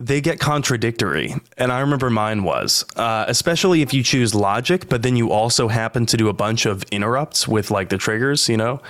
they 0.00 0.22
get 0.22 0.40
contradictory. 0.40 1.34
And 1.58 1.70
I 1.70 1.80
remember 1.80 2.08
mine 2.08 2.42
was, 2.42 2.86
uh, 2.96 3.26
especially 3.28 3.82
if 3.82 3.92
you 3.92 4.02
choose 4.02 4.34
logic, 4.34 4.88
but 4.88 5.02
then 5.02 5.14
you 5.14 5.30
also 5.30 5.68
happen 5.68 6.06
to 6.06 6.16
do 6.16 6.28
a 6.28 6.32
bunch 6.32 6.64
of 6.64 6.82
interrupts 6.84 7.46
with 7.46 7.70
like 7.70 7.90
the 7.90 7.98
triggers, 7.98 8.48
you 8.48 8.56
know? 8.56 8.80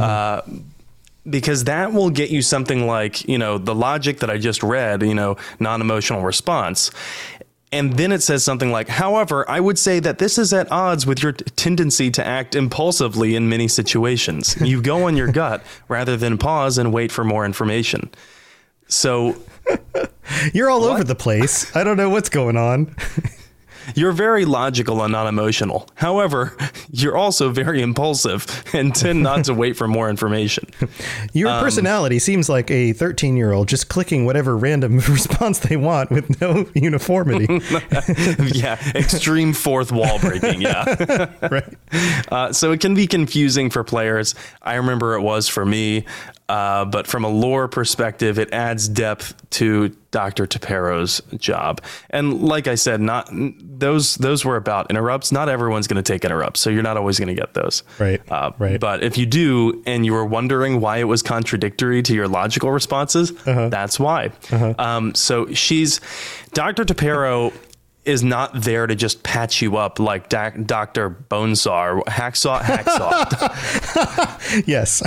Uh, 0.00 0.42
because 1.28 1.64
that 1.64 1.92
will 1.92 2.08
get 2.08 2.30
you 2.30 2.40
something 2.40 2.86
like, 2.86 3.28
you 3.28 3.36
know, 3.36 3.58
the 3.58 3.74
logic 3.74 4.20
that 4.20 4.30
I 4.30 4.38
just 4.38 4.62
read, 4.62 5.02
you 5.02 5.14
know, 5.14 5.36
non 5.58 5.80
emotional 5.80 6.22
response. 6.22 6.92
And 7.72 7.94
then 7.94 8.12
it 8.12 8.22
says 8.22 8.44
something 8.44 8.70
like, 8.70 8.88
however, 8.88 9.48
I 9.50 9.60
would 9.60 9.78
say 9.78 9.98
that 10.00 10.18
this 10.18 10.38
is 10.38 10.52
at 10.52 10.70
odds 10.70 11.04
with 11.04 11.22
your 11.22 11.32
t- 11.32 11.44
tendency 11.56 12.10
to 12.12 12.24
act 12.24 12.54
impulsively 12.54 13.34
in 13.34 13.48
many 13.48 13.68
situations. 13.68 14.56
You 14.70 14.80
go 14.80 15.08
on 15.08 15.16
your 15.16 15.30
gut 15.30 15.62
rather 15.88 16.16
than 16.16 16.38
pause 16.38 16.78
and 16.78 16.92
wait 16.92 17.10
for 17.10 17.24
more 17.24 17.44
information. 17.44 18.10
So 18.88 19.36
You're 20.54 20.70
all 20.70 20.84
over 20.84 21.04
the 21.04 21.14
place. 21.14 21.74
I 21.76 21.84
don't 21.84 21.96
know 21.96 22.10
what's 22.10 22.28
going 22.28 22.56
on. 22.56 22.94
you're 23.96 24.12
very 24.12 24.44
logical 24.44 25.02
and 25.02 25.10
non 25.12 25.26
emotional. 25.26 25.88
However, 25.96 26.56
you're 26.92 27.16
also 27.16 27.50
very 27.50 27.82
impulsive 27.82 28.46
and 28.72 28.94
tend 28.94 29.22
not 29.22 29.44
to 29.46 29.54
wait 29.54 29.76
for 29.76 29.88
more 29.88 30.08
information. 30.08 30.66
Your 31.32 31.48
Um, 31.50 31.60
personality 31.62 32.18
seems 32.20 32.48
like 32.48 32.70
a 32.70 32.92
13 32.92 33.36
year 33.36 33.50
old 33.52 33.66
just 33.68 33.88
clicking 33.88 34.24
whatever 34.24 34.56
random 34.56 34.98
response 35.08 35.58
they 35.58 35.76
want 35.76 36.10
with 36.10 36.40
no 36.40 36.66
uniformity. 36.74 37.46
yeah, 38.54 38.78
extreme 38.94 39.52
fourth 39.52 39.90
wall 39.90 40.18
breaking. 40.20 40.60
Yeah. 40.60 41.30
right. 41.50 41.74
Uh, 42.30 42.52
so 42.52 42.70
it 42.70 42.80
can 42.80 42.94
be 42.94 43.06
confusing 43.08 43.70
for 43.70 43.82
players. 43.82 44.34
I 44.62 44.74
remember 44.74 45.14
it 45.14 45.22
was 45.22 45.48
for 45.48 45.66
me. 45.66 46.04
Uh, 46.48 46.84
but 46.84 47.06
from 47.06 47.24
a 47.24 47.28
lore 47.28 47.68
perspective, 47.68 48.36
it 48.36 48.52
adds 48.52 48.88
depth 48.88 49.39
to 49.50 49.88
Dr. 50.12 50.46
T'Perro's 50.46 51.20
job. 51.38 51.82
And 52.10 52.42
like 52.42 52.68
I 52.68 52.76
said, 52.76 53.00
not 53.00 53.28
those 53.32 54.14
those 54.16 54.44
were 54.44 54.56
about 54.56 54.90
interrupts. 54.90 55.32
Not 55.32 55.48
everyone's 55.48 55.86
going 55.86 56.02
to 56.02 56.12
take 56.12 56.24
interrupts, 56.24 56.60
so 56.60 56.70
you're 56.70 56.82
not 56.82 56.96
always 56.96 57.18
going 57.18 57.28
to 57.28 57.34
get 57.34 57.54
those. 57.54 57.82
Right. 57.98 58.20
Uh, 58.30 58.52
right. 58.58 58.78
But 58.80 59.02
if 59.02 59.18
you 59.18 59.26
do, 59.26 59.82
and 59.86 60.06
you 60.06 60.12
were 60.12 60.24
wondering 60.24 60.80
why 60.80 60.98
it 60.98 61.04
was 61.04 61.22
contradictory 61.22 62.02
to 62.02 62.14
your 62.14 62.28
logical 62.28 62.70
responses, 62.70 63.32
that's 63.44 63.98
why. 63.98 64.30
Um, 64.78 65.14
so 65.14 65.52
she's 65.52 66.00
Dr. 66.52 66.84
T'Perro 66.84 67.52
is 68.04 68.22
not 68.22 68.62
there 68.62 68.86
to 68.86 68.94
just 68.94 69.22
patch 69.22 69.60
you 69.60 69.76
up 69.76 69.98
like 69.98 70.28
Doc- 70.30 70.54
Dr. 70.64 71.10
Bonesaw 71.10 72.02
Hacksaw 72.04 72.60
Hacksaw. 72.60 74.62
yes. 74.66 75.02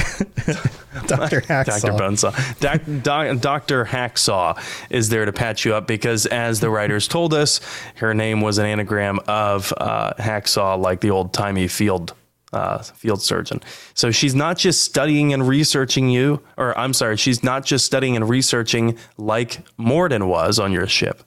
Dr. 1.08 1.42
Hacksaw. 1.42 1.82
Dr. 1.82 1.94
Bonesaw. 1.94 2.60
Doc, 2.60 2.82
doc, 3.04 3.40
Dr. 3.42 3.86
Hacksaw 3.86 4.62
is 4.90 5.10
there 5.10 5.26
to 5.26 5.34
patch 5.34 5.66
you 5.66 5.74
up 5.74 5.88
because, 5.88 6.26
as 6.28 6.60
the 6.60 6.70
writers 6.70 7.08
told 7.08 7.34
us, 7.34 7.60
her 7.96 8.14
name 8.14 8.42
was 8.42 8.58
an 8.58 8.66
anagram 8.66 9.20
of 9.28 9.74
uh, 9.78 10.14
Hacksaw, 10.20 10.80
like 10.80 11.02
the 11.02 11.10
old 11.10 11.34
timey 11.34 11.68
field. 11.68 12.14
Uh, 12.52 12.84
field 12.84 13.20
surgeon. 13.20 13.60
So 13.96 14.12
she's 14.12 14.36
not 14.36 14.60
just 14.60 14.84
studying 14.84 15.34
and 15.34 15.48
researching 15.48 16.10
you, 16.10 16.40
or 16.56 16.78
I'm 16.78 16.94
sorry, 16.94 17.18
she's 17.18 17.42
not 17.42 17.66
just 17.66 17.84
studying 17.84 18.16
and 18.16 18.30
researching 18.30 18.96
like 19.18 19.66
Mordin 19.80 20.28
was 20.28 20.60
on 20.60 20.72
your 20.72 20.86
ship. 20.86 21.24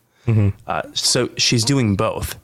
Uh, 0.68 0.82
so 0.94 1.28
she's 1.36 1.64
doing 1.64 1.96
both. 1.96 2.38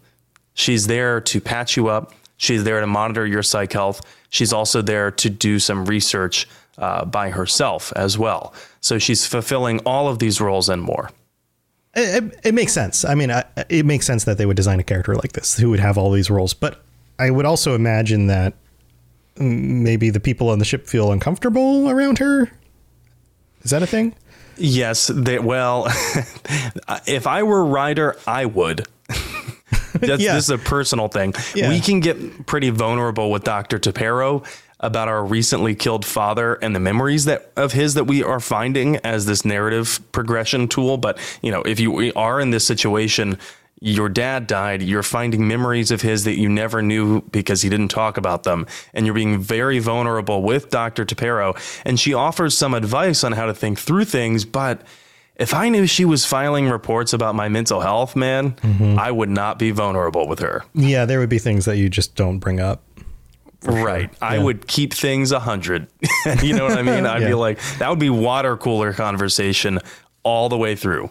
She's 0.54 0.88
there 0.88 1.20
to 1.20 1.40
patch 1.40 1.76
you 1.76 1.86
up. 1.90 2.12
She's 2.38 2.64
there 2.64 2.80
to 2.80 2.86
monitor 2.88 3.24
your 3.24 3.44
psych 3.44 3.72
health. 3.72 4.00
She's 4.30 4.52
also 4.52 4.82
there 4.82 5.12
to 5.12 5.30
do 5.30 5.60
some 5.60 5.84
research 5.84 6.48
uh, 6.78 7.04
by 7.04 7.30
herself 7.30 7.92
as 7.96 8.18
well. 8.18 8.54
So 8.80 8.98
she's 8.98 9.26
fulfilling 9.26 9.80
all 9.80 10.08
of 10.08 10.18
these 10.18 10.40
roles 10.40 10.68
and 10.68 10.82
more. 10.82 11.10
It, 11.94 12.38
it, 12.42 12.54
makes 12.54 12.72
sense. 12.72 13.04
I 13.04 13.14
mean, 13.14 13.30
I, 13.30 13.44
it 13.68 13.84
makes 13.84 14.06
sense 14.06 14.24
that 14.24 14.38
they 14.38 14.46
would 14.46 14.56
design 14.56 14.80
a 14.80 14.82
character 14.82 15.14
like 15.14 15.32
this 15.32 15.58
who 15.58 15.68
would 15.70 15.80
have 15.80 15.98
all 15.98 16.10
these 16.10 16.30
roles. 16.30 16.54
But 16.54 16.82
I 17.18 17.30
would 17.30 17.44
also 17.44 17.74
imagine 17.74 18.28
that 18.28 18.54
maybe 19.36 20.10
the 20.10 20.20
people 20.20 20.48
on 20.48 20.58
the 20.58 20.64
ship 20.64 20.86
feel 20.86 21.12
uncomfortable 21.12 21.90
around 21.90 22.18
her. 22.18 22.50
Is 23.62 23.70
that 23.70 23.82
a 23.82 23.86
thing? 23.86 24.14
Yes. 24.56 25.10
They, 25.14 25.38
well, 25.38 25.86
if 27.06 27.26
I 27.26 27.42
were 27.42 27.64
Ryder, 27.64 28.16
I 28.26 28.46
would. 28.46 28.86
That's, 29.92 30.22
Yeah. 30.22 30.34
This 30.34 30.44
is 30.44 30.50
a 30.50 30.58
personal 30.58 31.08
thing. 31.08 31.34
Yeah. 31.54 31.68
We 31.68 31.80
can 31.80 32.00
get 32.00 32.46
pretty 32.46 32.70
vulnerable 32.70 33.30
with 33.30 33.44
Dr. 33.44 33.78
T'Perro 33.78 34.46
about 34.83 35.09
our 35.09 35.24
recently 35.24 35.74
killed 35.74 36.05
father 36.05 36.55
and 36.55 36.74
the 36.74 36.80
memories 36.80 37.24
that 37.24 37.53
of 37.57 37.72
his 37.72 37.95
that 37.95 38.05
we 38.05 38.22
are 38.22 38.41
finding 38.41 38.97
as 38.97 39.26
this 39.26 39.45
narrative 39.45 40.01
progression 40.12 40.68
tool. 40.68 40.97
But 40.97 41.18
you 41.41 41.51
know, 41.51 41.62
if 41.62 41.80
you 41.80 42.12
are 42.14 42.41
in 42.41 42.51
this 42.51 42.66
situation, 42.66 43.39
your 43.80 44.09
dad 44.09 44.47
died, 44.47 44.80
you're 44.80 45.03
finding 45.03 45.49
memories 45.49 45.91
of 45.91 46.03
his 46.03 46.22
that 46.24 46.39
you 46.39 46.49
never 46.49 46.83
knew 46.83 47.20
because 47.33 47.62
he 47.62 47.68
didn't 47.68 47.89
talk 47.89 48.16
about 48.16 48.45
them, 48.45 48.66
and 48.95 49.07
you're 49.07 49.14
being 49.14 49.41
very 49.41 49.80
vulnerable 49.80 50.43
with 50.43 50.70
Dr. 50.70 51.05
T'Perro. 51.05 51.57
And 51.85 51.99
she 51.99 52.14
offers 52.14 52.57
some 52.57 52.74
advice 52.74 53.24
on 53.24 53.33
how 53.33 53.47
to 53.47 53.55
think 53.55 53.80
through 53.80 54.05
things, 54.05 54.45
but 54.45 54.83
if 55.35 55.55
I 55.55 55.68
knew 55.70 55.87
she 55.87 56.05
was 56.05 56.24
filing 56.24 56.68
reports 56.68 57.12
about 57.12 57.35
my 57.35 57.49
mental 57.49 57.80
health, 57.80 58.14
man, 58.14 58.53
mm-hmm. 58.53 58.99
I 58.99 59.11
would 59.11 59.30
not 59.30 59.59
be 59.59 59.72
vulnerable 59.72 60.28
with 60.28 60.39
her. 60.39 60.64
Yeah, 60.74 61.05
there 61.05 61.18
would 61.18 61.30
be 61.30 61.39
things 61.39 61.64
that 61.64 61.78
you 61.78 61.89
just 61.89 62.14
don't 62.14 62.39
bring 62.39 62.61
up. 62.61 62.85
Right. 63.64 64.10
I 64.20 64.36
Yeah. 64.36 64.42
would 64.44 64.66
keep 64.66 64.92
things 64.94 65.30
a 65.32 65.40
hundred. 65.40 65.86
you 66.42 66.54
know 66.54 66.64
what 66.64 66.78
I 66.78 66.82
mean? 66.82 67.06
I'd 67.06 67.20
be 67.26 67.34
like, 67.34 67.58
that 67.78 67.88
would 67.90 67.98
be 67.98 68.10
water 68.10 68.56
cooler 68.56 68.92
conversation 68.92 69.78
all 70.24 70.48
the 70.48 70.56
way 70.58 70.74
through. 70.74 71.10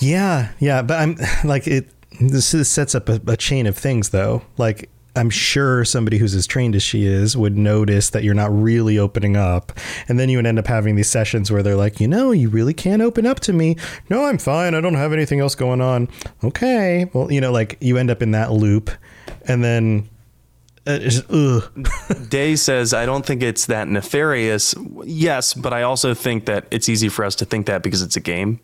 Yeah, 0.00 0.50
yeah, 0.58 0.82
but 0.82 0.98
I'm 1.00 1.16
like 1.44 1.66
it. 1.66 1.88
This 2.20 2.52
is, 2.54 2.68
sets 2.68 2.94
up 2.94 3.08
a, 3.08 3.20
a 3.28 3.36
chain 3.36 3.66
of 3.66 3.76
things, 3.76 4.08
though. 4.10 4.42
Like 4.56 4.88
I'm 5.14 5.30
sure 5.30 5.84
somebody 5.84 6.18
who's 6.18 6.34
as 6.34 6.46
trained 6.46 6.74
as 6.74 6.82
she 6.82 7.04
is 7.06 7.36
would 7.36 7.56
notice 7.56 8.10
that 8.10 8.24
you're 8.24 8.34
not 8.34 8.50
really 8.52 8.98
opening 8.98 9.36
up, 9.36 9.72
and 10.08 10.18
then 10.18 10.28
you 10.28 10.38
would 10.38 10.46
end 10.46 10.58
up 10.58 10.66
having 10.66 10.96
these 10.96 11.08
sessions 11.08 11.50
where 11.50 11.62
they're 11.62 11.76
like, 11.76 12.00
you 12.00 12.08
know, 12.08 12.32
you 12.32 12.48
really 12.48 12.74
can't 12.74 13.02
open 13.02 13.26
up 13.26 13.40
to 13.40 13.52
me. 13.52 13.76
No, 14.10 14.24
I'm 14.26 14.38
fine. 14.38 14.74
I 14.74 14.80
don't 14.80 14.94
have 14.94 15.12
anything 15.12 15.40
else 15.40 15.54
going 15.54 15.80
on. 15.80 16.08
Okay, 16.42 17.08
well, 17.12 17.30
you 17.32 17.40
know, 17.40 17.52
like 17.52 17.76
you 17.80 17.96
end 17.98 18.10
up 18.10 18.22
in 18.22 18.32
that 18.32 18.52
loop, 18.52 18.90
and 19.46 19.62
then. 19.64 20.08
Uh, 20.88 20.98
just. 20.98 21.28
Day 22.30 22.56
says, 22.56 22.92
I 22.94 23.06
don't 23.06 23.24
think 23.24 23.42
it's 23.42 23.66
that 23.66 23.88
nefarious. 23.88 24.74
Yes, 25.04 25.54
but 25.54 25.72
I 25.72 25.82
also 25.82 26.14
think 26.14 26.46
that 26.46 26.66
it's 26.70 26.88
easy 26.88 27.08
for 27.08 27.24
us 27.24 27.34
to 27.36 27.44
think 27.44 27.66
that 27.66 27.82
because 27.82 28.02
it's 28.02 28.16
a 28.16 28.20
game. 28.20 28.58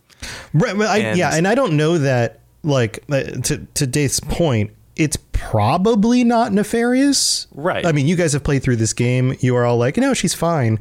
Right. 0.52 0.76
Well, 0.76 0.90
I, 0.90 0.98
And- 0.98 1.18
yeah, 1.18 1.34
and 1.34 1.46
I 1.46 1.54
don't 1.54 1.76
know 1.76 1.98
that. 1.98 2.40
Like 2.66 3.04
uh, 3.12 3.20
to 3.42 3.58
to 3.74 3.86
Dave's 3.86 4.20
point, 4.20 4.70
it's 4.96 5.18
probably 5.32 6.24
not 6.24 6.50
nefarious. 6.50 7.46
Right. 7.54 7.84
I 7.84 7.92
mean, 7.92 8.06
you 8.06 8.16
guys 8.16 8.32
have 8.32 8.42
played 8.42 8.62
through 8.62 8.76
this 8.76 8.94
game. 8.94 9.36
You 9.40 9.54
are 9.56 9.66
all 9.66 9.76
like, 9.76 9.98
no, 9.98 10.14
she's 10.14 10.32
fine. 10.32 10.78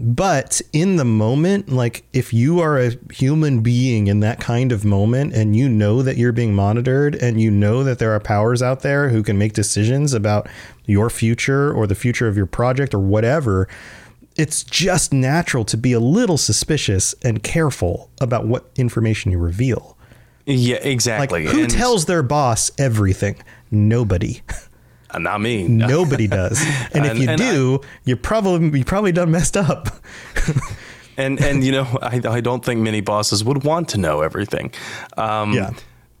But 0.00 0.60
in 0.72 0.96
the 0.96 1.04
moment, 1.04 1.68
like 1.68 2.04
if 2.12 2.32
you 2.32 2.60
are 2.60 2.78
a 2.78 2.92
human 3.12 3.60
being 3.60 4.08
in 4.08 4.20
that 4.20 4.40
kind 4.40 4.72
of 4.72 4.84
moment 4.84 5.32
and 5.34 5.54
you 5.54 5.68
know 5.68 6.02
that 6.02 6.16
you're 6.16 6.32
being 6.32 6.54
monitored 6.54 7.14
and 7.14 7.40
you 7.40 7.50
know 7.50 7.84
that 7.84 7.98
there 8.00 8.12
are 8.12 8.18
powers 8.20 8.62
out 8.62 8.80
there 8.80 9.10
who 9.10 9.22
can 9.22 9.38
make 9.38 9.52
decisions 9.52 10.12
about 10.12 10.48
your 10.86 11.08
future 11.08 11.72
or 11.72 11.86
the 11.86 11.94
future 11.94 12.26
of 12.26 12.36
your 12.36 12.46
project 12.46 12.94
or 12.94 12.98
whatever, 12.98 13.68
it's 14.34 14.64
just 14.64 15.12
natural 15.12 15.64
to 15.66 15.76
be 15.76 15.92
a 15.92 16.00
little 16.00 16.38
suspicious 16.38 17.14
and 17.22 17.42
careful 17.42 18.10
about 18.20 18.46
what 18.46 18.70
information 18.76 19.30
you 19.30 19.38
reveal. 19.38 19.96
Yeah, 20.46 20.76
exactly. 20.76 21.44
Like, 21.46 21.54
who 21.54 21.62
And- 21.62 21.70
tells 21.70 22.06
their 22.06 22.22
boss 22.24 22.70
everything? 22.78 23.36
Nobody. 23.70 24.42
Uh, 25.12 25.18
Not 25.18 25.40
me. 25.40 25.68
Nobody 25.68 26.26
does. 26.26 26.60
And, 26.94 27.06
if 27.06 27.18
you 27.18 27.28
and 27.28 27.38
do, 27.38 27.80
you 28.04 28.16
probably 28.16 28.78
you 28.78 28.84
probably 28.84 29.12
done 29.12 29.30
messed 29.30 29.56
up. 29.56 29.88
and 31.16 31.40
and 31.42 31.62
you 31.62 31.72
know 31.72 31.86
I, 32.00 32.20
I 32.26 32.40
don't 32.40 32.64
think 32.64 32.80
many 32.80 33.00
bosses 33.02 33.44
would 33.44 33.64
want 33.64 33.90
to 33.90 33.98
know 33.98 34.22
everything 34.22 34.72
um 35.18 35.52
Yeah. 35.52 35.72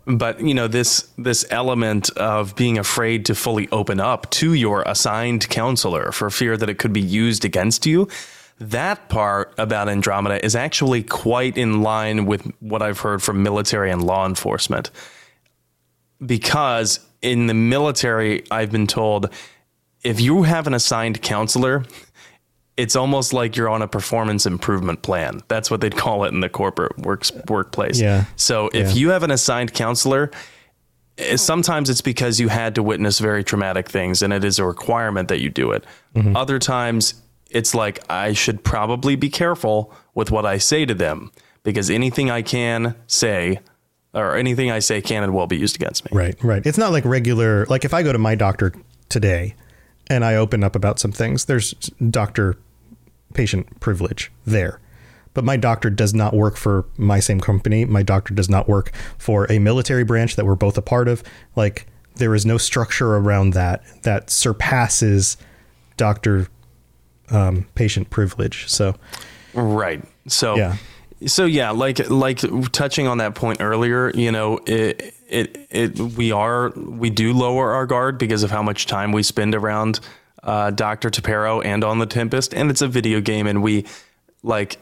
but 0.06 0.40
you 0.40 0.52
know 0.52 0.68
this 0.68 1.08
this 1.16 1.46
element 1.50 2.10
of 2.18 2.54
being 2.56 2.76
afraid 2.76 3.24
to 3.26 3.34
fully 3.34 3.68
open 3.72 4.00
up 4.00 4.30
to 4.32 4.52
your 4.52 4.82
assigned 4.82 5.48
counselor 5.48 6.12
for 6.12 6.28
fear 6.28 6.58
that 6.58 6.68
it 6.68 6.76
could 6.78 6.92
be 6.92 7.00
used 7.00 7.42
against 7.46 7.86
you 7.86 8.06
that 8.60 9.08
part 9.08 9.54
about 9.56 9.88
andromeda 9.88 10.44
is 10.44 10.54
actually 10.54 11.02
quite 11.02 11.56
in 11.56 11.80
line 11.82 12.26
with 12.26 12.42
what 12.60 12.82
i've 12.82 13.00
heard 13.00 13.22
from 13.22 13.42
military 13.42 13.90
and 13.90 14.02
law 14.04 14.26
enforcement 14.26 14.90
because 16.24 17.00
in 17.22 17.46
the 17.46 17.54
military 17.54 18.44
i've 18.50 18.70
been 18.70 18.86
told 18.86 19.30
if 20.02 20.20
you 20.20 20.42
have 20.42 20.66
an 20.66 20.74
assigned 20.74 21.22
counselor 21.22 21.84
it's 22.76 22.96
almost 22.96 23.32
like 23.32 23.54
you're 23.54 23.68
on 23.68 23.82
a 23.82 23.86
performance 23.86 24.46
improvement 24.46 25.02
plan. 25.02 25.42
That's 25.48 25.70
what 25.70 25.82
they'd 25.82 25.94
call 25.94 26.24
it 26.24 26.28
in 26.28 26.40
the 26.40 26.48
corporate 26.48 26.98
works 26.98 27.30
workplace. 27.46 28.00
Yeah. 28.00 28.24
So 28.36 28.70
if 28.72 28.88
Yeah. 28.88 28.94
you 28.94 29.10
have 29.10 29.22
an 29.22 29.30
assigned 29.30 29.74
counselor, 29.74 30.30
eh, 31.18 31.36
sometimes 31.36 31.90
it's 31.90 32.00
because 32.00 32.40
you 32.40 32.48
had 32.48 32.74
to 32.76 32.82
witness 32.82 33.18
very 33.18 33.44
traumatic 33.44 33.90
things 33.90 34.22
and 34.22 34.32
it 34.32 34.42
is 34.42 34.58
a 34.58 34.64
requirement 34.64 35.28
that 35.28 35.40
you 35.40 35.50
do 35.50 35.70
it. 35.72 35.84
Mm-hmm. 36.16 36.34
Other 36.34 36.58
times 36.58 37.12
it's 37.50 37.74
like 37.74 37.98
I 38.08 38.32
should 38.32 38.64
probably 38.64 39.16
be 39.16 39.28
careful 39.28 39.92
with 40.14 40.30
what 40.30 40.46
I 40.46 40.56
say 40.56 40.86
to 40.86 40.94
them 40.94 41.30
because 41.64 41.90
anything 41.90 42.30
I 42.30 42.40
can 42.40 42.94
say 43.06 43.60
or 44.14 44.36
anything 44.36 44.70
I 44.70 44.78
say 44.80 45.00
can 45.00 45.22
and 45.22 45.34
will 45.34 45.46
be 45.46 45.56
used 45.56 45.76
against 45.76 46.04
me. 46.04 46.10
Right, 46.16 46.42
right. 46.42 46.64
It's 46.64 46.78
not 46.78 46.92
like 46.92 47.04
regular. 47.04 47.66
Like 47.66 47.84
if 47.84 47.94
I 47.94 48.02
go 48.02 48.12
to 48.12 48.18
my 48.18 48.34
doctor 48.34 48.74
today 49.08 49.54
and 50.08 50.24
I 50.24 50.36
open 50.36 50.62
up 50.62 50.76
about 50.76 50.98
some 50.98 51.12
things, 51.12 51.46
there's 51.46 51.72
doctor 52.10 52.56
patient 53.34 53.80
privilege 53.80 54.30
there. 54.46 54.80
But 55.34 55.44
my 55.44 55.56
doctor 55.56 55.88
does 55.88 56.12
not 56.12 56.34
work 56.34 56.56
for 56.56 56.84
my 56.98 57.18
same 57.18 57.40
company. 57.40 57.86
My 57.86 58.02
doctor 58.02 58.34
does 58.34 58.50
not 58.50 58.68
work 58.68 58.92
for 59.16 59.50
a 59.50 59.58
military 59.58 60.04
branch 60.04 60.36
that 60.36 60.44
we're 60.44 60.56
both 60.56 60.76
a 60.76 60.82
part 60.82 61.08
of. 61.08 61.22
Like 61.56 61.86
there 62.16 62.34
is 62.34 62.44
no 62.44 62.58
structure 62.58 63.16
around 63.16 63.54
that 63.54 63.82
that 64.02 64.28
surpasses 64.28 65.38
doctor 65.96 66.48
um, 67.30 67.66
patient 67.74 68.10
privilege. 68.10 68.68
So 68.68 68.94
Right. 69.54 70.04
So 70.28 70.56
Yeah. 70.56 70.76
So 71.26 71.44
yeah, 71.44 71.70
like 71.70 72.10
like 72.10 72.40
touching 72.72 73.06
on 73.06 73.18
that 73.18 73.34
point 73.34 73.60
earlier, 73.60 74.10
you 74.14 74.32
know, 74.32 74.58
it 74.66 75.14
it 75.28 75.66
it 75.70 75.98
we 75.98 76.32
are 76.32 76.70
we 76.70 77.10
do 77.10 77.32
lower 77.32 77.72
our 77.72 77.86
guard 77.86 78.18
because 78.18 78.42
of 78.42 78.50
how 78.50 78.62
much 78.62 78.86
time 78.86 79.12
we 79.12 79.22
spend 79.22 79.54
around 79.54 80.00
uh, 80.42 80.70
Doctor 80.70 81.10
T'Perro 81.10 81.64
and 81.64 81.84
on 81.84 81.98
the 81.98 82.06
Tempest, 82.06 82.54
and 82.54 82.70
it's 82.70 82.82
a 82.82 82.88
video 82.88 83.20
game, 83.20 83.46
and 83.46 83.62
we 83.62 83.86
like 84.42 84.78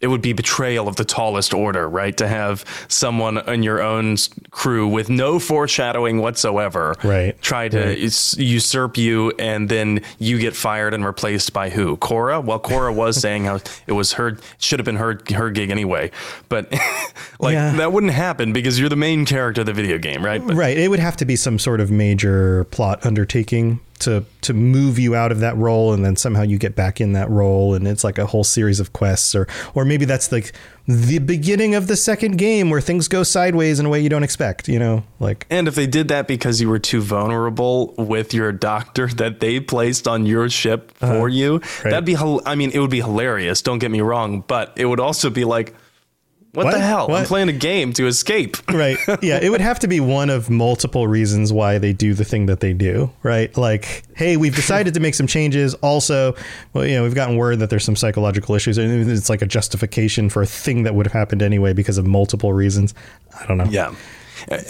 it 0.00 0.08
would 0.08 0.20
be 0.20 0.32
betrayal 0.34 0.86
of 0.86 0.96
the 0.96 1.04
tallest 1.04 1.54
order, 1.54 1.88
right? 1.88 2.14
To 2.18 2.28
have 2.28 2.64
someone 2.88 3.38
in 3.48 3.62
your 3.62 3.80
own 3.80 4.16
crew 4.50 4.86
with 4.86 5.08
no 5.08 5.38
foreshadowing 5.38 6.18
whatsoever, 6.18 6.94
Right. 7.02 7.40
Try 7.40 7.68
to 7.68 7.78
Right. 7.78 7.98
us- 8.02 8.36
usurp 8.36 8.98
you, 8.98 9.32
and 9.38 9.68
then 9.68 10.02
you 10.18 10.38
get 10.38 10.54
fired 10.54 10.92
and 10.92 11.04
replaced 11.06 11.52
by 11.54 11.70
who? 11.70 11.96
Cora. 11.96 12.40
Well, 12.40 12.58
Cora 12.58 12.92
was 12.92 13.16
saying 13.20 13.44
how 13.44 13.60
it 13.86 13.92
was 13.92 14.12
her 14.14 14.36
should 14.58 14.78
have 14.78 14.84
been 14.84 14.96
her 14.96 15.18
her 15.34 15.48
gig 15.50 15.70
anyway, 15.70 16.10
but 16.48 16.70
like 17.40 17.54
Yeah. 17.54 17.72
that 17.76 17.92
wouldn't 17.92 18.12
happen 18.12 18.52
because 18.52 18.78
you're 18.78 18.88
the 18.90 18.96
main 18.96 19.24
character 19.24 19.62
of 19.62 19.66
the 19.66 19.72
video 19.72 19.96
game, 19.98 20.24
right? 20.24 20.44
But 20.46 20.54
right. 20.56 20.76
It 20.76 20.88
would 20.88 20.98
have 21.00 21.16
to 21.18 21.24
be 21.24 21.36
some 21.36 21.58
sort 21.58 21.80
of 21.80 21.90
major 21.90 22.64
plot 22.64 23.06
undertaking 23.06 23.80
to 24.00 24.24
to 24.42 24.52
move 24.52 24.98
you 24.98 25.14
out 25.14 25.32
of 25.32 25.40
that 25.40 25.56
role, 25.56 25.92
and 25.92 26.04
then 26.04 26.16
somehow 26.16 26.42
you 26.42 26.58
get 26.58 26.74
back 26.74 27.00
in 27.00 27.12
that 27.12 27.30
role, 27.30 27.74
and 27.74 27.86
it's 27.86 28.04
like 28.04 28.18
a 28.18 28.26
whole 28.26 28.44
series 28.44 28.80
of 28.80 28.92
quests, 28.92 29.34
or 29.34 29.46
or 29.74 29.84
maybe 29.84 30.04
that's 30.04 30.30
like 30.30 30.52
the 30.86 31.18
beginning 31.18 31.74
of 31.74 31.86
the 31.86 31.96
second 31.96 32.36
game 32.36 32.68
where 32.68 32.80
things 32.80 33.08
go 33.08 33.22
sideways 33.22 33.80
in 33.80 33.86
a 33.86 33.88
way 33.88 34.00
you 34.00 34.08
don't 34.08 34.22
expect. 34.22 34.68
You 34.68 34.78
know, 34.78 35.04
like 35.20 35.46
And 35.50 35.66
if 35.66 35.74
they 35.74 35.86
did 35.86 36.08
that 36.08 36.28
because 36.28 36.60
you 36.60 36.68
were 36.68 36.78
too 36.78 37.00
vulnerable 37.00 37.94
with 37.96 38.34
your 38.34 38.52
doctor 38.52 39.06
that 39.16 39.40
they 39.40 39.60
placed 39.60 40.06
on 40.06 40.26
your 40.26 40.48
ship 40.50 40.92
for 40.92 41.06
uh-huh. 41.06 41.26
you, 41.26 41.60
that'd 41.82 42.04
be, 42.04 42.16
I 42.16 42.54
mean, 42.54 42.70
it 42.72 42.78
would 42.78 42.90
be 42.90 43.00
hilarious. 43.00 43.62
Don't 43.62 43.78
get 43.78 43.90
me 43.90 44.00
wrong, 44.00 44.44
but 44.46 44.72
it 44.76 44.86
would 44.86 45.00
also 45.00 45.30
be 45.30 45.44
like, 45.44 45.74
what, 46.54 46.64
What? 46.66 46.72
the 46.74 46.80
hell? 46.80 47.12
I'm 47.14 47.24
playing 47.26 47.48
a 47.48 47.52
game 47.52 47.92
to 47.94 48.06
escape. 48.06 48.56
right 48.72 48.96
yeah 49.22 49.38
it 49.42 49.50
would 49.50 49.60
have 49.60 49.78
to 49.80 49.88
be 49.88 50.00
one 50.00 50.30
of 50.30 50.48
multiple 50.50 51.06
reasons 51.06 51.52
why 51.52 51.78
they 51.78 51.92
do 51.92 52.14
the 52.14 52.24
thing 52.24 52.46
that 52.46 52.60
they 52.60 52.72
do 52.72 53.10
right 53.22 53.56
like 53.56 54.02
hey 54.16 54.36
we've 54.36 54.54
decided 54.56 54.94
to 54.94 55.00
make 55.00 55.14
some 55.14 55.26
changes 55.26 55.74
also 55.74 56.34
well 56.72 56.86
you 56.86 56.94
know 56.94 57.02
we've 57.02 57.14
gotten 57.14 57.36
word 57.36 57.58
that 57.58 57.70
there's 57.70 57.84
some 57.84 57.96
psychological 57.96 58.54
issues 58.54 58.78
and 58.78 59.10
it's 59.10 59.28
like 59.28 59.42
a 59.42 59.46
justification 59.46 60.28
for 60.30 60.42
a 60.42 60.46
thing 60.46 60.82
that 60.84 60.94
would 60.94 61.06
have 61.06 61.12
happened 61.12 61.42
anyway 61.42 61.72
because 61.72 61.98
of 61.98 62.06
multiple 62.06 62.52
reasons 62.52 62.94
i 63.40 63.46
don't 63.46 63.58
know 63.58 63.64
Yeah. 63.70 63.94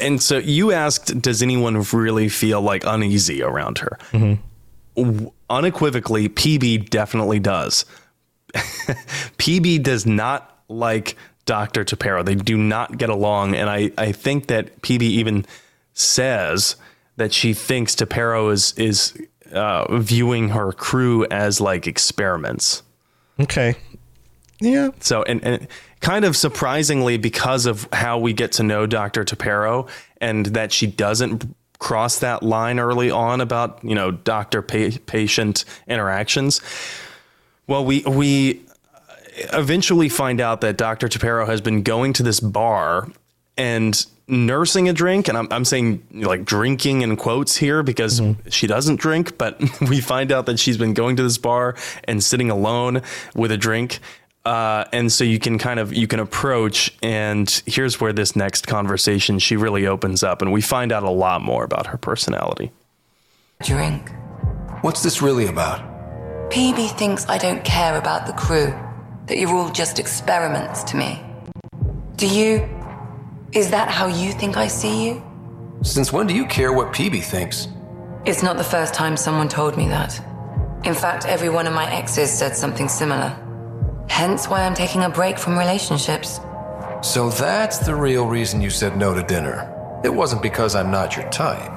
And 0.01 0.23
so 0.23 0.39
you 0.39 0.71
asked, 0.73 1.21
does 1.21 1.43
anyone 1.43 1.83
really 1.93 2.29
feel 2.29 2.61
like 2.61 2.85
uneasy 2.87 3.43
around 3.43 3.79
her? 3.79 3.99
Mm-hmm. 4.13 5.27
Unequivocally, 5.51 6.29
Peebee 6.29 6.79
definitely 6.79 7.41
does. 7.41 7.85
Peebee 9.39 9.79
does 9.83 10.07
not 10.07 10.63
like 10.69 11.17
Dr. 11.47 11.85
T'Perro. 11.85 12.25
They 12.25 12.35
do 12.35 12.57
not 12.57 12.99
get 12.99 13.11
along. 13.11 13.55
And 13.55 13.69
I, 13.69 13.91
I 13.99 14.13
think 14.13 14.47
that 14.47 14.81
Peebee 14.83 15.03
even 15.03 15.45
says 15.93 16.77
that 17.17 17.33
she 17.33 17.55
thinks 17.55 17.95
T'Perro 17.95 18.53
is, 18.53 18.73
is 18.77 19.17
uh, 19.53 19.99
viewing 19.99 20.51
her 20.51 20.73
crew 20.73 21.27
as 21.31 21.61
like 21.61 21.87
experiments. 21.87 22.83
Okay. 23.39 23.77
Yeah. 24.61 24.91
So, 25.01 25.23
and, 25.25 25.43
and 25.45 25.69
kind 26.01 26.25
of 26.25 26.37
surprisingly, 26.37 27.19
because 27.19 27.67
of 27.67 27.89
how 27.93 28.19
we 28.19 28.33
get 28.33 28.53
to 28.53 28.63
know 28.63 28.87
Dr. 28.87 29.25
T'Perro 29.25 29.89
and 30.21 30.47
that 30.47 30.73
she 30.73 30.87
doesn't 30.87 31.55
cross 31.79 32.21
that 32.21 32.43
line 32.43 32.79
early 32.79 33.11
on 33.11 33.41
about, 33.41 33.85
you 33.85 33.95
know, 33.95 34.11
doctor 34.11 34.63
pa- 34.63 34.97
patient 35.07 35.65
interactions. 35.87 36.61
Well, 37.67 37.85
we, 37.85 38.03
we 38.03 38.65
eventually 39.53 40.09
find 40.09 40.41
out 40.41 40.61
that 40.63 40.77
Dr. 40.77 41.09
T'Perro 41.09 41.47
has 41.47 41.61
been 41.61 41.83
going 41.83 42.13
to 42.15 42.23
this 42.23 42.41
bar 42.41 43.09
and 43.57 44.05
nursing 44.27 44.89
a 44.89 44.93
drink. 44.93 45.29
And 45.29 45.37
I'm, 45.37 45.49
I'm 45.51 45.65
saying 45.65 46.03
like 46.13 46.45
drinking 46.45 47.03
in 47.03 47.17
quotes 47.17 47.57
here 47.57 47.83
because 47.83 48.23
she 48.49 48.67
doesn't 48.67 49.01
drink, 49.01 49.37
but 49.39 49.61
we 49.83 50.01
find 50.01 50.33
out 50.33 50.47
that 50.47 50.59
she's 50.59 50.79
been 50.79 50.95
going 50.95 51.17
to 51.17 51.23
this 51.23 51.39
bar 51.39 51.77
and 52.05 52.23
sitting 52.23 52.51
alone 52.51 53.03
with 53.35 53.53
a 53.53 53.57
drink. 53.57 54.01
Uh, 54.45 54.85
and 54.93 55.11
so 55.11 55.25
you 55.25 55.39
can 55.39 55.57
kind 55.57 55.81
of 55.81 55.95
you 55.95 56.07
can 56.07 56.21
approach 56.21 56.95
and 57.03 57.63
here's 57.65 57.99
where 57.99 58.13
this 58.13 58.37
next 58.37 58.67
conversation 58.67 59.39
she 59.39 59.57
really 59.57 59.87
opens 59.87 60.23
up 60.23 60.43
and 60.43 60.53
we 60.53 60.61
find 60.61 60.93
out 60.93 61.03
a 61.03 61.09
lot 61.11 61.41
more 61.41 61.65
about 61.65 61.87
her 61.87 61.97
personality 61.97 62.71
Drink. 63.63 64.11
What's 64.83 65.03
this 65.03 65.23
really 65.23 65.47
about? 65.47 65.81
Peebee 66.51 66.89
thinks 66.99 67.27
I 67.27 67.39
don't 67.39 67.65
care 67.65 67.97
about 67.97 68.27
the 68.27 68.35
crew, 68.35 68.67
that 69.27 69.39
you're 69.39 69.55
all 69.55 69.71
just 69.71 69.99
experiments 69.99 70.83
to 70.85 70.97
me. 70.97 71.21
Do 72.17 72.27
you? 72.27 72.69
Is 73.53 73.71
that 73.71 73.89
how 73.89 74.07
you 74.07 74.33
think 74.33 74.57
I 74.57 74.69
see 74.69 75.07
you? 75.07 75.23
Since 75.83 76.13
when 76.13 76.27
do 76.27 76.35
you 76.35 76.47
care 76.47 76.73
what 76.73 76.93
Peebee 76.93 77.23
thinks? 77.23 77.69
It's 78.25 78.43
not 78.43 78.57
the 78.57 78.65
first 78.65 78.95
time 78.95 79.17
someone 79.17 79.49
told 79.49 79.77
me 79.77 79.89
that. 79.89 80.19
In 80.85 80.95
fact, 80.95 81.27
every 81.27 81.49
one 81.49 81.67
of 81.67 81.75
my 81.75 81.91
exes 81.93 82.31
said 82.31 82.57
something 82.57 82.89
similar. 82.89 83.37
Hence 84.09 84.49
why 84.49 84.65
I'm 84.65 84.75
taking 84.75 85.03
a 85.03 85.09
break 85.09 85.39
from 85.39 85.59
relationships. 85.59 86.41
So 87.03 87.31
that's 87.31 87.79
the 87.79 87.95
real 87.95 88.27
reason 88.27 88.61
you 88.61 88.71
said 88.71 88.97
no 88.97 89.15
to 89.15 89.23
dinner. 89.23 89.71
It 90.05 90.15
wasn't 90.15 90.43
because 90.43 90.75
I'm 90.75 90.91
not 90.91 91.17
your 91.17 91.29
type. 91.31 91.77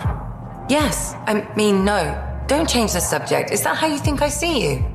Yes, 0.70 1.14
I 1.26 1.48
mean, 1.56 1.86
no. 1.86 2.44
Don't 2.48 2.68
change 2.68 2.94
the 2.94 3.00
subject. 3.00 3.52
Is 3.52 3.64
that 3.64 3.78
how 3.78 3.88
you 3.88 3.98
think 3.98 4.22
I 4.22 4.30
see 4.30 4.70
you? 4.70 4.86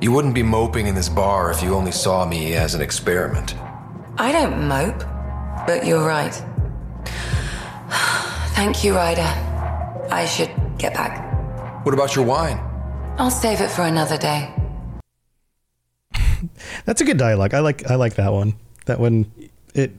You 0.00 0.12
wouldn't 0.12 0.34
be 0.34 0.42
moping 0.42 0.86
in 0.86 0.94
this 0.94 1.08
bar 1.10 1.50
if 1.50 1.62
you 1.62 1.74
only 1.74 1.92
saw 1.92 2.24
me 2.24 2.54
as 2.54 2.74
an 2.74 2.80
experiment. 2.80 3.54
I 4.16 4.32
don't 4.32 4.66
mope, 4.66 5.04
but 5.66 5.84
you're 5.86 6.06
right. 6.06 6.32
Thank 8.54 8.82
you, 8.82 8.94
Ryder. 8.94 9.20
I 10.10 10.24
should 10.26 10.50
get 10.78 10.94
back. 10.94 11.84
What 11.84 11.94
about 11.94 12.16
your 12.16 12.24
wine? 12.24 12.58
I'll 13.18 13.30
save 13.30 13.60
it 13.60 13.70
for 13.70 13.82
another 13.82 14.16
day. 14.16 14.52
That's 16.86 17.00
a 17.00 17.04
good 17.04 17.18
dialogue. 17.18 17.52
I 17.54 17.60
like 17.60 17.90
I 17.90 17.96
like 17.96 18.14
that 18.14 18.32
one. 18.32 18.54
That 18.86 19.00
one 19.00 19.30
it 19.74 19.92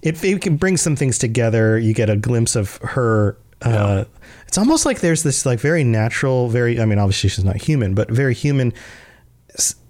it, 0.00 0.22
it 0.24 0.40
can 0.42 0.56
bring 0.56 0.76
some 0.76 0.94
things 0.94 1.18
together. 1.18 1.76
You 1.78 1.92
get 1.92 2.08
a 2.08 2.16
glimpse 2.16 2.54
of 2.56 2.76
her. 2.78 3.36
Uh, 3.62 4.04
It's 4.46 4.56
almost 4.56 4.86
like 4.86 5.00
there's 5.00 5.24
this 5.24 5.44
like 5.44 5.58
very 5.58 5.82
natural, 5.82 6.48
very 6.48 6.80
I 6.80 6.84
mean 6.84 6.98
obviously 7.00 7.28
she's 7.30 7.44
not 7.44 7.56
human, 7.56 7.94
but 7.94 8.08
very 8.10 8.34
human 8.34 8.72
s- 8.72 8.78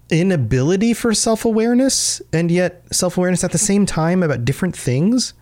inability 0.09 0.93
for 0.93 1.13
self 1.13 1.45
awareness, 1.45 2.21
and 2.33 2.49
yet 2.51 2.83
self 2.91 3.17
awareness 3.17 3.43
at 3.43 3.51
the 3.51 3.57
same 3.57 3.85
time 3.85 4.23
about 4.23 4.45
different 4.45 4.75
things. 4.75 5.33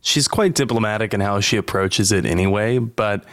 she's 0.00 0.28
quite 0.28 0.54
diplomatic 0.54 1.14
in 1.14 1.20
how 1.20 1.40
she 1.40 1.56
approaches 1.56 2.12
it 2.12 2.26
anyway, 2.26 2.78
but 2.78 3.24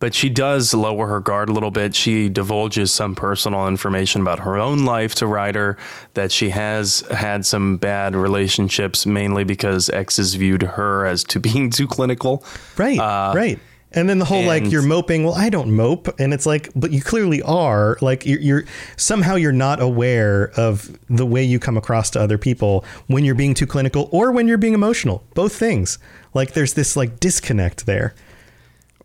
but 0.00 0.14
she 0.14 0.28
does 0.28 0.72
lower 0.74 1.08
her 1.08 1.18
guard 1.18 1.48
a 1.48 1.52
little 1.52 1.72
bit. 1.72 1.92
She 1.92 2.28
divulges 2.28 2.92
some 2.92 3.16
personal 3.16 3.66
information 3.66 4.20
about 4.20 4.38
her 4.40 4.56
own 4.56 4.84
life 4.84 5.16
to 5.16 5.26
Ryder 5.26 5.76
that 6.14 6.30
she 6.30 6.50
has 6.50 7.00
had 7.10 7.44
some 7.44 7.78
bad 7.78 8.14
relationships, 8.14 9.06
mainly 9.06 9.42
because 9.42 9.90
exes 9.90 10.34
viewed 10.34 10.62
her 10.62 11.04
as 11.04 11.24
to 11.24 11.40
being 11.40 11.70
too 11.70 11.88
clinical. 11.88 12.44
Right, 12.76 12.98
Uh, 13.00 13.32
right. 13.34 13.58
And 13.92 14.06
then 14.06 14.18
the 14.18 14.26
whole 14.26 14.44
like 14.44 14.70
you're 14.70 14.82
moping. 14.82 15.24
Well, 15.24 15.34
I 15.34 15.48
don't 15.48 15.74
mope, 15.74 16.08
and 16.20 16.34
it's 16.34 16.44
like, 16.44 16.68
but 16.76 16.90
you 16.90 17.00
clearly 17.00 17.40
are. 17.42 17.96
Like 18.02 18.26
you're, 18.26 18.38
you're 18.40 18.64
somehow 18.98 19.36
you're 19.36 19.50
not 19.52 19.80
aware 19.80 20.50
of 20.58 20.98
the 21.08 21.24
way 21.24 21.42
you 21.42 21.58
come 21.58 21.78
across 21.78 22.10
to 22.10 22.20
other 22.20 22.36
people 22.36 22.84
when 23.06 23.24
you're 23.24 23.34
being 23.34 23.54
too 23.54 23.66
clinical 23.66 24.10
or 24.12 24.30
when 24.30 24.46
you're 24.46 24.58
being 24.58 24.74
emotional. 24.74 25.24
Both 25.34 25.54
things. 25.56 25.98
Like 26.34 26.52
there's 26.52 26.74
this 26.74 26.96
like 26.96 27.18
disconnect 27.18 27.86
there. 27.86 28.14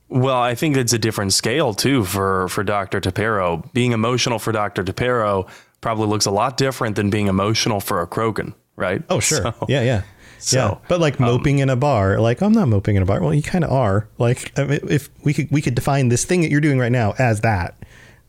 Well, 0.09 0.37
I 0.37 0.53
think 0.53 0.77
it's 0.77 0.93
a 0.93 0.99
different 0.99 1.33
scale 1.33 1.73
too 1.73 2.03
for 2.03 2.47
for 2.49 2.63
Dr. 2.63 2.99
T'Perro. 2.99 3.71
Being 3.73 3.93
emotional 3.93 4.37
for 4.37 4.51
Dr. 4.51 4.83
T'Perro 4.83 5.49
probably 5.81 6.07
looks 6.07 6.25
a 6.25 6.31
lot 6.31 6.57
different 6.57 6.95
than 6.95 7.09
being 7.09 7.27
emotional 7.27 7.79
for 7.79 8.01
a 8.01 8.07
Krogan, 8.07 8.53
right? 8.75 9.01
Oh 9.09 9.19
sure, 9.19 9.41
So- 9.59 9.65
yeah, 9.69 9.81
yeah. 9.81 10.01
So, 10.39 10.57
yeah, 10.57 10.87
but 10.87 10.99
like 10.99 11.19
moping 11.19 11.59
in 11.59 11.69
a 11.69 11.75
bar, 11.75 12.19
like 12.19 12.41
I'm 12.41 12.51
not 12.51 12.67
moping 12.67 12.95
in 12.95 13.03
a 13.03 13.05
bar. 13.05 13.21
Well, 13.21 13.33
you 13.33 13.41
kind 13.41 13.63
of 13.63 13.71
are. 13.71 14.07
Like 14.17 14.51
if 14.57 15.09
we 15.23 15.33
could, 15.33 15.49
we 15.51 15.61
could 15.61 15.75
define 15.75 16.09
this 16.09 16.25
thing 16.25 16.41
that 16.41 16.51
you're 16.51 16.61
doing 16.61 16.79
right 16.79 16.91
now 16.91 17.13
as 17.17 17.41
that. 17.41 17.75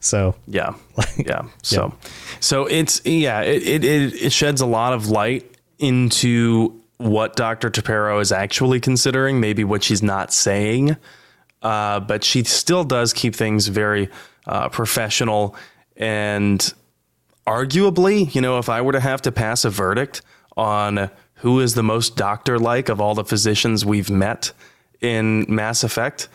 So 0.00 0.34
Yeah. 0.46 0.74
yeah. 1.16 1.42
So, 1.62 1.94
so 2.40 2.66
it's, 2.66 3.04
yeah, 3.04 3.40
it, 3.40 3.62
it, 3.62 3.84
it, 3.84 4.14
it 4.14 4.32
sheds 4.32 4.60
a 4.60 4.66
lot 4.66 4.92
of 4.92 5.08
light 5.08 5.50
into 5.78 6.80
what 6.98 7.36
Dr. 7.36 7.70
T'Perro 7.70 8.20
is 8.20 8.30
actually 8.30 8.80
considering, 8.80 9.40
maybe 9.40 9.64
what 9.64 9.82
she's 9.82 10.02
not 10.02 10.32
saying. 10.32 10.96
Uh, 11.62 12.00
but 12.00 12.22
she 12.22 12.44
still 12.44 12.84
does 12.84 13.12
keep 13.12 13.34
things 13.34 13.68
very 13.68 14.10
uh, 14.46 14.68
professional 14.68 15.56
and 15.96 16.74
arguably, 17.46 18.34
you 18.34 18.40
know, 18.40 18.58
if 18.58 18.68
I 18.68 18.80
were 18.82 18.92
to 18.92 19.00
have 19.00 19.22
to 19.22 19.32
pass 19.32 19.64
a 19.64 19.70
verdict 19.70 20.22
on 20.56 21.10
who 21.44 21.60
is 21.60 21.74
the 21.74 21.82
most 21.82 22.16
doctor 22.16 22.58
like 22.58 22.88
of 22.88 23.02
all 23.02 23.14
the 23.14 23.22
physicians 23.22 23.84
we've 23.84 24.08
met 24.08 24.50
in 25.02 25.44
Mass 25.46 25.84
Effect, 25.84 26.28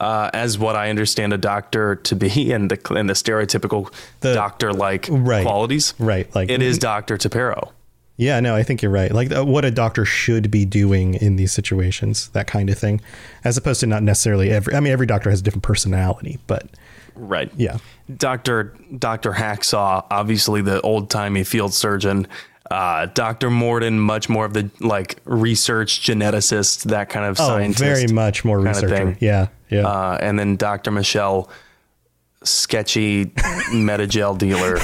uh, 0.00 0.28
as 0.34 0.58
what 0.58 0.74
I 0.74 0.90
understand 0.90 1.32
a 1.32 1.38
doctor 1.38 1.94
to 1.94 2.16
be 2.16 2.50
and 2.52 2.68
the 2.68 2.94
and 2.94 3.08
the 3.08 3.14
stereotypical 3.14 3.92
doctor 4.20 4.72
like 4.72 5.06
right, 5.08 5.44
qualities. 5.44 5.94
Right. 6.00 6.32
Like 6.34 6.50
it 6.50 6.62
is 6.62 6.78
Dr. 6.78 7.16
T'Perro. 7.16 7.70
Yeah, 8.16 8.40
no, 8.40 8.56
I 8.56 8.64
think 8.64 8.82
you're 8.82 8.90
right. 8.90 9.12
Like 9.12 9.30
uh, 9.30 9.44
what 9.44 9.64
a 9.64 9.70
doctor 9.70 10.04
should 10.04 10.50
be 10.50 10.64
doing 10.64 11.14
in 11.14 11.36
these 11.36 11.52
situations, 11.52 12.28
that 12.30 12.48
kind 12.48 12.68
of 12.68 12.76
thing, 12.76 13.00
as 13.44 13.56
opposed 13.56 13.78
to 13.80 13.86
not 13.86 14.02
necessarily 14.02 14.50
every. 14.50 14.74
I 14.74 14.80
mean, 14.80 14.92
every 14.92 15.06
doctor 15.06 15.30
has 15.30 15.40
a 15.40 15.42
different 15.44 15.62
personality, 15.62 16.40
but 16.48 16.68
Right. 17.16 17.50
Yeah. 17.56 17.78
Dr. 18.14 18.74
Dr. 18.98 19.32
Hacksaw, 19.32 20.06
obviously 20.10 20.60
the 20.60 20.80
old 20.82 21.10
timey 21.10 21.44
field 21.44 21.72
surgeon. 21.72 22.26
Uh, 22.70 23.06
Dr. 23.06 23.48
Mordin, 23.48 23.98
much 23.98 24.28
more 24.28 24.44
of 24.44 24.52
the 24.52 24.70
like 24.80 25.20
research 25.24 26.00
geneticist, 26.00 26.84
that 26.84 27.08
kind 27.08 27.26
of 27.26 27.40
oh, 27.40 27.46
scientist. 27.46 27.78
very 27.78 28.06
much 28.08 28.44
more 28.44 28.58
researcher. 28.58 29.16
Yeah, 29.20 29.48
yeah. 29.70 29.86
Uh, 29.86 30.18
and 30.20 30.38
then 30.38 30.56
Dr. 30.56 30.90
Michel, 30.90 31.48
sketchy 32.42 33.32
medi-gel 33.72 34.36
dealer 34.36 34.74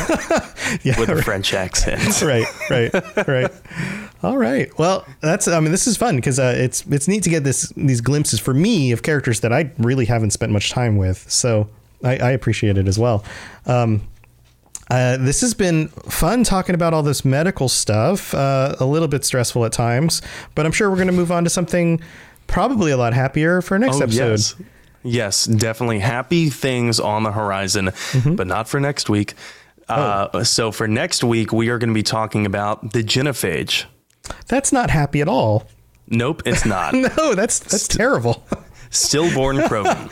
with 0.84 1.08
a 1.08 1.22
French 1.24 1.54
accent. 1.54 2.22
right, 2.22 2.46
right, 2.70 3.26
right. 3.26 3.50
All 4.22 4.38
right. 4.38 4.76
Well, 4.78 5.04
that's. 5.20 5.48
I 5.48 5.58
mean, 5.58 5.72
this 5.72 5.88
is 5.88 5.96
fun 5.96 6.16
because 6.16 6.38
uh, 6.38 6.54
it's 6.56 6.86
it's 6.86 7.08
neat 7.08 7.24
to 7.24 7.30
get 7.30 7.42
this 7.42 7.72
these 7.76 8.00
glimpses 8.00 8.38
for 8.38 8.54
me 8.54 8.92
of 8.92 9.02
characters 9.02 9.40
that 9.40 9.52
I 9.52 9.72
really 9.78 10.04
haven't 10.04 10.30
spent 10.30 10.52
much 10.52 10.70
time 10.70 10.96
with. 10.96 11.28
So 11.28 11.68
I, 12.04 12.16
I 12.18 12.30
appreciate 12.30 12.78
it 12.78 12.86
as 12.86 12.98
well. 12.98 13.24
Um, 13.66 14.02
uh, 14.92 15.16
this 15.16 15.40
has 15.40 15.54
been 15.54 15.88
fun 15.88 16.44
talking 16.44 16.74
about 16.74 16.92
all 16.94 17.02
this 17.02 17.24
medical 17.24 17.68
stuff. 17.68 18.34
Uh, 18.34 18.76
a 18.78 18.84
little 18.84 19.08
bit 19.08 19.24
stressful 19.24 19.64
at 19.64 19.72
times, 19.72 20.20
but 20.54 20.66
I'm 20.66 20.72
sure 20.72 20.90
we're 20.90 20.96
going 20.96 21.06
to 21.08 21.12
move 21.12 21.32
on 21.32 21.44
to 21.44 21.50
something 21.50 22.00
probably 22.46 22.90
a 22.92 22.96
lot 22.96 23.14
happier 23.14 23.62
for 23.62 23.78
next 23.78 23.96
Oh, 23.96 24.02
episode. 24.04 24.30
Yes. 24.30 24.54
yes, 25.02 25.44
definitely 25.46 26.00
happy 26.00 26.50
things 26.50 27.00
on 27.00 27.22
the 27.22 27.32
horizon, 27.32 27.86
Mm-hmm. 27.86 28.34
but 28.34 28.46
not 28.46 28.68
for 28.68 28.78
next 28.80 29.08
week. 29.08 29.34
Oh. 29.88 29.94
Uh, 29.94 30.44
so 30.44 30.70
for 30.70 30.86
next 30.86 31.24
week, 31.24 31.52
we 31.52 31.68
are 31.70 31.78
going 31.78 31.90
to 31.90 31.94
be 31.94 32.02
talking 32.02 32.44
about 32.46 32.92
the 32.92 33.02
genophage. 33.02 33.84
That's 34.48 34.72
not 34.72 34.90
happy 34.90 35.20
at 35.20 35.28
all. 35.28 35.66
Nope, 36.08 36.42
it's 36.44 36.66
not. 36.66 36.92
no, 37.16 37.34
that's 37.34 37.58
that's 37.60 37.88
terrible. 37.88 38.44
Stillborn 38.92 39.56
Krogan. 39.68 40.08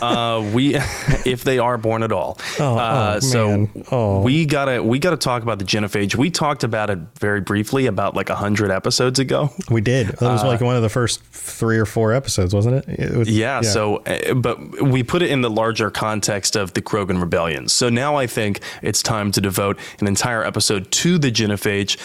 uh, 0.00 0.50
we, 0.54 0.74
if 1.30 1.44
they 1.44 1.58
are 1.58 1.76
born 1.76 2.02
at 2.02 2.12
all. 2.12 2.38
Oh, 2.58 2.78
uh, 2.78 3.14
oh, 3.16 3.20
so. 3.20 3.68
Oh. 3.90 4.22
we 4.22 4.46
gotta 4.46 4.82
we 4.82 4.98
gotta 4.98 5.16
talk 5.16 5.42
about 5.42 5.58
the 5.58 5.64
genophage. 5.64 6.14
We 6.16 6.30
talked 6.30 6.64
about 6.64 6.88
it 6.88 6.98
very 7.20 7.40
briefly 7.40 7.86
about 7.86 8.16
like 8.16 8.30
a 8.30 8.34
hundred 8.36 8.70
episodes 8.70 9.18
ago. 9.18 9.50
We 9.70 9.80
did. 9.80 10.06
That 10.08 10.22
was 10.22 10.42
Uh, 10.42 10.46
like 10.46 10.60
one 10.60 10.76
of 10.76 10.82
the 10.82 10.88
first 10.88 11.22
three 11.24 11.78
or 11.78 11.86
four 11.86 12.12
episodes, 12.12 12.54
wasn't 12.54 12.76
it? 12.88 13.00
it 13.00 13.16
was, 13.16 13.28
Yeah, 13.28 13.60
so 13.60 13.96
uh, 13.98 14.34
but 14.34 14.80
we 14.82 15.02
put 15.02 15.22
it 15.22 15.30
in 15.30 15.42
the 15.42 15.50
larger 15.50 15.90
context 15.90 16.56
of 16.56 16.72
the 16.74 16.80
Krogan 16.82 17.20
rebellion. 17.20 17.68
So 17.68 17.88
now 17.88 18.16
I 18.16 18.26
think 18.26 18.60
it's 18.82 19.02
time 19.02 19.32
to 19.32 19.40
devote 19.40 19.78
an 20.00 20.06
entire 20.06 20.44
episode 20.44 20.90
to 20.92 21.18
the 21.18 21.30
genophage. 21.30 21.98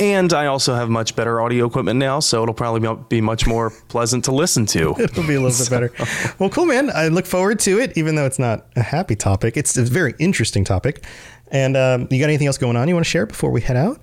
And 0.00 0.32
I 0.32 0.46
also 0.46 0.74
have 0.74 0.88
much 0.88 1.14
better 1.14 1.42
audio 1.42 1.66
equipment 1.66 1.98
now, 1.98 2.20
so 2.20 2.42
it'll 2.42 2.54
probably 2.54 3.04
be 3.10 3.20
much 3.20 3.46
more 3.46 3.68
pleasant 3.88 4.24
to 4.24 4.32
listen 4.32 4.64
to. 4.66 4.94
It'll 4.98 5.26
be 5.26 5.34
a 5.34 5.40
little 5.40 5.58
bit 5.58 5.70
better. 5.70 5.92
Well, 6.38 6.48
cool, 6.48 6.64
man. 6.64 6.90
I 6.94 7.08
look 7.08 7.26
forward 7.26 7.60
to 7.60 7.78
it, 7.78 7.96
even 7.98 8.14
though 8.14 8.24
it's 8.24 8.38
not 8.38 8.66
a 8.76 8.82
happy 8.82 9.14
topic. 9.14 9.58
It's 9.58 9.76
a 9.76 9.82
very 9.82 10.14
interesting 10.18 10.64
topic. 10.64 11.04
And 11.52 11.76
um, 11.76 12.08
you 12.10 12.18
got 12.18 12.24
anything 12.24 12.46
else 12.46 12.56
going 12.56 12.76
on 12.76 12.88
you 12.88 12.94
want 12.94 13.04
to 13.04 13.10
share 13.10 13.26
before 13.26 13.50
we 13.50 13.60
head 13.60 13.76
out? 13.76 14.00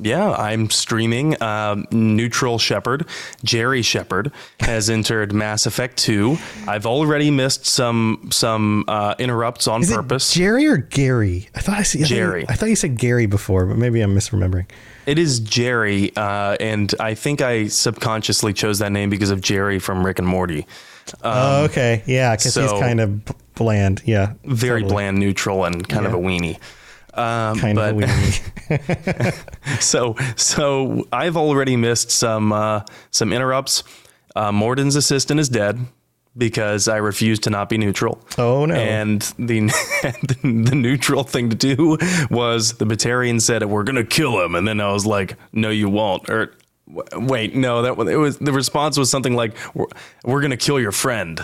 Yeah, 0.00 0.32
I'm 0.32 0.70
streaming. 0.70 1.40
Um, 1.42 1.86
Neutral 1.92 2.58
Shepard, 2.58 3.06
Jerry 3.44 3.82
Shepard, 3.82 4.32
has 4.60 4.90
entered 4.98 5.32
Mass 5.32 5.66
Effect 5.66 5.96
2. 5.98 6.36
I've 6.66 6.86
already 6.86 7.30
missed 7.30 7.66
some 7.66 8.28
some 8.32 8.84
uh, 8.88 9.14
interrupts 9.18 9.68
on 9.68 9.82
Is 9.82 9.92
purpose. 9.92 10.34
it 10.34 10.38
Jerry 10.38 10.66
or 10.66 10.78
Gary? 10.78 11.48
I 11.54 11.60
thought 11.60 11.78
I 11.78 11.82
said 11.82 12.06
Jerry. 12.06 12.44
I 12.48 12.54
thought 12.54 12.68
you 12.68 12.76
said 12.76 12.96
Gary 12.96 13.26
before, 13.26 13.66
but 13.66 13.76
maybe 13.76 14.00
I'm 14.00 14.14
misremembering. 14.14 14.66
It 15.08 15.18
is 15.18 15.40
Jerry, 15.40 16.14
uh, 16.16 16.58
and 16.60 16.94
I 17.00 17.14
think 17.14 17.40
I 17.40 17.68
subconsciously 17.68 18.52
chose 18.52 18.80
that 18.80 18.92
name 18.92 19.08
because 19.08 19.30
of 19.30 19.40
Jerry 19.40 19.78
from 19.78 20.04
Rick 20.04 20.18
and 20.18 20.28
Morty. 20.28 20.66
oh, 21.24 21.64
okay. 21.64 22.02
Yeah, 22.04 22.36
because 22.36 22.54
he's 22.54 22.70
kind 22.72 23.00
of 23.00 23.22
bland. 23.54 24.02
Yeah. 24.04 24.34
Very 24.44 24.82
totally. 24.82 24.92
bland, 24.92 25.18
neutral, 25.18 25.64
and 25.64 25.88
kind 25.88 26.04
of 26.04 26.12
a 26.12 26.18
weenie. 26.18 26.56
Um, 27.14 27.58
Kind 27.58 27.76
but, 27.76 27.94
of 27.94 27.98
a 27.98 28.02
weenie. 28.02 29.80
so 29.80 30.14
so 30.36 31.08
I've 31.10 31.38
already 31.38 31.76
missed 31.76 32.10
some 32.10 32.52
uh, 32.52 32.82
some 33.10 33.32
interrupts. 33.32 33.84
Uh, 34.36 34.52
Mordin's 34.52 34.94
assistant 34.94 35.40
is 35.40 35.48
dead 35.48 35.86
because 36.36 36.88
I 36.88 36.96
refused 36.96 37.42
to 37.44 37.50
not 37.50 37.68
be 37.68 37.78
neutral. 37.78 38.22
Oh 38.36 38.66
no! 38.66 38.74
And 38.74 39.22
the 39.38 39.60
the, 40.42 40.74
neutral 40.74 41.24
thing 41.24 41.50
to 41.50 41.56
do 41.56 41.98
was 42.30 42.74
the 42.74 42.86
Batarian 42.86 43.40
said 43.40 43.64
we're 43.64 43.84
gonna 43.84 44.04
kill 44.04 44.40
him, 44.40 44.54
and 44.54 44.66
then 44.66 44.80
I 44.80 44.92
was 44.92 45.06
like, 45.06 45.36
no, 45.52 45.70
you 45.70 45.88
won't. 45.88 46.28
Or 46.30 46.54
wait, 47.14 47.54
no, 47.54 47.82
that 47.82 47.96
was- 47.96 48.08
it 48.08 48.16
was 48.16 48.38
the 48.38 48.52
response 48.52 48.96
was 48.96 49.10
something 49.10 49.34
like 49.34 49.54
we're, 49.74 49.86
we're 50.24 50.40
gonna 50.40 50.56
kill 50.56 50.80
your 50.80 50.92
friend. 50.92 51.40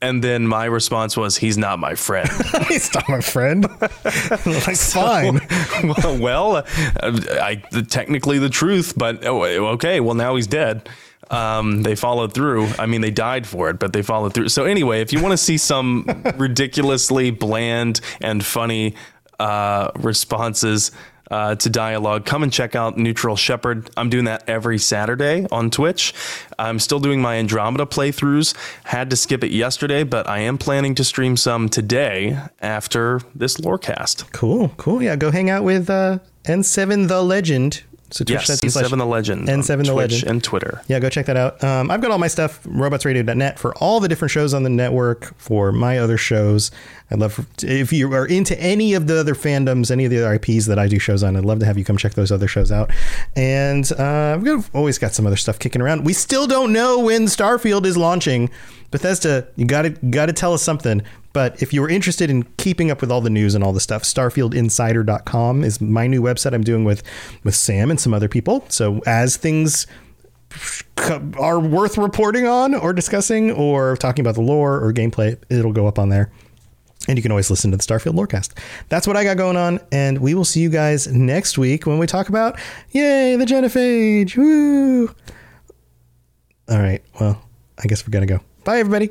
And 0.00 0.22
then 0.22 0.46
my 0.46 0.66
response 0.66 1.16
was, 1.16 1.36
"He's 1.36 1.58
not 1.58 1.80
my 1.80 1.96
friend." 1.96 2.30
he's 2.68 2.94
not 2.94 3.08
my 3.08 3.20
friend. 3.20 3.64
like 3.80 4.76
fine. 4.76 5.40
well, 5.82 6.18
well 6.18 6.56
uh, 6.56 6.62
I 7.02 7.56
technically 7.88 8.38
the 8.38 8.48
truth, 8.48 8.94
but 8.96 9.26
oh, 9.26 9.42
okay. 9.42 9.98
Well, 9.98 10.14
now 10.14 10.36
he's 10.36 10.46
dead. 10.46 10.88
Um, 11.30 11.82
they 11.82 11.94
followed 11.94 12.32
through. 12.32 12.68
I 12.78 12.86
mean, 12.86 13.00
they 13.00 13.10
died 13.10 13.46
for 13.46 13.68
it, 13.70 13.78
but 13.78 13.92
they 13.92 14.02
followed 14.02 14.34
through. 14.34 14.48
So 14.48 14.64
anyway, 14.64 15.00
if 15.00 15.12
you 15.12 15.20
want 15.20 15.32
to 15.32 15.36
see 15.38 15.58
some 15.58 16.06
ridiculously 16.36 17.30
bland 17.30 18.00
and 18.20 18.44
funny 18.44 18.94
uh, 19.38 19.90
responses 19.96 20.90
uh, 21.30 21.54
to 21.56 21.68
dialogue, 21.68 22.24
come 22.24 22.42
and 22.42 22.52
check 22.52 22.74
out 22.74 22.96
Neutral 22.96 23.36
Shepard. 23.36 23.90
I'm 23.96 24.08
doing 24.08 24.24
that 24.24 24.48
every 24.48 24.78
Saturday 24.78 25.46
on 25.52 25.70
Twitch. 25.70 26.14
I'm 26.58 26.78
still 26.78 27.00
doing 27.00 27.20
my 27.20 27.36
Andromeda 27.36 27.84
playthroughs. 27.84 28.54
Had 28.84 29.10
to 29.10 29.16
skip 29.16 29.44
it 29.44 29.50
yesterday, 29.50 30.04
but 30.04 30.26
I 30.26 30.38
am 30.40 30.56
planning 30.56 30.94
to 30.94 31.04
stream 31.04 31.36
some 31.36 31.68
today 31.68 32.38
after 32.60 33.20
this 33.34 33.58
lorecast. 33.58 34.32
Cool, 34.32 34.70
cool. 34.78 35.02
Yeah, 35.02 35.16
go 35.16 35.30
hang 35.30 35.50
out 35.50 35.64
with 35.64 35.90
uh, 35.90 36.18
N7 36.44 37.08
the 37.08 37.22
Legend. 37.22 37.82
So 38.10 38.24
Yes, 38.26 38.46
twitch.tv 38.46 38.70
slash 38.72 38.86
N7 38.86 38.98
the 38.98 39.06
Legend. 39.06 39.48
on 39.50 39.58
N7 39.60 39.66
the 39.66 39.74
Twitch 39.92 39.94
Legend. 40.12 40.30
and 40.30 40.42
Twitter. 40.44 40.80
Yeah, 40.88 40.98
go 40.98 41.08
check 41.10 41.26
that 41.26 41.36
out. 41.36 41.62
Um, 41.62 41.90
I've 41.90 42.00
got 42.00 42.10
all 42.10 42.18
my 42.18 42.26
stuff, 42.28 42.62
robotsradio.net, 42.64 43.58
for 43.58 43.74
all 43.76 44.00
the 44.00 44.08
different 44.08 44.30
shows 44.32 44.54
on 44.54 44.62
the 44.62 44.70
network, 44.70 45.34
for 45.38 45.72
my 45.72 45.98
other 45.98 46.16
shows. 46.16 46.70
I'd 47.10 47.18
love, 47.18 47.32
for, 47.32 47.46
if 47.62 47.92
you 47.92 48.12
are 48.12 48.26
into 48.26 48.58
any 48.60 48.94
of 48.94 49.06
the 49.06 49.18
other 49.18 49.34
fandoms, 49.34 49.90
any 49.90 50.04
of 50.04 50.10
the 50.10 50.24
other 50.24 50.34
IPs 50.34 50.66
that 50.66 50.78
I 50.78 50.88
do 50.88 50.98
shows 50.98 51.22
on, 51.22 51.36
I'd 51.36 51.44
love 51.44 51.60
to 51.60 51.66
have 51.66 51.78
you 51.78 51.84
come 51.84 51.96
check 51.96 52.14
those 52.14 52.30
other 52.30 52.48
shows 52.48 52.70
out. 52.70 52.90
And 53.34 53.90
uh, 53.98 54.38
I've 54.38 54.74
always 54.74 54.98
got 54.98 55.12
some 55.12 55.26
other 55.26 55.36
stuff 55.36 55.58
kicking 55.58 55.80
around. 55.80 56.04
We 56.04 56.12
still 56.12 56.46
don't 56.46 56.72
know 56.72 57.00
when 57.00 57.22
Starfield 57.22 57.86
is 57.86 57.96
launching. 57.96 58.50
Bethesda, 58.90 59.48
you 59.56 59.66
got 59.66 59.82
to 59.82 59.90
got 59.90 60.26
to 60.26 60.32
tell 60.32 60.52
us 60.52 60.62
something. 60.62 61.02
But 61.32 61.62
if 61.62 61.72
you 61.72 61.82
were 61.82 61.88
interested 61.88 62.30
in 62.30 62.44
keeping 62.56 62.90
up 62.90 63.00
with 63.00 63.12
all 63.12 63.20
the 63.20 63.30
news 63.30 63.54
and 63.54 63.62
all 63.62 63.72
the 63.72 63.80
stuff, 63.80 64.02
starfieldinsider.com 64.02 65.62
is 65.62 65.80
my 65.80 66.06
new 66.06 66.22
website 66.22 66.54
I'm 66.54 66.64
doing 66.64 66.84
with 66.84 67.02
with 67.44 67.54
Sam 67.54 67.90
and 67.90 68.00
some 68.00 68.14
other 68.14 68.28
people. 68.28 68.64
So 68.68 69.00
as 69.06 69.36
things 69.36 69.86
are 71.38 71.60
worth 71.60 71.98
reporting 71.98 72.46
on 72.46 72.74
or 72.74 72.92
discussing 72.92 73.50
or 73.52 73.96
talking 73.96 74.22
about 74.22 74.34
the 74.34 74.40
lore 74.40 74.82
or 74.82 74.92
gameplay, 74.92 75.38
it'll 75.50 75.72
go 75.72 75.86
up 75.86 75.98
on 75.98 76.08
there. 76.08 76.30
And 77.06 77.16
you 77.16 77.22
can 77.22 77.30
always 77.30 77.48
listen 77.48 77.70
to 77.70 77.76
the 77.76 77.82
Starfield 77.82 78.14
Lorecast. 78.14 78.58
That's 78.88 79.06
what 79.06 79.16
I 79.16 79.24
got 79.24 79.36
going 79.36 79.56
on, 79.56 79.80
and 79.92 80.18
we 80.18 80.34
will 80.34 80.44
see 80.44 80.60
you 80.60 80.68
guys 80.68 81.06
next 81.06 81.56
week 81.56 81.86
when 81.86 81.98
we 81.98 82.06
talk 82.06 82.28
about 82.28 82.58
yay 82.90 83.36
the 83.36 83.44
genophage. 83.44 84.36
Woo! 84.36 85.08
All 86.68 86.78
right, 86.78 87.02
well, 87.20 87.40
I 87.78 87.86
guess 87.86 88.06
we're 88.06 88.10
gonna 88.10 88.26
go. 88.26 88.40
Bye, 88.64 88.78
everybody. 88.78 89.10